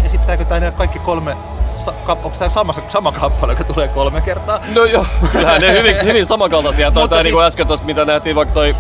esittääkö 0.06 0.46
tämä 0.46 0.72
kaikki 0.72 1.00
kolme 1.00 1.38
sa- 1.82 1.94
kap- 2.06 2.26
onko 2.26 2.38
tämä 2.40 2.50
sama, 2.50 2.74
sama 2.90 3.12
kappale, 3.12 3.52
joka 3.54 3.64
tulee 3.64 3.88
kolme 3.88 4.22
kertaa? 4.22 4.60
No 4.76 4.86
joo, 4.86 5.06
kyllähän 5.32 5.62
ne 5.62 5.72
hyvin, 5.74 5.96
hyvin 6.04 6.26
samankaltaisia. 6.26 6.92
Toi, 6.92 7.04
Mutta 7.04 7.16
tai 7.16 7.24
siis- 7.24 7.26
niin 7.26 7.34
kuin 7.38 7.46
äsken 7.46 7.68
tuossa, 7.68 7.86
mitä 7.86 8.06
nähtiin 8.06 8.36
vaikka 8.36 8.54
toi, 8.54 8.76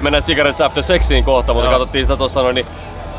mennään 0.00 0.22
Cigarettes 0.22 0.60
After 0.60 0.82
Sexiin 0.82 1.24
kohta, 1.24 1.54
mutta 1.54 1.70
Joo. 1.70 1.78
katsottiin 1.78 2.04
sitä 2.04 2.16
tuossa 2.16 2.42
noin, 2.42 2.54
niin 2.54 2.66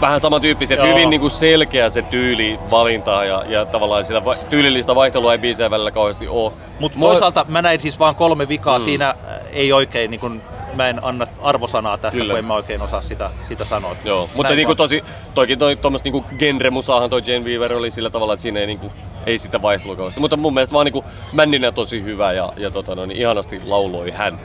vähän 0.02 0.20
samantyyppisiä, 0.20 0.76
että 0.76 0.88
Joo. 0.88 0.96
hyvin 0.96 1.10
niin 1.10 1.22
kuin 1.22 1.32
selkeä 1.32 1.90
se 1.90 2.02
tyyli 2.02 2.60
valinta 2.72 3.26
ja, 3.26 3.44
ja 3.48 3.66
tavallaan 3.66 4.06
sitä 4.06 4.26
va- 4.26 4.36
tyylillistä 4.50 4.96
vaihtelua 4.96 5.32
ei 5.32 5.38
biisejä 5.38 5.72
välillä 5.72 5.92
kauheasti 5.92 6.28
ole. 6.28 6.52
Mutta 6.80 7.00
toisaalta 7.00 7.46
mä 7.48 7.62
näin 7.62 7.80
siis 7.80 8.00
vaan 8.00 8.16
kolme 8.16 8.48
vikaa. 8.48 8.80
Mm. 8.80 8.86
Siinä 8.86 9.10
äh, 9.10 9.16
ei 9.54 9.74
oikein, 9.74 10.12
niin 10.12 10.20
kun, 10.20 10.42
mä 10.74 10.88
en 10.90 11.04
anna 11.04 11.28
arvosanaa 11.42 11.98
tässä, 11.98 12.18
Kyllä. 12.20 12.32
kun 12.34 12.40
en 12.40 12.46
mä 12.46 12.54
oikein 12.54 12.82
osaa 12.82 13.02
sitä, 13.02 13.30
sitä 13.48 13.66
sanoa. 13.66 13.96
Joo, 14.04 14.30
mutta 14.36 14.44
Näin 14.50 14.58
niinku 14.58 14.76
tosi, 14.76 15.04
toikin 15.34 15.60
toi 15.60 15.76
tommoset 15.76 16.06
niinku 16.06 16.26
genre-musaahan 16.40 17.10
toi 17.10 17.22
Jane 17.26 17.46
Weaver 17.46 17.74
oli 17.74 17.92
sillä 17.92 18.10
tavalla, 18.10 18.34
että 18.34 18.42
siinä 18.42 18.60
ei 18.60 18.68
niinku, 18.68 18.92
ei 19.28 19.38
sitä 19.40 19.62
vaihtelua 19.62 19.96
kauheasti. 19.96 20.20
Mutta 20.20 20.38
mun 20.38 20.54
mielestä 20.54 20.74
vaan 20.74 20.86
niinku 20.86 21.04
männinä 21.34 21.72
tosi 21.72 22.04
hyvä 22.04 22.34
ja, 22.34 22.54
ja 22.58 22.72
tota 22.72 22.96
noin, 22.96 23.08
niin 23.10 23.20
ihanasti 23.22 23.62
lauloi 23.66 24.12
hän. 24.12 24.40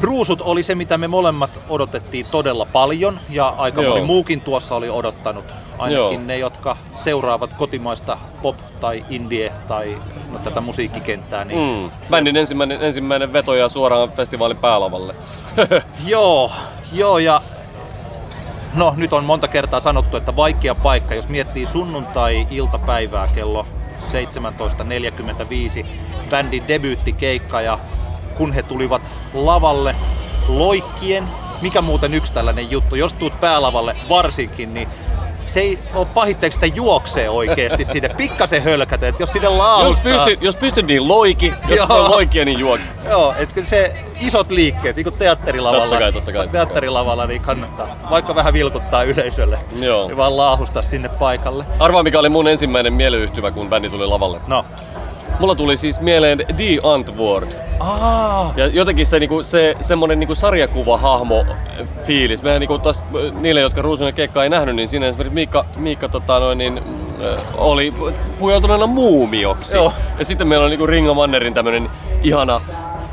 Ruusut 0.00 0.40
oli 0.40 0.62
se, 0.62 0.74
mitä 0.74 0.98
me 0.98 1.08
molemmat 1.08 1.60
odotettiin 1.68 2.26
todella 2.30 2.64
paljon 2.66 3.20
ja 3.30 3.54
aika 3.58 3.82
Joo. 3.82 3.90
moni 3.94 4.06
muukin 4.06 4.40
tuossa 4.40 4.74
oli 4.74 4.90
odottanut. 4.90 5.44
Ainakin 5.78 5.96
Joo. 6.14 6.20
ne, 6.24 6.38
jotka 6.38 6.76
seuraavat 6.96 7.54
kotimaista 7.54 8.18
pop- 8.42 8.70
tai 8.80 9.04
indie- 9.10 9.52
tai 9.68 9.98
no, 10.32 10.38
tätä 10.38 10.60
musiikkikenttää. 10.60 11.44
Niin 11.44 11.58
Mm. 11.82 11.90
Bändin 12.10 12.36
ensimmäinen, 12.36 12.82
ensimmäinen 12.82 13.32
veto 13.32 13.54
ja 13.54 13.68
suoraan 13.68 14.12
festivaalin 14.12 14.56
päälavalle. 14.56 15.14
Joo, 16.06 16.50
joo 16.92 17.18
ja 17.18 17.40
no 18.74 18.94
nyt 18.96 19.12
on 19.12 19.24
monta 19.24 19.48
kertaa 19.48 19.80
sanottu, 19.80 20.16
että 20.16 20.36
vaikea 20.36 20.74
paikka, 20.74 21.14
jos 21.14 21.28
miettii 21.28 21.66
sunnuntai-iltapäivää 21.66 23.28
kello 23.28 23.66
17.45 25.82 25.86
bändin 26.30 26.68
debyyttikeikka 26.68 27.60
ja 27.60 27.78
kun 28.34 28.52
he 28.52 28.62
tulivat 28.62 29.02
lavalle 29.34 29.94
loikkien, 30.48 31.24
mikä 31.62 31.82
muuten 31.82 32.14
yksi 32.14 32.32
tällainen 32.32 32.70
juttu, 32.70 32.96
jos 32.96 33.12
tuut 33.12 33.40
päälavalle 33.40 33.96
varsinkin, 34.08 34.74
niin 34.74 34.88
se 35.50 35.60
ei 35.60 35.78
ole 35.94 36.06
pahitteeksi 36.14 36.60
sitä 36.60 36.76
juoksee 36.76 37.30
oikeesti 37.30 37.84
sinne, 37.84 38.08
pikkasen 38.08 38.62
hölkätä, 38.62 39.08
että 39.08 39.22
jos 39.22 39.32
sinne 39.32 39.48
jos, 39.48 39.56
laahustaa... 39.56 40.02
pystyt, 40.12 40.42
jos 40.42 40.56
pystyt 40.56 40.86
niin 40.86 41.08
loiki, 41.08 41.52
jos 41.68 41.80
on 41.80 42.10
loikia 42.10 42.44
niin 42.44 42.58
juoksi. 42.58 42.92
Joo, 43.08 43.34
että 43.38 43.62
se 43.64 43.94
isot 44.20 44.50
liikkeet, 44.50 44.96
niin 44.96 45.04
kuin 45.04 45.18
teatterilavalla, 45.18 45.80
Totta 45.84 45.98
kai, 45.98 46.12
totta 46.12 46.32
kai. 46.32 46.48
teatterilavalla 46.48 47.26
niin 47.26 47.42
kannattaa, 47.42 47.96
vaikka 48.10 48.34
vähän 48.34 48.52
vilkuttaa 48.52 49.02
yleisölle, 49.02 49.58
Joo. 49.80 50.06
niin 50.06 50.16
vaan 50.16 50.36
laahusta 50.36 50.82
sinne 50.82 51.08
paikalle. 51.08 51.64
Arvaa 51.78 52.02
mikä 52.02 52.18
oli 52.18 52.28
mun 52.28 52.48
ensimmäinen 52.48 52.92
mieleyhtymä, 52.92 53.50
kun 53.50 53.68
bändi 53.68 53.90
tuli 53.90 54.06
lavalle. 54.06 54.40
No. 54.46 54.64
Mulla 55.40 55.54
tuli 55.54 55.76
siis 55.76 56.00
mieleen 56.00 56.38
Die 56.58 56.78
Antwoord. 56.82 57.48
Aa, 57.80 58.52
Ja 58.56 58.66
jotenkin 58.66 59.06
se, 59.06 59.18
niinku, 59.20 59.42
se 59.42 59.76
semmonen 59.80 60.18
niinku 60.20 60.34
sarjakuva 60.34 60.98
hahmo 60.98 61.46
fiilis. 62.04 62.42
Mehän 62.42 62.60
niinku 62.60 62.78
tos, 62.78 63.04
niille, 63.40 63.60
jotka 63.60 63.82
Ruusunen 63.82 64.14
keikkaa 64.14 64.42
ei 64.44 64.50
nähnyt, 64.50 64.76
niin 64.76 64.88
siinä 64.88 65.06
esimerkiksi 65.06 65.34
Miikka, 65.34 65.64
Miikka 65.76 66.08
tota 66.08 66.38
noin, 66.40 66.58
niin, 66.58 66.78
äh, 66.78 67.42
oli 67.58 67.94
pujautuneena 68.38 68.86
muumioksi. 68.86 69.76
Joo. 69.76 69.92
Ja 70.18 70.24
sitten 70.24 70.48
meillä 70.48 70.64
on 70.64 70.70
niinku 70.70 70.86
Ringo 70.86 71.14
Mannerin 71.14 71.54
tämmönen 71.54 71.90
ihana 72.22 72.60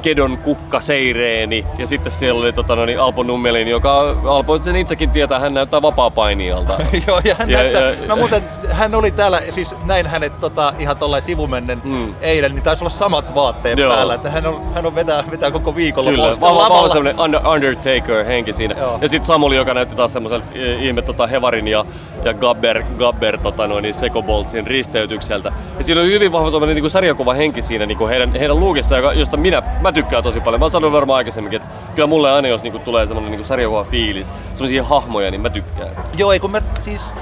kedon 0.02 0.38
kukka 0.38 0.80
seireeni. 0.80 1.66
Ja 1.78 1.88
sitten 1.88 2.12
siellä 2.12 2.42
oli 2.42 2.54
tota, 2.54 2.76
noin, 2.76 3.00
Alpo 3.00 3.24
Nummelin, 3.24 3.68
joka 3.68 4.00
Alpo 4.26 4.62
sen 4.62 4.76
itsekin 4.76 5.10
tietää, 5.10 5.40
hän 5.40 5.54
näyttää 5.54 5.82
vapaa-painijalta. 5.82 6.74
Joo, 7.08 7.22
ja 7.24 7.36
hän 7.40 7.50
Ja- 7.50 7.58
näyttää, 7.58 7.82
ja- 7.92 8.08
mä 8.08 8.16
muuten, 8.16 8.44
hän 8.78 8.96
oli 8.96 9.12
täällä, 9.12 9.42
siis 9.50 9.76
näin 9.86 10.08
hänet 10.08 10.40
tota, 10.40 10.74
ihan 10.80 10.98
tollain 10.98 11.24
sivumennen 11.24 11.82
Mm. 11.84 12.14
eilen, 12.22 12.56
niin 12.56 12.64
taisi 12.64 12.84
olla 12.84 12.90
samat 12.90 13.36
vaatteet 13.36 13.80
Joo. 13.80 13.94
päällä, 13.94 14.14
että 14.14 14.30
hän 14.30 14.48
on, 14.48 14.74
hän 14.74 14.86
on 14.86 14.96
vetää, 14.96 15.24
vetää 15.32 15.52
koko 15.52 15.76
viikolla 15.76 16.10
Kyllä, 16.10 16.24
mä, 16.28 16.30
mä, 16.30 16.82
mä 16.82 16.90
semmonen 16.90 17.20
under, 17.20 17.42
Undertaker-henki 17.48 18.54
siinä. 18.54 18.76
Joo. 18.78 18.98
Ja 19.02 19.10
sitten 19.10 19.28
Samuli, 19.28 19.56
joka 19.56 19.74
näytti 19.74 19.96
taas 19.96 20.14
semmoiselta 20.14 20.46
eh, 20.54 20.84
ihme 20.84 21.02
tota, 21.02 21.28
Hevarin 21.28 21.68
ja, 21.68 21.86
ja 22.24 22.34
Gabber, 22.34 22.84
Gabber 22.98 23.38
tota, 23.38 23.68
noin, 23.68 23.82
niin 23.82 23.94
Sekoboltsin 23.94 24.68
risteytykseltä. 24.68 25.52
Ja 25.78 25.84
siinä 25.84 26.02
oli 26.02 26.12
hyvin 26.12 26.32
vahva 26.32 26.52
tommonen 26.52 26.76
niin 26.76 26.90
sarjakuva 26.90 27.34
henki 27.34 27.62
siinä 27.62 27.86
niin 27.86 28.08
heidän, 28.10 28.36
heidän 28.36 28.60
luukissa, 28.60 28.98
joka, 28.98 29.14
josta 29.14 29.38
minä 29.38 29.62
mä 29.82 29.92
tykkään 29.92 30.24
tosi 30.24 30.40
paljon. 30.40 30.60
Mä 30.60 30.64
oon 30.64 30.72
sanonut 30.72 30.94
varmaan 30.94 31.18
aikaisemminkin, 31.18 31.62
että 31.62 31.74
kyllä 31.96 32.08
mulle 32.08 32.32
aina 32.32 32.48
jos 32.48 32.64
niin 32.64 32.80
tulee 32.80 33.08
semmonen 33.08 33.32
niin 33.32 33.46
sarjakuva 33.46 33.84
fiilis, 33.84 34.34
semmoisia 34.54 34.84
hahmoja, 34.84 35.32
niin 35.32 35.42
mä 35.42 35.50
tykkään. 35.50 35.90
Joo, 36.18 36.32
ei 36.32 36.40
kun 36.40 36.52
mä 36.52 36.62
siis 36.80 37.14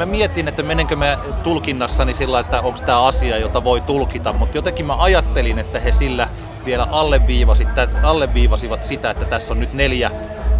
mä 0.00 0.06
mietin, 0.06 0.48
että 0.48 0.62
menenkö 0.62 0.96
mä 0.96 1.18
tulkinnassani 1.42 2.14
sillä, 2.14 2.40
että 2.40 2.60
onko 2.60 2.78
tämä 2.86 3.06
asia, 3.06 3.38
jota 3.38 3.64
voi 3.64 3.80
tulkita, 3.80 4.32
mutta 4.32 4.56
jotenkin 4.58 4.86
mä 4.86 4.96
ajattelin, 5.02 5.58
että 5.58 5.80
he 5.80 5.92
sillä 5.92 6.28
vielä 6.64 6.86
alleviivasivat, 6.90 7.90
alleviivasivat 8.02 8.82
sitä, 8.82 9.10
että 9.10 9.24
tässä 9.24 9.52
on 9.54 9.60
nyt 9.60 9.72
neljä 9.74 10.10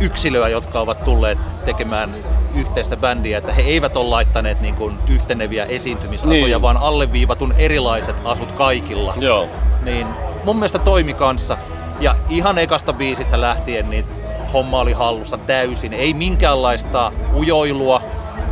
yksilöä, 0.00 0.48
jotka 0.48 0.80
ovat 0.80 1.04
tulleet 1.04 1.38
tekemään 1.64 2.10
yhteistä 2.54 2.96
bändiä, 2.96 3.38
että 3.38 3.52
he 3.52 3.62
eivät 3.62 3.96
ole 3.96 4.08
laittaneet 4.08 4.60
niin 4.60 4.74
kuin 4.74 4.98
yhteneviä 5.10 5.64
esiintymisasuja, 5.64 6.40
Niin. 6.46 6.62
vaan 6.62 6.76
alleviivatun 6.76 7.54
erilaiset 7.58 8.16
asut 8.24 8.52
kaikilla 8.52 9.14
Joo. 9.20 9.46
niin 9.82 10.06
mun 10.44 10.56
mielestä 10.56 10.78
toimi 10.78 11.14
kanssa. 11.14 11.58
Ja 12.00 12.14
ihan 12.28 12.58
ekasta 12.58 12.92
biisistä 12.92 13.40
lähtien 13.40 13.90
niin 13.90 14.04
homma 14.52 14.80
oli 14.80 14.92
hallussa 14.92 15.36
täysin. 15.38 15.92
Ei 15.92 16.14
minkäänlaista 16.14 17.12
ujoilua, 17.34 18.02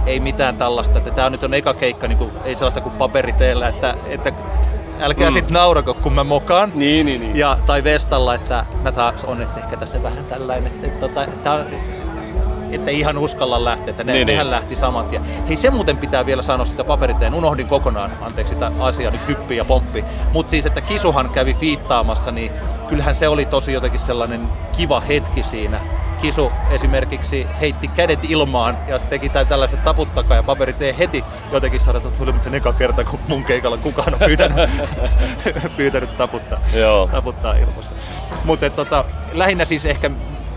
ei 0.08 0.20
mitään 0.20 0.56
tällaista. 0.56 0.98
Että 0.98 1.10
tää 1.10 1.30
nyt 1.30 1.42
on 1.42 1.54
eka 1.54 1.74
keikka, 1.74 2.08
niin 2.08 2.18
kuin, 2.18 2.30
ei 2.44 2.54
sellaista 2.54 2.80
kuin 2.80 2.94
paperiteellä, 2.94 3.68
että, 3.68 3.94
että 4.08 4.32
älkää 5.00 5.30
Mm. 5.30 5.34
mm. 5.34 5.38
sit 5.38 5.50
naurako, 5.50 5.94
kun 5.94 6.12
mä 6.12 6.24
mokaan. 6.24 6.72
Niin, 6.74 7.06
niin, 7.06 7.20
niin. 7.20 7.36
Ja, 7.36 7.58
tai 7.66 7.84
Vestalla, 7.84 8.34
että 8.34 8.64
mä 8.82 8.92
taas 8.92 9.24
on, 9.24 9.42
että 9.42 9.60
ehkä 9.60 9.76
tässä 9.76 10.02
vähän 10.02 10.24
tällainen, 10.24 10.66
että, 10.72 10.86
että, 10.86 11.08
tota, 11.08 11.52
on- 11.52 11.66
että 12.72 12.90
ei 12.90 12.98
ihan 13.00 13.18
uskalla 13.18 13.64
lähteä, 13.64 13.90
että 13.90 14.04
ne, 14.04 14.12
niin, 14.12 14.26
nehän 14.26 14.46
niin. 14.46 14.50
lähti 14.50 14.76
saman 14.76 15.04
tien. 15.08 15.22
Hei, 15.48 15.56
se 15.56 15.70
muuten 15.70 15.96
pitää 15.96 16.26
vielä 16.26 16.42
sanoa 16.42 16.66
sitä 16.66 16.84
paperiteen, 16.84 17.34
unohdin 17.34 17.66
kokonaan, 17.68 18.10
anteeksi 18.20 18.54
sitä 18.54 18.72
asiaa 18.80 19.10
nyt 19.12 19.28
hyppi 19.28 19.56
ja 19.56 19.64
pomppi. 19.64 20.04
Mutta 20.32 20.50
siis, 20.50 20.66
että 20.66 20.80
Kisuhan 20.80 21.30
kävi 21.30 21.54
fiittaamassa, 21.54 22.30
niin 22.30 22.52
kyllähän 22.88 23.14
se 23.14 23.28
oli 23.28 23.44
tosi 23.44 23.72
jotenkin 23.72 24.00
sellainen 24.00 24.48
kiva 24.76 25.00
hetki 25.00 25.42
siinä. 25.42 25.80
Kisu 26.20 26.52
esimerkiksi 26.70 27.46
heitti 27.60 27.88
kädet 27.88 28.18
ilmaan 28.22 28.78
ja 28.88 28.98
se 28.98 29.06
teki 29.06 29.28
tää 29.28 29.44
tällaista 29.44 29.76
taputtakaa 29.76 30.36
ja 30.36 30.42
paperiteen 30.42 30.94
heti 30.94 31.24
jotenkin 31.52 31.80
sanoa, 31.80 31.96
että 32.06 32.18
tuli 32.18 32.32
muuten 32.32 32.54
eka 32.54 32.72
kerta, 32.72 33.04
kun 33.04 33.20
mun 33.28 33.44
keikalla 33.44 33.76
kukaan 33.76 34.14
on 34.14 34.20
pyytänyt, 34.26 34.70
pyytänyt 35.76 36.18
taputtaa, 36.18 36.58
Joo. 36.74 37.06
taputtaa 37.12 37.54
ilmassa. 37.56 37.94
Mutta 38.44 38.70
tota, 38.70 39.04
lähinnä 39.32 39.64
siis 39.64 39.84
ehkä 39.86 40.10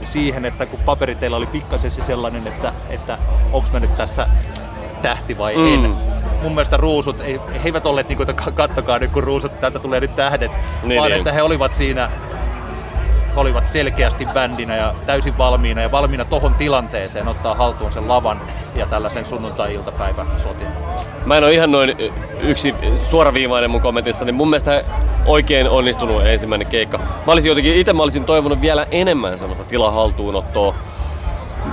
siihen, 0.03 0.45
että 0.45 0.65
kun 0.65 0.79
paperiteillä 0.85 1.37
oli 1.37 1.45
pikkasen 1.45 1.91
se 1.91 2.01
sellainen, 2.01 2.47
että, 2.47 2.73
että 2.89 3.17
onko 3.51 3.67
mä 3.73 3.79
nyt 3.79 3.97
tässä 3.97 4.27
tähti 5.01 5.37
vai 5.37 5.55
Mm. 5.55 5.73
en. 5.85 5.95
Mun 6.43 6.51
mielestä 6.51 6.77
ruusut, 6.77 7.21
ei, 7.21 7.39
he 7.53 7.59
eivät 7.65 7.85
olleet 7.85 8.09
niin 8.09 8.17
kuin, 8.17 8.29
että 8.29 8.51
kattokaa 8.51 8.99
nyt 8.99 9.11
kun 9.11 9.23
ruusut, 9.23 9.59
täältä 9.59 9.79
tulee 9.79 9.99
nyt 9.99 10.15
tähdet, 10.15 10.51
Niin, 10.83 10.99
vaan 10.99 11.11
niin. 11.11 11.17
että 11.17 11.31
he 11.31 11.41
olivat 11.41 11.73
siinä 11.73 12.09
he 13.35 13.39
olivat 13.39 13.67
selkeästi 13.67 14.25
bändinä 14.33 14.75
ja 14.75 14.95
täysin 15.05 15.37
valmiina 15.37 15.81
ja 15.81 15.91
valmiina 15.91 16.25
tohon 16.25 16.55
tilanteeseen 16.55 17.27
ottaa 17.27 17.55
haltuun 17.55 17.91
sen 17.91 18.07
lavan 18.07 18.41
ja 18.75 18.85
tällaisen 18.85 19.25
sunnuntai-iltapäivän 19.25 20.27
sotin. 20.37 20.67
Mä 21.25 21.37
en 21.37 21.43
ole 21.43 21.53
ihan 21.53 21.71
noin 21.71 21.95
yksi 22.41 22.75
suoraviivainen 23.01 23.69
mun 23.69 23.81
kommentissa, 23.81 24.25
niin 24.25 24.35
mun 24.35 24.49
mielestä 24.49 24.83
oikein 25.25 25.69
onnistunut 25.69 26.25
ensimmäinen 26.25 26.67
keikka. 26.67 26.97
Mä 26.97 27.31
olisin 27.31 27.49
jotenkin, 27.49 27.75
itse 27.75 27.93
mä 27.93 28.03
olisin 28.03 28.25
toivonut 28.25 28.61
vielä 28.61 28.87
enemmän 28.91 29.37
semmoista 29.37 29.63
tilahaltuunottoa. 29.63 30.75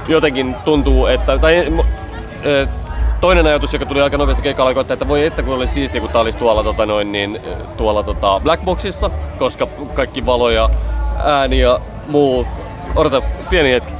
Jotenkin 0.09 0.57
tuntuu, 0.65 1.07
että, 1.07 1.39
tai 1.39 1.73
ö, 2.47 2.67
toinen 3.21 3.47
ajatus, 3.47 3.73
joka 3.73 3.87
tuli 3.87 4.01
aika 4.01 4.19
nopeasti 4.19 4.43
keikalla, 4.43 4.69
alkoi, 4.69 4.85
että 4.93 5.09
voi 5.09 5.27
että 5.27 5.43
kun 5.43 5.55
oli 5.55 5.67
siistiä, 5.67 6.01
kun 6.01 6.11
tää 6.11 6.21
olisi 6.21 6.39
tuolla, 6.39 6.65
tota 6.65 6.87
noin, 6.87 7.13
niin, 7.13 7.41
tuolla 7.77 8.03
tota 8.03 8.41
Blackboxissa, 8.41 9.11
koska 9.39 9.67
kaikki 9.95 10.27
valo 10.27 10.51
ja 10.51 10.71
ääni 11.25 11.61
ja 11.61 11.81
muu. 12.07 12.47
Odota, 12.97 13.23
pieni 13.51 13.73
hetki. 13.73 13.95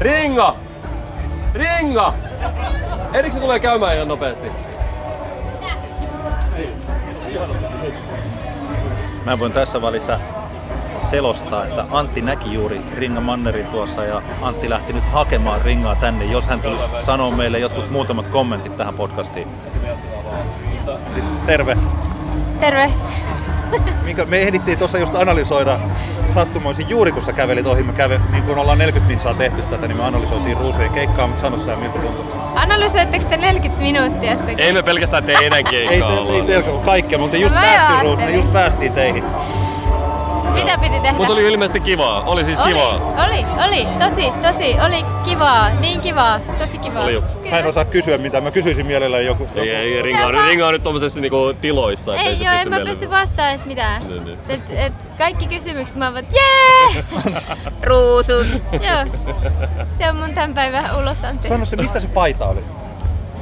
Ringa! 0.00 0.56
Ringa! 1.54 2.14
Eriksi 3.12 3.40
tulee 3.40 3.60
käymään 3.60 3.94
ihan 3.94 4.08
nopeasti. 4.08 4.48
Mä 9.24 9.38
voin 9.38 9.52
tässä 9.52 9.82
välissä 9.82 10.20
selostaa, 11.10 11.64
että 11.64 11.84
Antti 11.90 12.20
näki 12.20 12.52
juuri 12.52 12.80
Ringa 12.94 13.20
Mannerin 13.20 13.66
tuossa 13.66 14.04
ja 14.04 14.22
Antti 14.42 14.70
lähti 14.70 14.92
nyt 14.92 15.04
hakemaan 15.04 15.62
Ringaa 15.62 15.94
tänne, 15.94 16.24
jos 16.24 16.46
hän 16.46 16.60
tulisi 16.60 16.84
sanoa 17.02 17.30
meille 17.30 17.58
jotkut 17.58 17.90
muutamat 17.90 18.26
kommentit 18.26 18.76
tähän 18.76 18.94
podcastiin. 18.94 19.48
Terve. 21.46 21.76
Terve. 22.62 22.92
Minkä 24.04 24.24
me 24.24 24.42
ehdittiin 24.42 24.78
tuossa 24.78 24.98
just 24.98 25.14
analysoida 25.14 25.78
sattumoisin 26.26 26.88
juuri 26.88 27.12
kun 27.12 27.22
sä 27.22 27.32
kävelit 27.32 27.66
ohi, 27.66 27.82
me 27.82 27.92
käve, 27.92 28.20
niin 28.30 28.42
kun 28.42 28.58
ollaan 28.58 28.78
40 28.78 29.08
minsaa 29.12 29.34
tehty 29.34 29.62
tätä, 29.62 29.88
niin 29.88 29.96
me 29.96 30.04
analysoitiin 30.04 30.56
ruusujen 30.56 30.90
keikkaa, 30.90 31.26
mutta 31.26 31.40
sano 31.40 31.58
sä 31.58 31.76
miltä 31.76 31.98
tuntui. 31.98 32.24
Analysoitteko 32.54 33.28
te 33.28 33.36
40 33.36 33.82
minuuttia 33.82 34.38
sitä? 34.38 34.52
Ei 34.58 34.72
me 34.72 34.82
pelkästään 34.82 35.24
teidän 35.24 35.52
Ei, 35.52 35.64
keikkaa. 35.64 36.24
te, 36.26 36.32
ei 36.32 36.42
teillä 36.42 36.82
kaikkea, 36.84 37.18
mutta 37.18 37.36
just 37.36 37.54
Mä 37.54 37.60
päästiin, 37.60 38.18
me 38.18 38.30
just 38.30 38.52
päästiin 38.52 38.92
teihin. 38.92 39.24
Mitä 40.54 40.78
piti 40.78 41.00
tehdä? 41.00 41.18
Mutta 41.18 41.32
oli 41.32 41.48
ilmeisesti 41.52 41.80
kivaa. 41.80 42.22
Oli 42.26 42.44
siis 42.44 42.60
oli, 42.60 42.72
kivaa. 42.72 42.94
oli, 43.24 43.46
oli, 43.66 43.86
tosi, 43.98 44.30
tosi, 44.42 44.76
oli 44.86 45.04
kivaa, 45.24 45.70
niin 45.70 46.00
kivaa, 46.00 46.38
tosi 46.58 46.78
kivaa. 46.78 47.02
Oli 47.04 47.12
jo. 47.12 47.22
Mä 47.50 47.58
en 47.58 47.66
osaa 47.66 47.84
kysyä 47.84 48.18
mitä, 48.18 48.40
mä 48.40 48.50
kysyisin 48.50 48.86
mielellään 48.86 49.26
joku. 49.26 49.48
Ei, 49.54 49.70
ei, 49.70 49.96
ei 49.96 50.02
ringaa, 50.02 50.26
on 50.26 50.34
vaan- 50.34 50.48
ringaa 50.48 50.72
nyt 50.72 50.82
tommosessa 50.82 51.20
niinku 51.20 51.54
tiloissa. 51.60 52.14
Ei, 52.14 52.36
se 52.36 52.44
joo, 52.44 52.52
en 52.54 52.58
pysty 52.68 52.70
mä 52.84 52.90
pysty 52.90 53.10
vastaamaan 53.10 53.50
edes 53.54 53.64
mitään. 53.66 54.08
Niin, 54.08 54.24
niin. 54.24 54.38
Et, 54.48 54.62
et, 54.70 54.92
kaikki 55.18 55.46
kysymykset 55.46 55.96
mä 55.96 56.04
oon 56.04 56.14
vaan, 56.14 56.26
jee! 56.32 57.04
Ruusut. 57.88 58.46
joo. 58.72 59.04
Se 59.98 60.08
on 60.10 60.16
mun 60.16 60.34
tämän 60.34 60.54
päivän 60.54 60.98
ulosanti. 60.98 61.48
Sano 61.48 61.64
se, 61.64 61.76
mistä 61.76 62.00
se 62.00 62.08
paita 62.08 62.46
oli? 62.46 62.64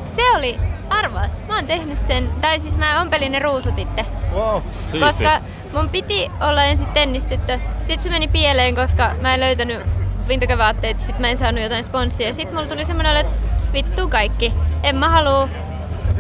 Se 0.08 0.22
oli, 0.36 0.58
arvas, 0.90 1.30
mä 1.48 1.54
oon 1.54 1.66
tehnyt 1.66 1.98
sen, 1.98 2.30
tai 2.40 2.60
siis 2.60 2.76
mä 2.78 3.00
ompelin 3.00 3.32
ne 3.32 3.38
ruusut 3.38 3.78
itse. 3.78 4.04
Wow. 4.34 4.62
Siisti. 4.86 5.06
Koska 5.06 5.40
mun 5.72 5.88
piti 5.88 6.30
olla 6.40 6.64
ensin 6.64 6.86
tennistyttö. 6.86 7.58
Sitten 7.78 8.00
se 8.00 8.10
meni 8.10 8.28
pieleen, 8.28 8.74
koska 8.74 9.14
mä 9.20 9.34
en 9.34 9.40
löytänyt 9.40 9.80
vintokevaatteet. 10.28 11.00
Sitten 11.00 11.20
mä 11.20 11.28
en 11.28 11.36
saanut 11.36 11.62
jotain 11.62 11.84
sponssia. 11.84 12.34
Sitten 12.34 12.54
mulla 12.54 12.68
tuli 12.68 12.84
semmonen, 12.84 13.12
olo, 13.12 13.20
että 13.20 13.32
vittu 13.72 14.08
kaikki. 14.08 14.52
En 14.82 14.96
mä 14.96 15.08
halua 15.08 15.48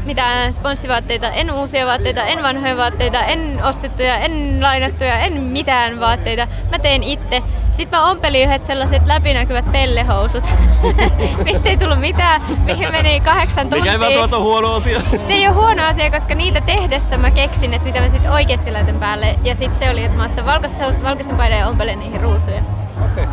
mitään 0.04 0.54
sponssivaatteita, 0.54 1.30
en 1.30 1.50
uusia 1.50 1.86
vaatteita, 1.86 2.22
en 2.22 2.42
vanhoja 2.42 2.76
vaatteita, 2.76 3.22
en 3.24 3.60
ostettuja, 3.64 4.16
en 4.18 4.58
lainattuja, 4.60 5.18
en 5.18 5.32
mitään 5.32 6.00
vaatteita. 6.00 6.48
Mä 6.70 6.78
teen 6.78 7.02
itse. 7.02 7.42
Sitten 7.72 8.00
mä 8.00 8.10
ompelin 8.10 8.48
yhdet 8.48 8.64
sellaiset 8.64 9.06
läpinäkyvät 9.06 9.72
pellehousut, 9.72 10.44
mistä 11.44 11.68
ei 11.68 11.76
tullut 11.76 12.00
mitään, 12.00 12.42
mihin 12.64 12.90
meni 12.90 13.20
kahdeksan 13.20 13.62
tuntia. 13.62 13.80
Mikä 13.80 13.92
ei 13.92 14.00
välttämättä 14.00 14.36
ole 14.36 14.44
huono 14.44 14.74
asia. 14.74 15.00
Se 15.26 15.32
ei 15.32 15.48
ole 15.48 15.56
huono 15.56 15.86
asia, 15.86 16.10
koska 16.10 16.34
niitä 16.34 16.60
tehdessä 16.60 17.16
mä 17.16 17.30
keksin, 17.30 17.74
että 17.74 17.86
mitä 17.88 18.00
mä 18.00 18.08
sitten 18.08 18.32
oikeasti 18.32 18.72
laitan 18.72 18.94
päälle. 18.94 19.38
Ja 19.44 19.54
sitten 19.54 19.78
se 19.78 19.90
oli, 19.90 20.04
että 20.04 20.16
mä 20.16 20.24
ostan 20.24 20.46
valkoista 20.46 20.82
housusta, 20.82 21.08
valkoisen 21.08 21.36
paidan 21.36 21.58
ja 21.58 21.68
ompelen 21.68 21.98
niihin 21.98 22.20
ruusuja. 22.20 22.62
Okei. 23.12 23.26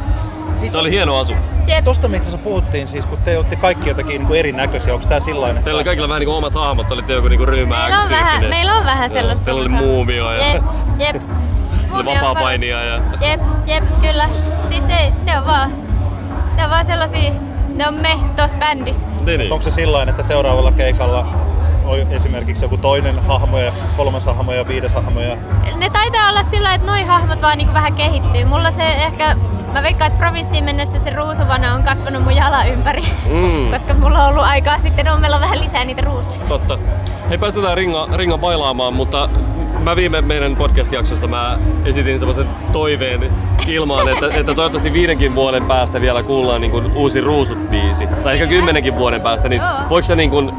Tämä 0.60 0.80
oli 0.80 0.91
hieno 0.91 1.18
asu. 1.18 1.34
Jep. 1.68 1.84
Tosta 1.84 2.08
me 2.08 2.18
itse 2.18 2.30
asiassa 2.30 2.43
puhuttiin 2.43 2.88
siis, 2.88 3.05
kun 3.05 3.18
te 3.18 3.38
olette 3.38 3.55
kaikki 3.55 3.89
jotakin 3.89 4.22
niin 4.28 4.39
erinäköisiä. 4.39 4.93
Onko 4.93 5.05
tää 5.10 5.20
sillain, 5.20 5.51
että... 5.51 5.64
Teillä 5.64 5.78
oli 5.78 5.84
kaikilla 5.84 6.08
vähän 6.08 6.20
niinku 6.20 6.36
omat 6.36 6.53
hahmot, 6.53 6.91
olitte 6.91 7.14
joku 7.14 7.28
niinku 7.28 7.45
ryhmä 7.45 7.76
Meillä 7.76 7.99
on, 8.03 8.10
vähän, 8.10 8.45
meillä 8.45 8.74
on 8.74 8.86
vähän 8.86 9.10
sellaista. 9.10 9.45
Teillä 9.45 9.62
oli 9.62 9.70
muumio 9.70 10.32
ja 10.32 10.53
Jep, 10.53 10.64
jep. 10.99 11.22
sitten 11.82 12.05
vapaa-painia 12.05 12.84
ja... 12.84 13.01
Jep, 13.22 13.41
jep, 13.66 13.84
kyllä. 14.01 14.30
Siis 14.70 14.84
se, 14.88 15.14
ne 15.26 15.39
on 15.39 15.45
vaan, 15.45 15.74
ne 16.55 16.64
on 16.64 16.70
vaan 16.70 16.86
sellaisia, 16.86 17.32
ne 17.76 17.88
on 17.88 17.93
me 17.93 18.18
tossa 18.36 18.58
bändissä. 18.58 19.08
Niin, 19.26 19.39
niin. 19.39 19.51
Onko 19.51 19.64
se 19.64 19.72
sillain, 19.72 20.10
että 20.10 20.24
seuraavalla 20.24 20.72
keikalla 20.72 21.28
esimerkiksi 22.10 22.66
joku 22.66 22.78
toinen 22.78 23.20
hahmo 23.20 23.60
ja 23.60 23.74
kolmas 23.98 24.26
hahmo 24.26 24.54
ja 24.54 24.68
viides 24.68 24.94
hahmo 24.94 25.20
ja... 25.20 25.38
Ne 25.76 25.90
taitaa 25.90 26.30
olla 26.30 26.44
sillä 26.44 26.74
että 26.74 26.88
noi 26.88 27.04
hahmot 27.04 27.42
vaan 27.42 27.58
niinku 27.58 27.74
vähän 27.74 27.94
kehittyy. 27.94 28.46
Mulla 28.46 28.72
se 28.72 28.84
ehkä, 28.84 29.36
mä 29.74 29.84
veikkaan, 29.84 30.12
että 30.12 30.24
provinssiin 30.24 30.64
mennessä 30.64 31.00
se 31.00 31.10
ruusuvana 31.10 31.74
on 31.74 31.84
kasvanut 31.84 32.24
mun 32.24 32.36
jalan 32.36 32.70
ympäri. 32.70 33.04
Mm. 33.30 33.70
Koska 33.74 33.94
mulla 33.94 34.24
on 34.24 34.30
ollut 34.30 34.44
aikaa 34.44 34.80
sitten 34.80 35.10
ommella 35.10 35.40
vähän 35.40 35.62
lisää 35.62 35.86
niitä 35.86 36.02
ruusuja. 36.02 36.40
Totta. 36.48 36.78
Hei, 37.30 37.38
päästetään 37.38 37.78
ringa, 37.78 38.08
ringa 38.16 38.38
bailaamaan, 38.38 38.94
mutta 38.94 39.30
mä 39.84 39.96
viime 39.96 40.22
meidän 40.22 40.56
podcast-jaksossa 40.56 41.28
mä 41.28 41.60
esitin 41.86 42.20
semmoisen 42.20 42.48
toiveen 42.74 43.32
ilmaan, 43.68 44.10
että, 44.10 44.26
että 44.26 44.56
toivottavasti 44.56 44.94
viidenkin 44.94 45.36
vuoden 45.36 45.66
päästä 45.66 46.02
vielä 46.02 46.24
kuullaan 46.24 46.62
niin 46.62 46.72
kuin 46.72 46.92
uusi 46.96 47.22
Ruusut-biisi. 47.22 48.08
Tai 48.24 48.34
ehkä 48.34 48.48
kymmenenkin 48.48 48.96
vuoden 48.96 49.22
päästä, 49.22 49.50
niin 49.50 49.62
voiko 49.90 50.04
sä 50.04 50.16
niin 50.16 50.30
kuin 50.30 50.52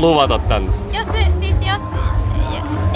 luvata 0.00 0.38
tän? 0.38 0.74
Jos, 0.92 1.06
se, 1.06 1.38
siis 1.40 1.56
jos, 1.66 1.82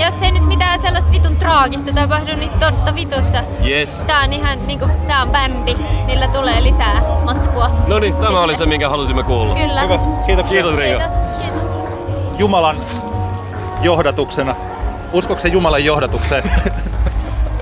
jos 0.05 0.23
ei 0.23 0.33
nyt 0.33 0.47
mitään 0.47 0.79
sellaista 0.79 1.11
vitun 1.11 1.37
traagista 1.37 1.93
tapahdu, 1.93 2.37
niin 2.37 2.51
totta 2.51 2.95
vitussa. 2.95 3.43
Yes. 3.67 4.05
Tää 4.07 4.21
on 4.21 4.33
ihan 4.33 4.67
niinku, 4.67 4.89
tää 5.07 5.23
on 5.23 5.31
bändi, 5.31 5.77
millä 6.07 6.29
tulee 6.29 6.63
lisää 6.63 7.03
matskua. 7.25 7.71
No 7.87 7.99
niin, 7.99 8.15
tämä 8.17 8.41
oli 8.41 8.57
se, 8.57 8.67
minkä 8.67 8.89
halusimme 8.89 9.23
kuulla. 9.23 9.55
Kyllä. 9.55 9.83
Hyvä, 9.83 9.99
kiitoksia. 10.27 10.63
Kiitos. 10.63 10.81
Kiitos. 10.85 11.13
Kiitos. 11.41 11.63
Jumalan 12.39 12.77
johdatuksena. 13.83 14.55
Uskokse 15.13 15.49
Jumalan 15.49 15.85
johdatukseen? 15.85 16.43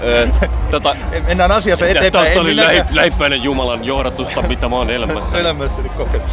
Ö, 0.03 0.29
Tota, 0.71 0.97
Mennään 1.27 1.53
asiassa 1.53 1.87
eteenpäin. 1.87 2.29
Tämä 2.29 2.41
oli 2.41 2.51
minäkään- 2.55 2.77
lähi, 2.79 2.97
lähippäinen 2.97 3.43
Jumalan 3.43 3.85
johdatusta, 3.85 4.43
mitä 4.43 4.69
mä 4.69 4.77
oon 4.77 4.91
elämässä. 4.91 5.39
Elämässäni 5.41 5.89
kokenut. 5.89 6.27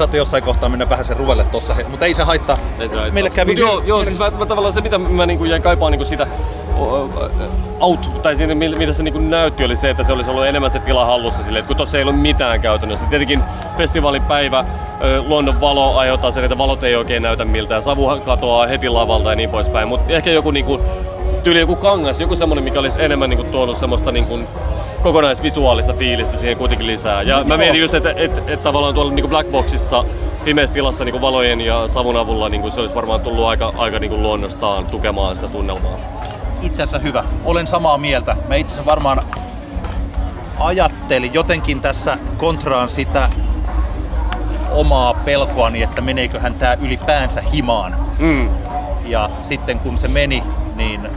Saatte 0.00 0.16
jossain 0.16 0.42
kohtaa 0.42 0.68
mennä 0.68 0.88
vähän 0.88 1.04
sen 1.04 1.16
ruvelle 1.16 1.44
tossa, 1.44 1.76
mutta 1.88 2.06
ei 2.06 2.14
se 2.14 2.22
haittaa. 2.22 2.56
Ei 2.78 2.88
se 2.88 2.94
haittaa. 2.94 3.14
Meille 3.14 3.30
kävi 3.30 3.52
Mut 3.52 3.58
joo, 3.58 3.82
joo 3.86 4.04
siis 4.04 4.18
mä, 4.18 4.30
mä, 4.30 4.46
tavallaan 4.46 4.72
se, 4.72 4.80
mitä 4.80 4.98
mä 4.98 5.26
niinku 5.26 5.44
jäin 5.44 5.62
kaipaan 5.62 5.92
niinku 5.92 6.04
sitä 6.04 6.26
out, 7.80 8.22
tai 8.22 8.36
siinä, 8.36 8.54
mitä 8.54 8.92
se 8.92 9.02
niinku 9.02 9.20
näytti, 9.20 9.64
oli 9.64 9.76
se, 9.76 9.90
että 9.90 10.04
se 10.04 10.12
olisi 10.12 10.30
ollut 10.30 10.46
enemmän 10.46 10.70
se 10.70 10.78
tila 10.78 11.04
hallussa 11.04 11.42
silleen, 11.42 11.60
että 11.60 11.68
kun 11.68 11.76
tossa 11.76 11.98
ei 11.98 12.02
ollut 12.02 12.20
mitään 12.20 12.60
käytännössä. 12.60 13.06
Tietenkin 13.06 13.42
festivaalin 13.76 14.22
päivä, 14.22 14.64
ö, 15.04 15.22
luonnon 15.22 15.60
valo 15.60 15.98
aiheuttaa 15.98 16.30
sen, 16.30 16.44
että 16.44 16.58
valot 16.58 16.82
ei 16.82 16.96
oikein 16.96 17.22
näytä 17.22 17.44
miltään, 17.44 17.82
savu 17.82 18.20
katoaa 18.24 18.66
heti 18.66 18.88
lavalta 18.88 19.30
ja 19.30 19.36
niin 19.36 19.50
poispäin, 19.50 19.88
mutta 19.88 20.12
ehkä 20.12 20.30
joku 20.30 20.50
niinku, 20.50 20.80
tyyli 21.42 21.60
joku 21.60 21.76
kangas, 21.76 22.20
joku 22.20 22.36
semmonen, 22.36 22.64
mikä 22.64 22.78
olisi 22.78 23.02
enemmän 23.02 23.30
niinku 23.30 23.44
tuonut 23.44 23.76
semmoista 23.76 24.12
niinku 24.12 24.38
kokonaisvisuaalista 25.02 25.92
fiilistä 25.92 26.36
siihen 26.36 26.56
kuitenkin 26.56 26.86
lisää. 26.86 27.22
Ja 27.22 27.44
mä 27.44 27.56
mietin 27.56 27.80
just, 27.80 27.94
että 27.94 28.12
et, 28.16 28.42
et 28.46 28.62
tavallaan 28.62 28.94
tuolla 28.94 29.12
niinku 29.12 29.28
Black 29.28 29.50
Boxissa 29.50 30.04
pimeässä 30.44 30.74
tilassa 30.74 31.04
niinku 31.04 31.20
valojen 31.20 31.60
ja 31.60 31.88
savun 31.88 32.16
avulla 32.16 32.48
niinku 32.48 32.70
se 32.70 32.80
olisi 32.80 32.94
varmaan 32.94 33.20
tullut 33.20 33.44
aika, 33.44 33.72
aika 33.76 33.98
niinku 33.98 34.16
luonnostaan 34.16 34.86
tukemaan 34.86 35.36
sitä 35.36 35.48
tunnelmaa. 35.48 35.98
itse 36.62 36.82
asiassa 36.82 36.98
hyvä. 36.98 37.24
Olen 37.44 37.66
samaa 37.66 37.98
mieltä. 37.98 38.36
Mä 38.48 38.54
itse 38.54 38.72
asiassa 38.74 38.90
varmaan 38.90 39.22
ajattelin 40.58 41.34
jotenkin 41.34 41.80
tässä 41.80 42.18
kontraan 42.36 42.88
sitä 42.88 43.28
omaa 44.70 45.14
pelkoani, 45.14 45.82
että 45.82 46.00
meneeköhän 46.00 46.54
tää 46.54 46.76
ylipäänsä 46.80 47.40
himaan. 47.40 47.96
Mm. 48.18 48.48
Ja 49.04 49.30
sitten 49.42 49.78
kun 49.78 49.98
se 49.98 50.08
meni, 50.08 50.42
niin 50.76 51.08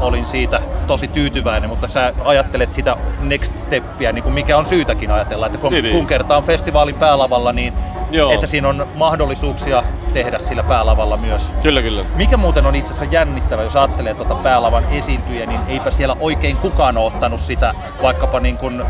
olin 0.00 0.26
siitä 0.26 0.60
tosi 0.86 1.08
tyytyväinen, 1.08 1.70
mutta 1.70 1.88
sä 1.88 2.12
ajattelet 2.24 2.72
sitä 2.74 2.96
next 3.20 3.58
steppia, 3.58 4.12
niin 4.12 4.22
kuin 4.22 4.32
mikä 4.32 4.58
on 4.58 4.66
syytäkin 4.66 5.10
ajatella, 5.10 5.46
että 5.46 5.58
kun, 5.58 5.72
Niin, 5.72 5.82
niin. 5.84 5.96
kun 5.96 6.06
kertaa 6.06 6.36
on 6.36 6.44
festivaalin 6.44 6.94
päälavalla, 6.94 7.52
niin 7.52 7.72
Joo. 8.10 8.32
että 8.32 8.46
siinä 8.46 8.68
on 8.68 8.88
mahdollisuuksia 8.94 9.82
tehdä 10.14 10.38
sillä 10.38 10.62
päälavalla 10.62 11.16
myös 11.16 11.54
Kyllä, 11.62 11.82
kyllä. 11.82 12.04
mikä 12.16 12.36
muuten 12.36 12.66
on 12.66 12.74
itse 12.74 12.92
asiassa 12.92 13.14
jännittävä, 13.14 13.62
jos 13.62 13.76
ajattelee 13.76 14.14
tuota 14.14 14.34
päälavan 14.34 14.84
esiintyjä, 14.90 15.46
niin 15.46 15.60
eipä 15.68 15.90
siellä 15.90 16.16
oikein 16.20 16.56
kukaan 16.56 16.98
ole 16.98 17.06
ottanut 17.06 17.40
sitä 17.40 17.74
vaikkapa 18.02 18.40
niin 18.40 18.58
kuin 18.58 18.82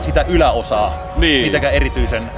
sitä 0.00 0.24
yläosaa 0.28 0.94
Niin. 1.16 1.42
mitenkään 1.46 1.74
erityisen 1.74 2.30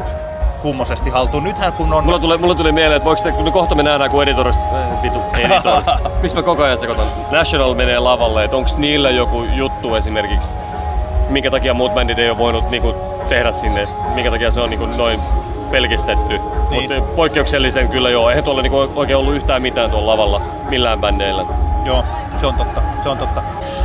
kummosesti 0.63 1.11
haltuun. 1.11 1.45
Nythän 1.45 1.73
kun 1.73 1.93
on... 1.93 2.05
Mulla 2.05 2.19
tuli, 2.19 2.39
mulla 2.39 2.55
tuli 2.55 2.73
mieleen, 2.73 2.97
että 2.97 3.05
voiko 3.05 3.23
te, 3.23 3.33
kun 3.33 3.53
kohta 3.53 3.75
me 3.75 3.83
nähdään, 3.83 4.11
kun 4.11 4.23
editors, 4.23 4.57
äh, 4.57 5.03
vitu, 5.03 5.19
editors, 5.45 5.87
miksi 6.23 6.37
mä 6.37 6.43
koko 6.43 6.63
ajan 6.63 6.79
sekoitan, 6.79 7.07
National 7.31 7.75
menee 7.75 7.99
lavalle, 7.99 8.45
että 8.45 8.57
onko 8.57 8.71
niillä 8.77 9.11
joku 9.11 9.43
juttu 9.43 9.95
esimerkiksi, 9.95 10.57
minkä 11.29 11.51
takia 11.51 11.75
muut 11.75 11.95
bändit 11.95 12.19
ei 12.19 12.31
ole 12.31 12.39
voinut 12.39 12.71
niinku, 12.71 12.95
tehdä 13.29 13.53
sinne, 13.53 13.89
minkä 14.15 14.31
takia 14.31 14.51
se 14.51 14.61
on 14.61 14.71
niinku, 14.71 14.87
noin 14.87 15.21
pelkistetty. 15.71 16.41
Niin. 16.71 16.93
Mutta 16.95 17.15
poikkeuksellisen 17.17 17.89
kyllä 17.89 18.11
joo, 18.11 18.29
eihän 18.31 18.45
tuolla 18.45 18.63
niinku, 18.63 18.93
oikein 18.95 19.17
ollut 19.17 19.35
yhtään 19.35 19.63
mitään 19.63 19.91
tuolla 19.91 20.13
lavalla 20.13 20.43
millään 20.69 21.01
bändeillä. 21.01 21.45
Joo, 21.85 22.05
se 22.41 22.47
on 22.47 22.55
totta. 22.55 22.83
Se 23.07 23.11
on 23.11 23.19
totta. 23.19 23.43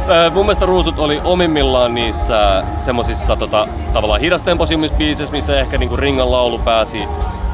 Öö, 0.09 0.29
mun 0.29 0.45
mielestä 0.45 0.65
Ruusut 0.65 0.99
oli 0.99 1.21
omimmillaan 1.23 1.93
niissä 1.93 2.63
semmosissa 2.77 3.35
tota, 3.35 3.67
tavallaan 3.93 4.21
hidastemposimmissa 4.21 4.97
biiseissä, 4.97 5.31
missä 5.31 5.59
ehkä 5.59 5.77
niinku 5.77 5.97
ringan 5.97 6.31
laulu 6.31 6.57
pääsi 6.59 7.03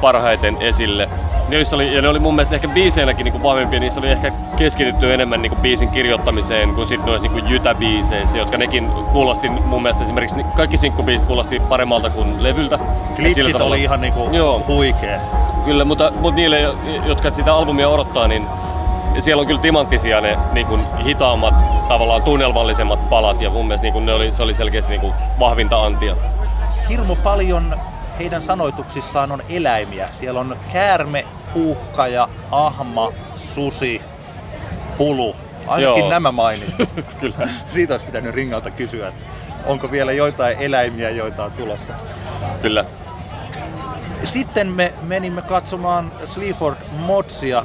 parhaiten 0.01 0.57
esille. 0.59 1.09
Niissä 1.49 1.75
oli, 1.75 1.95
ja 1.95 2.01
ne 2.01 2.07
oli 2.07 2.19
mun 2.19 2.35
mielestä 2.35 2.55
ehkä 2.55 2.67
biiseinäkin 2.67 3.23
niinku 3.23 3.43
vahvempia, 3.43 3.79
niissä 3.79 3.99
oli 3.99 4.09
ehkä 4.09 4.31
keskitytty 4.57 5.13
enemmän 5.13 5.41
niinku 5.41 5.57
biisin 5.61 5.89
kirjoittamiseen 5.89 6.73
kuin 6.73 6.87
sitten 6.87 7.05
noissa 7.05 7.27
niinku 7.27 7.47
jytäbiiseissä, 7.47 8.37
jotka 8.37 8.57
nekin 8.57 8.87
kuulosti 9.11 9.49
mun 9.49 9.81
mielestä 9.81 10.03
esimerkiksi 10.03 10.43
kaikki 10.55 10.77
sinkkubiisit 10.77 11.27
kuulosti 11.27 11.59
paremmalta 11.59 12.09
kuin 12.09 12.43
levyltä. 12.43 12.79
Glitchit 13.15 13.51
tavalla- 13.51 13.65
oli 13.67 13.83
ihan 13.83 14.01
niinku 14.01 14.29
Joo. 14.31 14.63
huikee. 14.67 15.21
Kyllä, 15.65 15.85
mutta, 15.85 16.11
mutta 16.19 16.35
niille, 16.35 16.59
jo- 16.59 16.75
jotka 17.05 17.31
sitä 17.31 17.55
albumia 17.55 17.89
odottaa, 17.89 18.27
niin 18.27 18.47
ja 19.17 19.21
siellä 19.21 19.41
on 19.41 19.47
kyllä 19.47 19.61
timanttisia 19.61 20.21
ne 20.21 20.37
niin 20.51 20.67
kuin 20.67 20.97
hitaammat, 20.97 21.65
tavallaan 21.87 22.23
tunnelmallisemmat 22.23 23.09
palat 23.09 23.41
ja 23.41 23.49
mun 23.49 23.67
mielestä 23.67 23.83
niin 23.83 23.93
kuin 23.93 24.05
ne 24.05 24.13
oli, 24.13 24.31
se 24.31 24.43
oli 24.43 24.53
selkeästi 24.53 24.91
niin 24.91 25.01
kuin 25.01 25.13
vahvinta 25.39 25.85
antia. 25.85 26.15
Hirmu 26.89 27.15
paljon 27.15 27.75
heidän 28.19 28.41
sanoituksissaan 28.41 29.31
on 29.31 29.43
eläimiä. 29.49 30.09
Siellä 30.13 30.39
on 30.39 30.57
käärme, 30.73 31.25
huuhkaja, 31.53 32.29
ahma, 32.51 33.11
susi, 33.35 34.01
pulu. 34.97 35.35
Ainakin 35.67 35.99
Joo. 35.99 36.09
nämä 36.09 36.31
mainittu. 36.31 36.85
kyllä. 37.19 37.49
Siitä 37.67 37.93
olisi 37.93 38.05
pitänyt 38.05 38.35
Ringalta 38.35 38.71
kysyä, 38.71 39.07
että 39.07 39.25
onko 39.65 39.91
vielä 39.91 40.11
joitain 40.11 40.57
eläimiä, 40.59 41.09
joita 41.09 41.43
on 41.43 41.51
tulossa. 41.51 41.93
Kyllä. 42.61 42.85
Sitten 44.23 44.67
me 44.67 44.93
menimme 45.01 45.41
katsomaan 45.41 46.11
Sleaford 46.25 46.77
Modsia, 46.91 47.63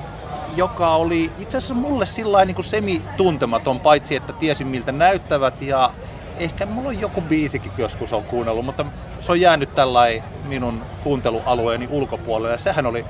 joka 0.56 0.94
oli 0.96 1.30
itse 1.38 1.58
asiassa 1.58 1.74
mulle 1.74 2.06
sillä 2.06 2.44
niin 2.44 2.64
semi-tuntematon, 2.64 3.80
paitsi 3.80 4.16
että 4.16 4.32
tiesin 4.32 4.66
miltä 4.66 4.92
näyttävät 4.92 5.62
ja 5.62 5.90
ehkä 6.38 6.66
mulla 6.66 6.88
on 6.88 7.00
joku 7.00 7.20
biisikin 7.20 7.72
joskus 7.78 8.12
on 8.12 8.24
kuunnellut, 8.24 8.64
mutta 8.64 8.84
se 9.20 9.32
on 9.32 9.40
jäänyt 9.40 9.74
tällainen 9.74 10.22
minun 10.44 10.82
kuuntelualueeni 11.04 11.88
ulkopuolelle 11.90 12.52
ja 12.52 12.58
sehän 12.58 12.86
oli 12.86 13.04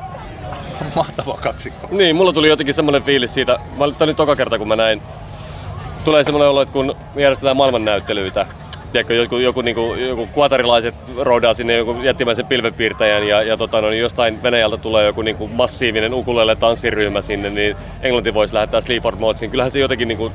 mahtava 0.97 1.39
kaksikko. 1.43 1.89
Niin, 1.91 2.17
mulla 2.17 2.33
tuli 2.33 2.49
jotenkin 2.49 2.75
semmoinen 2.75 3.03
fiilis 3.03 3.35
siitä, 3.35 3.59
mä 3.79 4.07
nyt 4.07 4.17
toka 4.17 4.37
kerta 4.37 4.59
kun 4.59 4.69
mä 4.69 4.77
näin, 4.77 5.03
tulee 6.05 6.25
semmoinen 6.25 6.49
olo, 6.49 6.63
että 6.63 6.73
kun 6.73 6.97
järjestetään 7.17 7.57
maailmannäyttelyitä, 7.57 8.47
tiedätkö, 8.93 9.15
joku, 9.15 9.37
joku, 9.37 9.61
niinku, 9.61 9.95
joku 9.95 10.27
kuotarilaiset 10.27 10.95
roudaa 11.17 11.55
sinne 11.55 11.77
joku 11.77 11.97
jättimäisen 12.03 12.47
pilvenpiirtäjän 12.47 13.29
ja, 13.29 13.43
ja 13.43 13.57
tota, 13.57 13.81
no, 13.81 13.91
niin 13.91 14.01
jostain 14.01 14.43
Venäjältä 14.43 14.77
tulee 14.77 15.07
joku 15.07 15.23
niinku, 15.23 15.49
massiivinen 15.49 16.15
ukulele 16.15 16.57
tanssiryhmä 16.57 17.23
sinne, 17.23 17.51
niin 17.51 17.77
Englanti 18.03 18.35
voisi 18.35 18.55
lähettää 18.55 18.81
Sleaford 18.81 19.19
Modsiin. 19.19 19.51
Kyllähän 19.51 19.71
se 19.71 19.81
jotenkin, 19.81 20.09
niinku, 20.09 20.33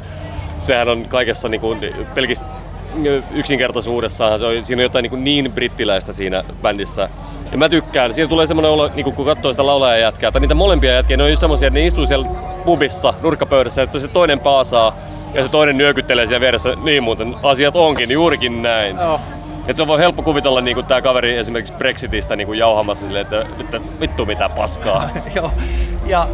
sehän 0.59 0.89
on 0.89 1.05
kaikessa 1.05 1.49
niinku, 1.49 1.77
pelkistä 2.15 2.45
yksinkertaisuudessaan, 3.31 4.39
se 4.39 4.45
on, 4.45 4.65
siinä 4.65 4.79
on 4.79 4.83
jotain 4.83 5.03
niin, 5.03 5.23
niin 5.23 5.51
brittiläistä 5.51 6.13
siinä 6.13 6.43
bändissä. 6.61 7.09
Ja 7.51 7.57
mä 7.57 7.69
tykkään, 7.69 8.13
siinä 8.13 8.29
tulee 8.29 8.47
semmoinen 8.47 8.71
olo, 8.71 8.91
niin 8.95 9.03
kun 9.03 9.25
katsoo 9.25 9.53
sitä 9.53 9.65
laulajaa 9.65 9.97
jätkää, 9.97 10.31
tai 10.31 10.41
niitä 10.41 10.55
molempia 10.55 10.93
jätkiä, 10.93 11.17
ne 11.17 11.23
on 11.23 11.29
just 11.29 11.39
semmoisia, 11.39 11.67
että 11.67 11.79
ne 11.79 11.85
istuu 11.85 12.05
siellä 12.05 12.27
pubissa, 12.65 13.13
nurkkapöydässä, 13.21 13.81
että 13.81 13.99
se 13.99 14.07
toinen 14.07 14.39
paasaa 14.39 14.97
ja 15.33 15.43
se 15.43 15.49
toinen 15.49 15.77
nyökyttelee 15.77 16.27
siellä 16.27 16.41
vieressä, 16.41 16.75
niin 16.83 17.03
muuten 17.03 17.35
asiat 17.43 17.75
onkin, 17.75 18.11
juurikin 18.11 18.61
näin. 18.61 18.95
Joo. 18.95 19.19
Et 19.67 19.75
se 19.75 19.81
on 19.81 19.87
voi 19.87 19.99
helppo 19.99 20.23
kuvitella 20.23 20.61
niin 20.61 20.85
tämä 20.85 21.01
kaveri 21.01 21.37
esimerkiksi 21.37 21.73
Brexitistä 21.73 22.35
niin 22.35 22.57
jauhamassa 22.57 23.05
silleen, 23.05 23.23
että, 23.23 23.45
että 23.59 23.81
vittu 23.99 24.25
mitä 24.25 24.49
paskaa. 24.49 25.09
Joo. 25.35 25.51
Ja 26.05 26.27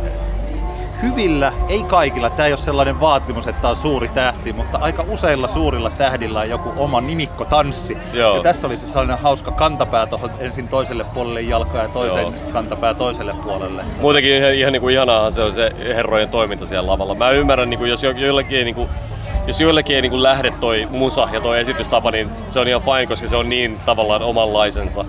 hyvillä, 1.03 1.53
ei 1.69 1.83
kaikilla, 1.83 2.29
tämä 2.29 2.45
ei 2.47 2.51
ole 2.51 2.57
sellainen 2.57 2.99
vaatimus, 2.99 3.47
että 3.47 3.69
on 3.69 3.75
suuri 3.75 4.07
tähti, 4.07 4.53
mutta 4.53 4.77
aika 4.81 5.05
useilla 5.09 5.47
suurilla 5.47 5.89
tähdillä 5.89 6.39
on 6.39 6.49
joku 6.49 6.73
oma 6.77 7.01
nimikkotanssi. 7.01 7.97
Joo. 8.13 8.35
Ja 8.37 8.43
tässä 8.43 8.67
oli 8.67 8.77
se 8.77 8.87
sellainen 8.87 9.17
hauska 9.17 9.51
kantapää 9.51 10.05
tuohon 10.05 10.31
ensin 10.39 10.67
toiselle 10.67 11.03
puolelle 11.03 11.41
jalkaa 11.41 11.81
ja 11.83 11.89
toisen 11.89 12.21
Joo. 12.21 12.33
kantapää 12.53 12.93
toiselle 12.93 13.33
puolelle. 13.43 13.83
Muutenkin 14.01 14.31
ihan, 14.31 14.53
ihan 14.53 14.73
niin 14.73 14.81
kuin 14.81 14.93
ihanaahan 14.93 15.33
se 15.33 15.41
on 15.41 15.53
se 15.53 15.71
herrojen 15.95 16.29
toiminta 16.29 16.65
siellä 16.67 16.91
lavalla. 16.91 17.15
Mä 17.15 17.29
ymmärrän, 17.29 17.69
niin 17.69 17.77
kuin, 17.77 17.89
jos 17.89 18.03
jo- 18.03 18.11
joillekin 18.11 18.57
ei, 18.57 18.63
niin 18.63 18.75
kuin, 18.75 18.89
jos 19.47 19.61
joillekin 19.61 19.95
ei 19.95 20.01
niin 20.01 20.11
kuin 20.11 20.23
lähde 20.23 20.51
toi 20.59 20.87
musa 20.91 21.27
ja 21.31 21.41
toi 21.41 21.59
esitystapa, 21.59 22.11
niin 22.11 22.29
se 22.49 22.59
on 22.59 22.67
ihan 22.67 22.81
fine, 22.81 23.07
koska 23.07 23.27
se 23.27 23.35
on 23.35 23.49
niin 23.49 23.79
tavallaan 23.85 24.21
omanlaisensa. 24.21 25.05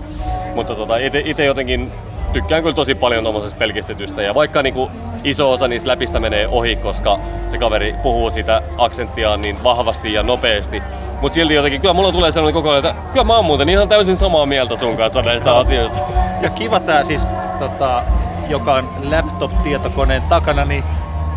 Mutta 0.55 0.75
tota, 0.75 0.97
itse 0.97 1.45
jotenkin 1.45 1.91
tykkään 2.35 2.61
kyllä 2.61 2.75
tosi 2.75 2.95
paljon 2.95 3.23
tuommoisesta 3.23 3.57
pelkistetystä. 3.57 4.21
Ja 4.21 4.35
vaikka 4.35 4.61
niin 4.61 4.73
kuin 4.73 4.91
iso 5.23 5.51
osa 5.51 5.67
niistä 5.67 5.89
läpistä 5.89 6.19
menee 6.19 6.47
ohi, 6.47 6.75
koska 6.75 7.19
se 7.47 7.57
kaveri 7.57 7.95
puhuu 8.03 8.29
sitä 8.29 8.61
aksenttiaan 8.77 9.41
niin 9.41 9.63
vahvasti 9.63 10.13
ja 10.13 10.23
nopeasti. 10.23 10.83
Mutta 11.21 11.35
silti 11.35 11.53
jotenkin, 11.53 11.81
kyllä 11.81 11.93
mulla 11.93 12.11
tulee 12.11 12.31
sellainen 12.31 12.53
koko 12.53 12.69
ajan, 12.69 12.85
että 12.85 13.01
kyllä 13.13 13.23
mä 13.23 13.35
oon 13.35 13.45
muuten 13.45 13.69
ihan 13.69 13.89
täysin 13.89 14.17
samaa 14.17 14.45
mieltä 14.45 14.75
sun 14.75 14.97
kanssa 14.97 15.21
näistä 15.21 15.57
asioista. 15.57 15.99
Ja 16.41 16.49
kiva 16.49 16.79
tää 16.79 17.03
siis, 17.03 17.27
tota, 17.59 18.03
joka 18.49 18.73
on 18.73 18.89
laptop-tietokoneen 19.03 20.21
takana, 20.21 20.65
niin 20.65 20.83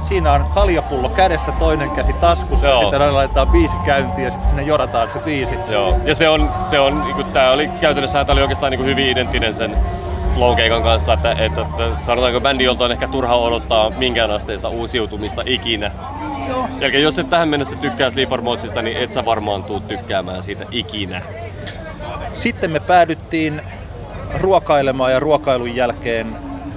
siinä 0.01 0.32
on 0.32 0.44
kaljapullo 0.44 1.09
kädessä, 1.09 1.53
toinen 1.53 1.90
käsi 1.90 2.12
taskussa, 2.12 2.68
Joo. 2.68 2.80
sitten 2.82 3.14
laitetaan 3.14 3.49
biisi 3.49 3.76
käyntiin 3.84 4.24
ja 4.24 4.30
sitten 4.30 4.49
sinne 4.49 4.62
jorataan 4.62 5.11
se 5.11 5.18
biisi. 5.18 5.55
Joo, 5.68 5.96
ja 6.05 6.14
se 6.14 6.28
on, 6.28 6.51
se 6.61 6.80
on 6.80 7.05
niinku, 7.05 7.22
tää 7.22 7.53
oli 7.53 7.68
käytännössä 7.80 8.24
tää 8.24 8.32
oli 8.32 8.42
oikeastaan 8.42 8.70
niinku 8.70 8.86
hyvin 8.86 9.09
identtinen 9.09 9.55
sen 9.55 9.76
flow-keikan 10.35 10.83
kanssa, 10.83 11.12
että, 11.12 11.33
että, 11.33 11.61
että 11.61 11.97
sanotaanko 12.03 12.41
bändi, 12.41 12.64
jolta 12.64 12.85
on 12.85 12.93
ehkä 12.93 13.09
turha 13.09 13.37
odottaa 13.37 13.91
minkään 13.91 14.31
asteista 14.31 14.68
uusiutumista 14.68 15.43
ikinä. 15.47 15.91
Joo. 16.49 16.68
Jälkeen 16.81 17.03
jos 17.03 17.18
et 17.18 17.31
tähän 17.31 17.49
mennessä 17.49 17.76
tykkää 17.76 18.11
Modsista, 18.43 18.83
niin 18.83 18.97
et 18.97 19.12
sä 19.12 19.24
varmaan 19.24 19.64
tuu 19.64 19.81
tykkäämään 19.81 20.43
siitä 20.43 20.66
ikinä. 20.70 21.22
Sitten 22.33 22.70
me 22.70 22.81
päädyttiin 22.81 23.62
ruokailemaan 24.41 25.12
ja 25.12 25.20
ruokailun 25.20 25.76
jälkeen, 25.76 26.37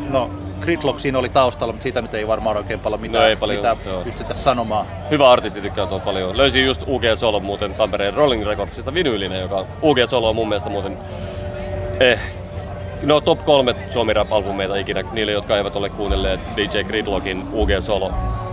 no 0.09 0.29
Gridlock 0.61 0.99
siinä 0.99 1.19
oli 1.19 1.29
taustalla, 1.29 1.73
mutta 1.73 1.83
siitä 1.83 2.01
nyt 2.01 2.13
ei 2.13 2.27
varmaan 2.27 2.57
oikein 2.57 2.79
paljon 2.79 3.01
mitään, 3.01 3.21
No 3.23 3.29
ei 3.29 3.35
paljon, 3.35 3.57
mitään 3.57 3.77
joo. 3.85 4.03
pystytä 4.03 4.33
sanomaan. 4.33 4.85
Hyvä 5.11 5.31
artisti 5.31 5.61
tykkää 5.61 5.87
tuolta 5.87 6.05
paljon. 6.05 6.37
Löysin 6.37 6.65
just 6.65 6.81
UG 6.87 7.03
Solo 7.15 7.39
muuten 7.39 7.73
Tampereen 7.73 8.13
Rolling 8.13 8.45
Recordsista 8.45 8.93
vinyylinen, 8.93 9.41
joka 9.41 9.65
UG 9.81 9.97
Solo 10.05 10.29
on 10.29 10.35
mun 10.35 10.47
mielestä 10.47 10.69
muuten 10.69 10.97
eh, 11.99 12.19
no 13.03 13.21
top 13.21 13.45
kolme 13.45 13.75
Suomi 13.89 14.13
Rap-albumeita 14.13 14.75
ikinä 14.75 15.03
niille, 15.11 15.31
jotka 15.31 15.57
eivät 15.57 15.75
ole 15.75 15.89
kuunnelleet 15.89 16.39
DJ 16.57 16.83
Gridlockin 16.83 17.47
UG 17.53 17.69
Solo 17.79 18.11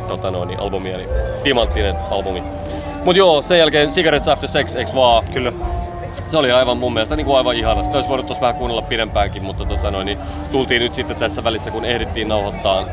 tota 0.08 0.30
noin, 0.30 0.48
niin 0.48 0.60
albumia, 0.60 0.96
niin 0.96 1.08
timanttinen 1.42 1.96
albumi. 2.10 2.42
Mut 3.04 3.16
joo, 3.16 3.42
sen 3.42 3.58
jälkeen 3.58 3.88
Cigarettes 3.88 4.28
After 4.28 4.48
Sex, 4.48 4.76
eks 4.76 4.94
vaan? 4.94 5.24
Kyllä. 5.32 5.52
Se 6.26 6.36
oli 6.36 6.52
aivan 6.52 6.76
mun 6.76 6.92
mielestä 6.92 7.16
niin 7.16 7.26
kuin 7.26 7.36
aivan 7.36 7.56
ihana. 7.56 7.84
Sitä 7.84 7.96
olisi 7.96 8.08
voinut 8.08 8.26
tuossa 8.26 8.42
vähän 8.42 8.56
kuunnella 8.56 8.82
pidempäänkin, 8.82 9.42
mutta 9.42 9.64
tota 9.64 9.90
noin, 9.90 10.06
niin 10.06 10.18
tultiin 10.52 10.82
nyt 10.82 10.94
sitten 10.94 11.16
tässä 11.16 11.44
välissä, 11.44 11.70
kun 11.70 11.84
ehdittiin 11.84 12.28
nauhoittaa, 12.28 12.86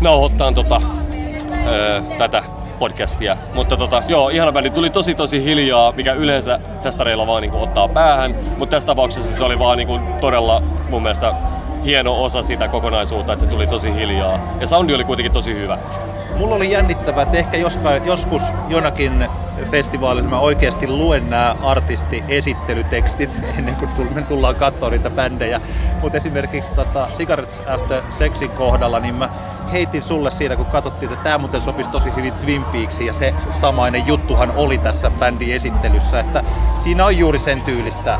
nauhoittaa 0.00 0.52
tota, 0.52 0.80
öö, 1.66 2.00
tätä 2.18 2.42
podcastia. 2.82 3.36
Mutta 3.54 3.76
tota, 3.76 4.02
joo, 4.08 4.28
ihana 4.28 4.52
bändi. 4.52 4.70
Tuli 4.70 4.90
tosi 4.90 5.14
tosi 5.14 5.44
hiljaa, 5.44 5.92
mikä 5.92 6.12
yleensä 6.12 6.60
festareilla 6.82 7.26
vaan 7.26 7.42
niin 7.42 7.50
kuin 7.50 7.62
ottaa 7.62 7.88
päähän. 7.88 8.34
Mutta 8.58 8.76
tässä 8.76 8.86
tapauksessa 8.86 9.36
se 9.36 9.44
oli 9.44 9.58
vaan 9.58 9.78
niin 9.78 9.86
kuin 9.86 10.02
todella 10.20 10.62
mun 10.90 11.02
mielestä 11.02 11.34
hieno 11.84 12.24
osa 12.24 12.42
sitä 12.42 12.68
kokonaisuutta, 12.68 13.32
että 13.32 13.44
se 13.44 13.50
tuli 13.50 13.66
tosi 13.66 13.94
hiljaa. 13.94 14.56
Ja 14.60 14.66
soundi 14.66 14.94
oli 14.94 15.04
kuitenkin 15.04 15.32
tosi 15.32 15.54
hyvä. 15.54 15.78
Mulla 16.36 16.54
oli 16.54 16.70
jännittävää, 16.70 17.22
että 17.22 17.38
ehkä 17.38 17.56
joskai, 17.56 18.02
joskus 18.04 18.42
jonakin 18.68 19.28
festivaalissa 19.70 20.30
mä 20.30 20.38
oikeasti 20.38 20.86
luen 20.86 21.30
nämä 21.30 21.56
artisti-esittelytekstit 21.62 23.30
ennen 23.58 23.76
kuin 23.76 24.14
me 24.14 24.22
tullaan 24.22 24.54
katsoa 24.54 24.90
niitä 24.90 25.10
bändejä. 25.10 25.60
Mutta 26.00 26.18
esimerkiksi 26.18 26.72
tota, 26.72 27.08
Cigarettes 27.16 27.62
After 27.68 28.02
Sexin 28.10 28.50
kohdalla, 28.50 29.00
niin 29.00 29.14
mä 29.14 29.28
heitin 29.72 30.02
sulle 30.02 30.30
siinä, 30.30 30.56
kun 30.56 30.66
katsottiin, 30.66 31.12
että 31.12 31.24
tämä 31.24 31.38
muuten 31.38 31.60
sopisi 31.60 31.90
tosi 31.90 32.14
hyvin 32.16 32.32
Twin 32.32 32.64
Peaksiin 32.64 33.06
ja 33.06 33.12
se 33.12 33.34
samainen 33.50 34.06
juttuhan 34.06 34.52
oli 34.56 34.78
tässä 34.78 35.10
bändin 35.10 35.54
esittelyssä, 35.54 36.20
että 36.20 36.44
siinä 36.78 37.06
on 37.06 37.18
juuri 37.18 37.38
sen 37.38 37.62
tyylistä 37.62 38.18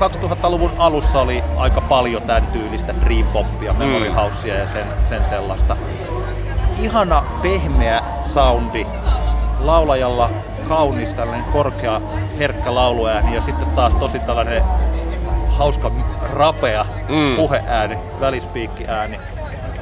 2000-luvun 0.00 0.72
alussa 0.78 1.20
oli 1.20 1.42
aika 1.56 1.80
paljon 1.80 2.22
tämän 2.22 2.46
tyylistä 2.46 2.94
dream 3.04 3.26
poppia, 3.26 3.72
memory 3.72 4.08
Mm. 4.08 4.14
housea 4.14 4.54
ja 4.54 4.68
sen, 4.68 4.86
sen 5.08 5.24
sellaista. 5.24 5.76
Ihana 6.82 7.22
pehmeä 7.42 8.02
soundi, 8.20 8.86
laulajalla 9.60 10.30
kaunis 10.68 11.14
tällainen 11.14 11.44
korkea 11.52 12.00
herkkä 12.38 12.74
lauluääni 12.74 13.34
ja 13.34 13.42
sitten 13.42 13.66
taas 13.68 13.94
tosi 13.96 14.18
tällainen 14.18 14.62
hauska 15.48 15.90
rapea 16.32 16.86
Mm. 17.08 17.36
puheääni, 17.36 17.98
välispiikkiääni. 18.20 19.18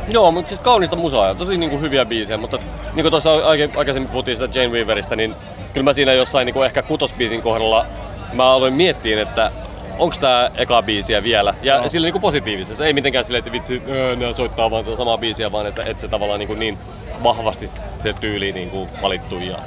Joo, 0.09 0.33
mutta 0.33 0.49
siis 0.49 0.61
kaunista 0.61 0.97
musaa 0.97 1.27
ja 1.29 1.35
tosi 1.35 1.57
niinku 1.57 1.79
hyviä 1.81 2.05
biisejä, 2.05 2.37
mutta 2.37 2.59
niin 2.95 3.05
kuin 3.05 3.11
tuossa 3.11 3.31
aikaisemmin 3.77 4.11
puhuttiin 4.11 4.37
sitä 4.37 4.59
Jane 4.59 4.73
Weaverista, 4.73 5.17
niin 5.17 5.35
kyllä 5.73 5.85
mä 5.85 5.93
siinä 5.93 6.13
jossain 6.13 6.47
niinku 6.47 6.63
ehkä 6.63 6.83
kutosbiisin 6.83 7.43
kohdalla 7.43 7.87
mä 8.33 8.51
aloin 8.51 8.75
miettiä, 8.75 9.23
että 9.23 9.51
onko 9.99 10.17
tää 10.21 10.51
eka 10.57 10.83
biisiä 10.83 11.23
vielä. 11.23 11.55
Ja 11.63 11.75
Joo. 11.75 11.89
sillä 11.89 12.05
niinku 12.05 12.21
positiivisessa, 12.21 12.87
ei 12.87 12.93
mitenkään 12.93 13.25
silleen, 13.25 13.39
että 13.39 13.53
vitsi, 13.53 13.83
öö, 13.89 14.17
nää 14.17 14.33
soittaa 14.33 14.71
vaan 14.71 14.85
tätä 14.85 14.97
samaa 14.97 15.19
biisiä, 15.19 15.53
vaan 15.53 15.67
että, 15.67 15.83
että 15.83 16.01
se 16.01 16.09
tavallaan 16.09 16.39
niinku 16.39 16.55
niin 16.55 16.79
vahvasti 17.23 17.67
se 17.99 18.13
tyyli 18.21 18.53
niinku 18.53 18.89
valittu. 19.03 19.39
Ja... 19.39 19.59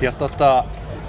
Ja 0.00 0.12
tota, 0.12 0.64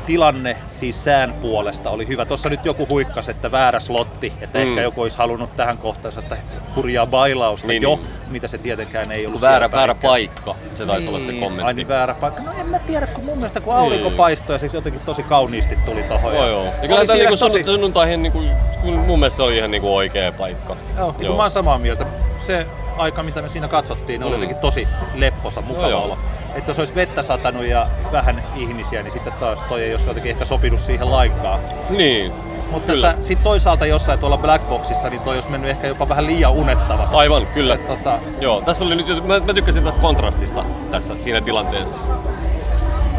tilanne 0.06 0.58
siis 0.76 1.04
sään 1.04 1.34
puolesta 1.34 1.90
oli 1.90 2.08
hyvä. 2.08 2.26
Tuossa 2.26 2.50
nyt 2.50 2.66
joku 2.66 2.88
huikkas, 2.90 3.30
että 3.30 3.52
väärä 3.52 3.80
slotti, 3.80 4.34
että 4.42 4.60
Mm. 4.60 4.66
ehkä 4.70 4.82
joku 4.82 5.02
olisi 5.02 5.18
halunnut 5.18 5.56
tähän 5.56 5.78
kohtaan 5.78 6.12
sellaista 6.12 6.36
hurjaa 6.76 7.06
bailausta 7.08 7.68
Niin, 7.68 7.82
niin, 7.82 7.90
jo, 7.92 7.96
niin. 7.96 8.08
mitä 8.30 8.48
se 8.48 8.58
tietenkään 8.58 9.12
ei 9.12 9.26
ollut 9.28 9.42
Väärä, 9.42 9.72
väärä 9.72 9.96
paikka, 9.96 10.56
se 10.74 10.86
taisi 10.86 11.08
olla 11.10 11.20
se 11.20 11.32
Ai 11.32 11.40
kommentti. 11.40 11.74
niin, 11.74 11.88
väärä 11.88 12.14
paikka. 12.14 12.42
No 12.42 12.52
en 12.60 12.68
mä 12.70 12.80
tiedä, 12.80 13.08
kun 13.08 13.24
mun 13.26 13.38
mielestä 13.38 13.62
kun 13.62 13.74
aurinko 13.76 14.08
Niin. 14.08 14.18
paistoi 14.18 14.56
ja 14.56 14.60
sitten 14.60 14.78
jotenkin 14.78 15.02
tosi 15.02 15.24
kauniisti 15.24 15.76
tuli 15.86 16.04
tohon. 16.04 16.34
Joo, 16.36 16.48
joo. 16.48 16.66
Ja 16.66 16.88
kyllä 16.88 17.06
tämä 17.06 17.20
niinku 17.20 17.38
tosi... 17.38 17.64
sunnuntaihin 17.64 18.24
niinku, 18.24 18.42
mun 18.84 19.20
mielestä 19.20 19.38
se 19.38 19.44
oli 19.44 19.58
ihan 19.58 19.72
niinku 19.72 19.96
oikea 19.96 20.32
paikka. 20.32 20.76
Joo, 20.98 21.12
niin 21.18 21.28
kuin 21.28 21.36
mä 21.38 21.42
oon 21.44 21.52
samaa 21.52 21.78
mieltä. 21.78 22.06
Se 22.48 22.66
aika, 22.98 23.24
mitä 23.24 23.42
me 23.42 23.50
siinä 23.50 23.68
katsottiin, 23.68 24.24
oli 24.24 24.30
Mm. 24.32 24.36
jotenkin 24.36 24.58
tosi 24.58 24.88
lepposa, 25.16 25.62
mukava 25.62 25.98
olo. 25.98 26.18
Että 26.56 26.72
jos 26.72 26.80
olisi 26.80 26.96
vettä 26.96 27.24
satanut 27.24 27.66
ja 27.66 27.88
vähän 28.12 28.44
ihmisiä, 28.56 29.04
niin 29.04 29.12
sitten 29.12 29.34
taas 29.34 29.64
toi 29.64 29.84
ei 29.84 29.92
olisi 29.92 30.08
jotenkin 30.08 30.32
ehkä 30.32 30.46
sopinut 30.46 30.80
siihen 30.80 31.12
lainkaan. 31.12 31.60
Niin, 31.90 32.32
Mutta 32.72 32.92
sitten 33.22 33.44
toisaalta 33.44 33.86
jossain 33.86 34.20
tuolla 34.20 34.38
Blackboxissa, 34.38 35.10
niin 35.10 35.22
toi 35.22 35.36
olisi 35.36 35.50
mennyt 35.50 35.70
ehkä 35.70 35.88
jopa 35.88 36.10
vähän 36.10 36.26
liian 36.26 36.52
unettava. 36.52 37.10
aivan, 37.14 37.48
kyllä. 37.48 37.74
Et, 37.74 37.88
tota, 37.88 38.20
Joo, 38.42 38.62
tässä 38.62 38.84
oli 38.86 38.96
nyt, 38.96 39.28
mä, 39.28 39.40
mä 39.40 39.54
tykkäsin 39.54 39.84
tästä 39.84 40.02
kontrastista 40.02 40.66
tässä 40.92 41.14
siinä 41.20 41.42
tilanteessa. 41.42 42.06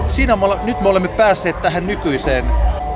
siinä 0.08 0.36
me 0.36 0.44
olla, 0.44 0.58
nyt 0.64 0.80
me 0.80 0.88
olemme 0.88 1.08
päässeet 1.08 1.62
tähän 1.62 1.86
nykyiseen 1.86 2.44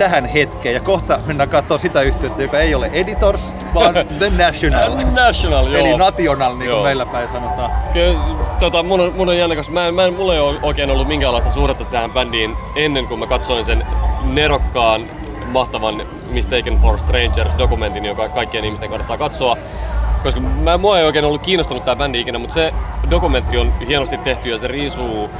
tähän 0.00 0.24
hetkeen 0.24 0.74
ja 0.74 0.80
kohta 0.80 1.20
mennään 1.26 1.48
katsomaan 1.48 1.80
sitä 1.80 2.00
yhtiötä, 2.02 2.42
joka 2.42 2.58
ei 2.58 2.74
ole 2.74 2.90
Editors, 2.92 3.54
vaan 3.74 3.94
The 4.18 4.30
National. 4.30 4.96
National, 5.12 5.66
joo. 5.66 5.80
Eli 5.80 5.96
National, 5.96 6.56
niin 6.56 6.70
kuin 6.70 6.82
meillä 6.82 7.06
päin 7.06 7.28
sanotaan. 7.28 7.70
Ky- 7.92 8.14
tota, 8.58 8.82
mun, 8.82 9.00
on, 9.00 9.12
mun 9.16 9.28
on 9.28 9.36
jännä, 9.38 9.56
koska 9.56 9.72
mä, 9.72 9.86
en- 9.86 9.94
mä 9.94 10.04
en, 10.04 10.12
mulla 10.14 10.34
ei 10.34 10.40
ole 10.40 10.58
oikein 10.62 10.90
ollut 10.90 11.08
minkäänlaista 11.08 11.50
suhdetta 11.50 11.84
tähän 11.84 12.10
bändiin 12.10 12.56
ennen 12.76 13.06
kuin 13.06 13.20
mä 13.20 13.26
katsoin 13.26 13.64
sen 13.64 13.86
nerokkaan, 14.24 15.06
mahtavan 15.46 16.06
Mistaken 16.30 16.78
for 16.78 16.98
Strangers 16.98 17.58
dokumentin, 17.58 18.04
joka 18.04 18.28
kaikkien 18.28 18.64
ihmisten 18.64 18.90
kannattaa 18.90 19.18
katsoa. 19.18 19.56
Koska 20.22 20.40
mä, 20.40 20.78
mua 20.78 20.98
ei 20.98 21.04
oikein 21.04 21.24
ollut 21.24 21.42
kiinnostunut 21.42 21.84
tää 21.84 21.96
bändi 21.96 22.20
ikinä, 22.20 22.38
mutta 22.38 22.54
se 22.54 22.72
dokumentti 23.10 23.58
on 23.58 23.72
hienosti 23.86 24.18
tehty 24.18 24.48
ja 24.50 24.58
se 24.58 24.66
riisuu 24.68 25.30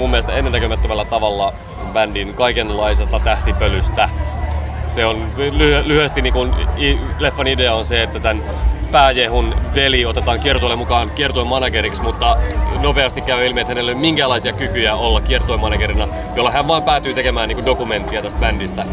mun 0.00 0.10
mielestä 0.10 0.32
ennennäkemättömällä 0.32 1.04
tavalla 1.04 1.54
bändin 1.92 2.34
kaikenlaisesta 2.34 3.18
tähtipölystä. 3.20 4.08
Se 4.86 5.06
on 5.06 5.32
lyhy- 5.36 5.88
lyhyesti 5.88 6.22
niin 6.22 6.32
kuin, 6.32 6.54
i- 6.78 6.98
leffan 7.18 7.46
idea 7.46 7.74
on 7.74 7.84
se, 7.84 8.02
että 8.02 8.20
tämän 8.20 8.44
pääjehun 8.92 9.54
veli 9.74 10.06
otetaan 10.06 10.40
kiertueelle 10.40 10.76
mukaan 10.76 11.10
kiertueen 11.10 11.48
manageriksi, 11.48 12.02
mutta 12.02 12.36
nopeasti 12.80 13.20
käy 13.20 13.46
ilmi, 13.46 13.60
että 13.60 13.70
hänellä 13.70 13.90
ei 13.90 13.94
ole 13.94 14.00
minkäänlaisia 14.00 14.52
kykyjä 14.52 14.94
olla 14.94 15.20
kiertueen 15.20 15.60
managerina, 15.60 16.08
jolla 16.36 16.50
hän 16.50 16.68
vaan 16.68 16.82
päätyy 16.82 17.14
tekemään 17.14 17.48
niin 17.48 17.56
kuin 17.56 17.66
dokumenttia 17.66 18.22
tästä 18.22 18.40
bändistä. 18.40 18.84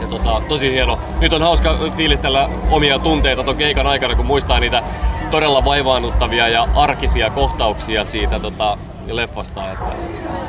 Ja 0.00 0.06
tota, 0.08 0.42
tosi 0.48 0.72
hieno. 0.72 0.98
Nyt 1.20 1.32
on 1.32 1.42
hauska 1.42 1.78
fiilistellä 1.96 2.48
omia 2.70 2.98
tunteita 2.98 3.44
ton 3.44 3.56
keikan 3.56 3.86
aikana, 3.86 4.14
kun 4.14 4.26
muistaa 4.26 4.60
niitä 4.60 4.82
todella 5.30 5.64
vaivaannuttavia 5.64 6.48
ja 6.48 6.68
arkisia 6.74 7.30
kohtauksia 7.30 8.04
siitä 8.04 8.40
tota, 8.40 8.78
leffasta. 9.06 9.72
Että 9.72 9.94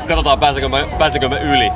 katsotaan 0.08 0.40
pääsekö 0.40 0.70
mä, 0.70 0.88
pääsekö 1.00 1.30
mä 1.30 1.38
yli. 1.38 1.70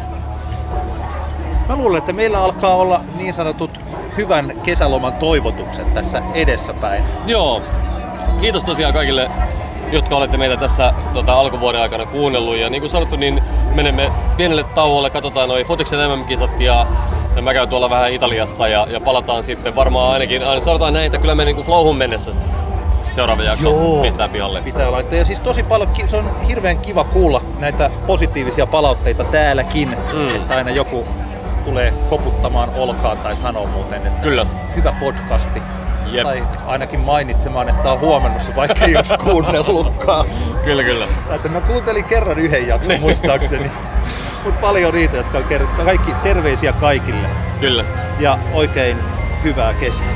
Mä 1.67 1.75
luulen, 1.75 1.97
että 1.97 2.13
meillä 2.13 2.43
alkaa 2.43 2.75
olla 2.75 3.01
niin 3.17 3.33
sanotut 3.33 3.79
hyvän 4.17 4.53
kesäloman 4.63 5.13
toivotukset 5.13 5.93
tässä 5.93 6.21
edessäpäin. 6.33 7.03
Joo. 7.25 7.61
Kiitos 8.41 8.63
tosiaan 8.63 8.93
kaikille, 8.93 9.31
jotka 9.91 10.15
olette 10.15 10.37
meitä 10.37 10.57
tässä 10.57 10.93
tota, 11.13 11.33
alkuvuoden 11.33 11.81
aikana 11.81 12.05
kuunnellut. 12.05 12.57
Ja 12.57 12.69
niin 12.69 12.81
kuin 12.81 12.89
sanottu, 12.89 13.15
niin 13.15 13.43
menemme 13.73 14.11
pienelle 14.37 14.63
tauolle, 14.63 15.09
katsotaan 15.09 15.49
noi 15.49 15.63
Fotiksen 15.63 15.99
MM-kisat 16.11 16.59
ja, 16.59 16.87
ja 17.35 17.41
mä 17.41 17.53
käyn 17.53 17.69
tuolla 17.69 17.89
vähän 17.89 18.13
Italiassa 18.13 18.67
ja, 18.67 18.87
ja 18.89 18.99
palataan 18.99 19.43
sitten 19.43 19.75
varmaan 19.75 20.13
ainakin, 20.13 20.43
aina 20.43 20.61
sanotaan 20.61 20.93
näin, 20.93 21.05
että 21.05 21.17
kyllä 21.17 21.35
me 21.35 21.45
niin 21.45 21.57
flowhun 21.57 21.97
mennessä 21.97 22.31
seuraava 23.17 23.43
jakso 23.43 23.71
pistää 24.01 24.27
pihalle. 24.29 24.61
Pitää 24.61 24.91
laittaa. 24.91 25.19
Ja 25.19 25.25
siis 25.25 25.41
tosi 25.41 25.63
paljon, 25.63 25.89
se 26.07 26.17
on 26.17 26.41
hirveän 26.47 26.77
kiva 26.79 27.03
kuulla 27.03 27.41
näitä 27.59 27.89
positiivisia 28.07 28.65
palautteita 28.67 29.23
täälläkin, 29.23 29.89
Mm. 30.13 30.35
että 30.35 30.55
aina 30.55 30.71
joku 30.71 31.05
tulee 31.65 31.93
koputtamaan 32.09 32.69
olkaan 32.75 33.17
tai 33.17 33.35
sanoo 33.35 33.65
muuten, 33.67 34.07
että 34.07 34.21
Kyllä. 34.21 34.45
hyvä 34.75 34.91
podcasti. 34.99 35.61
Jep. 36.11 36.23
Tai 36.23 36.43
ainakin 36.65 36.99
mainitsemaan, 36.99 37.69
että 37.69 37.91
on 37.91 37.99
huomannut 37.99 38.41
se, 38.41 38.55
vaikka 38.55 38.85
ei 38.85 38.95
olisi 38.95 39.13
kuunnellutkaan. 39.23 40.25
Kyllä, 40.65 40.83
kyllä. 40.83 41.05
Että 41.31 41.49
mä 41.49 41.61
kuuntelin 41.61 42.05
kerran 42.05 42.39
yhden 42.39 42.67
jakson 42.67 42.89
Niin. 42.89 43.01
muistaakseni. 43.01 43.71
Mutta 44.43 44.61
paljon 44.61 44.93
niitä, 44.93 45.17
jotka 45.17 45.37
on 45.37 45.45
kaikki 45.85 46.11
terveisiä 46.23 46.73
kaikille. 46.73 47.27
Kyllä. 47.59 47.85
Ja 48.19 48.37
oikein 48.53 48.97
hyvää 49.43 49.73
kesää. 49.73 50.07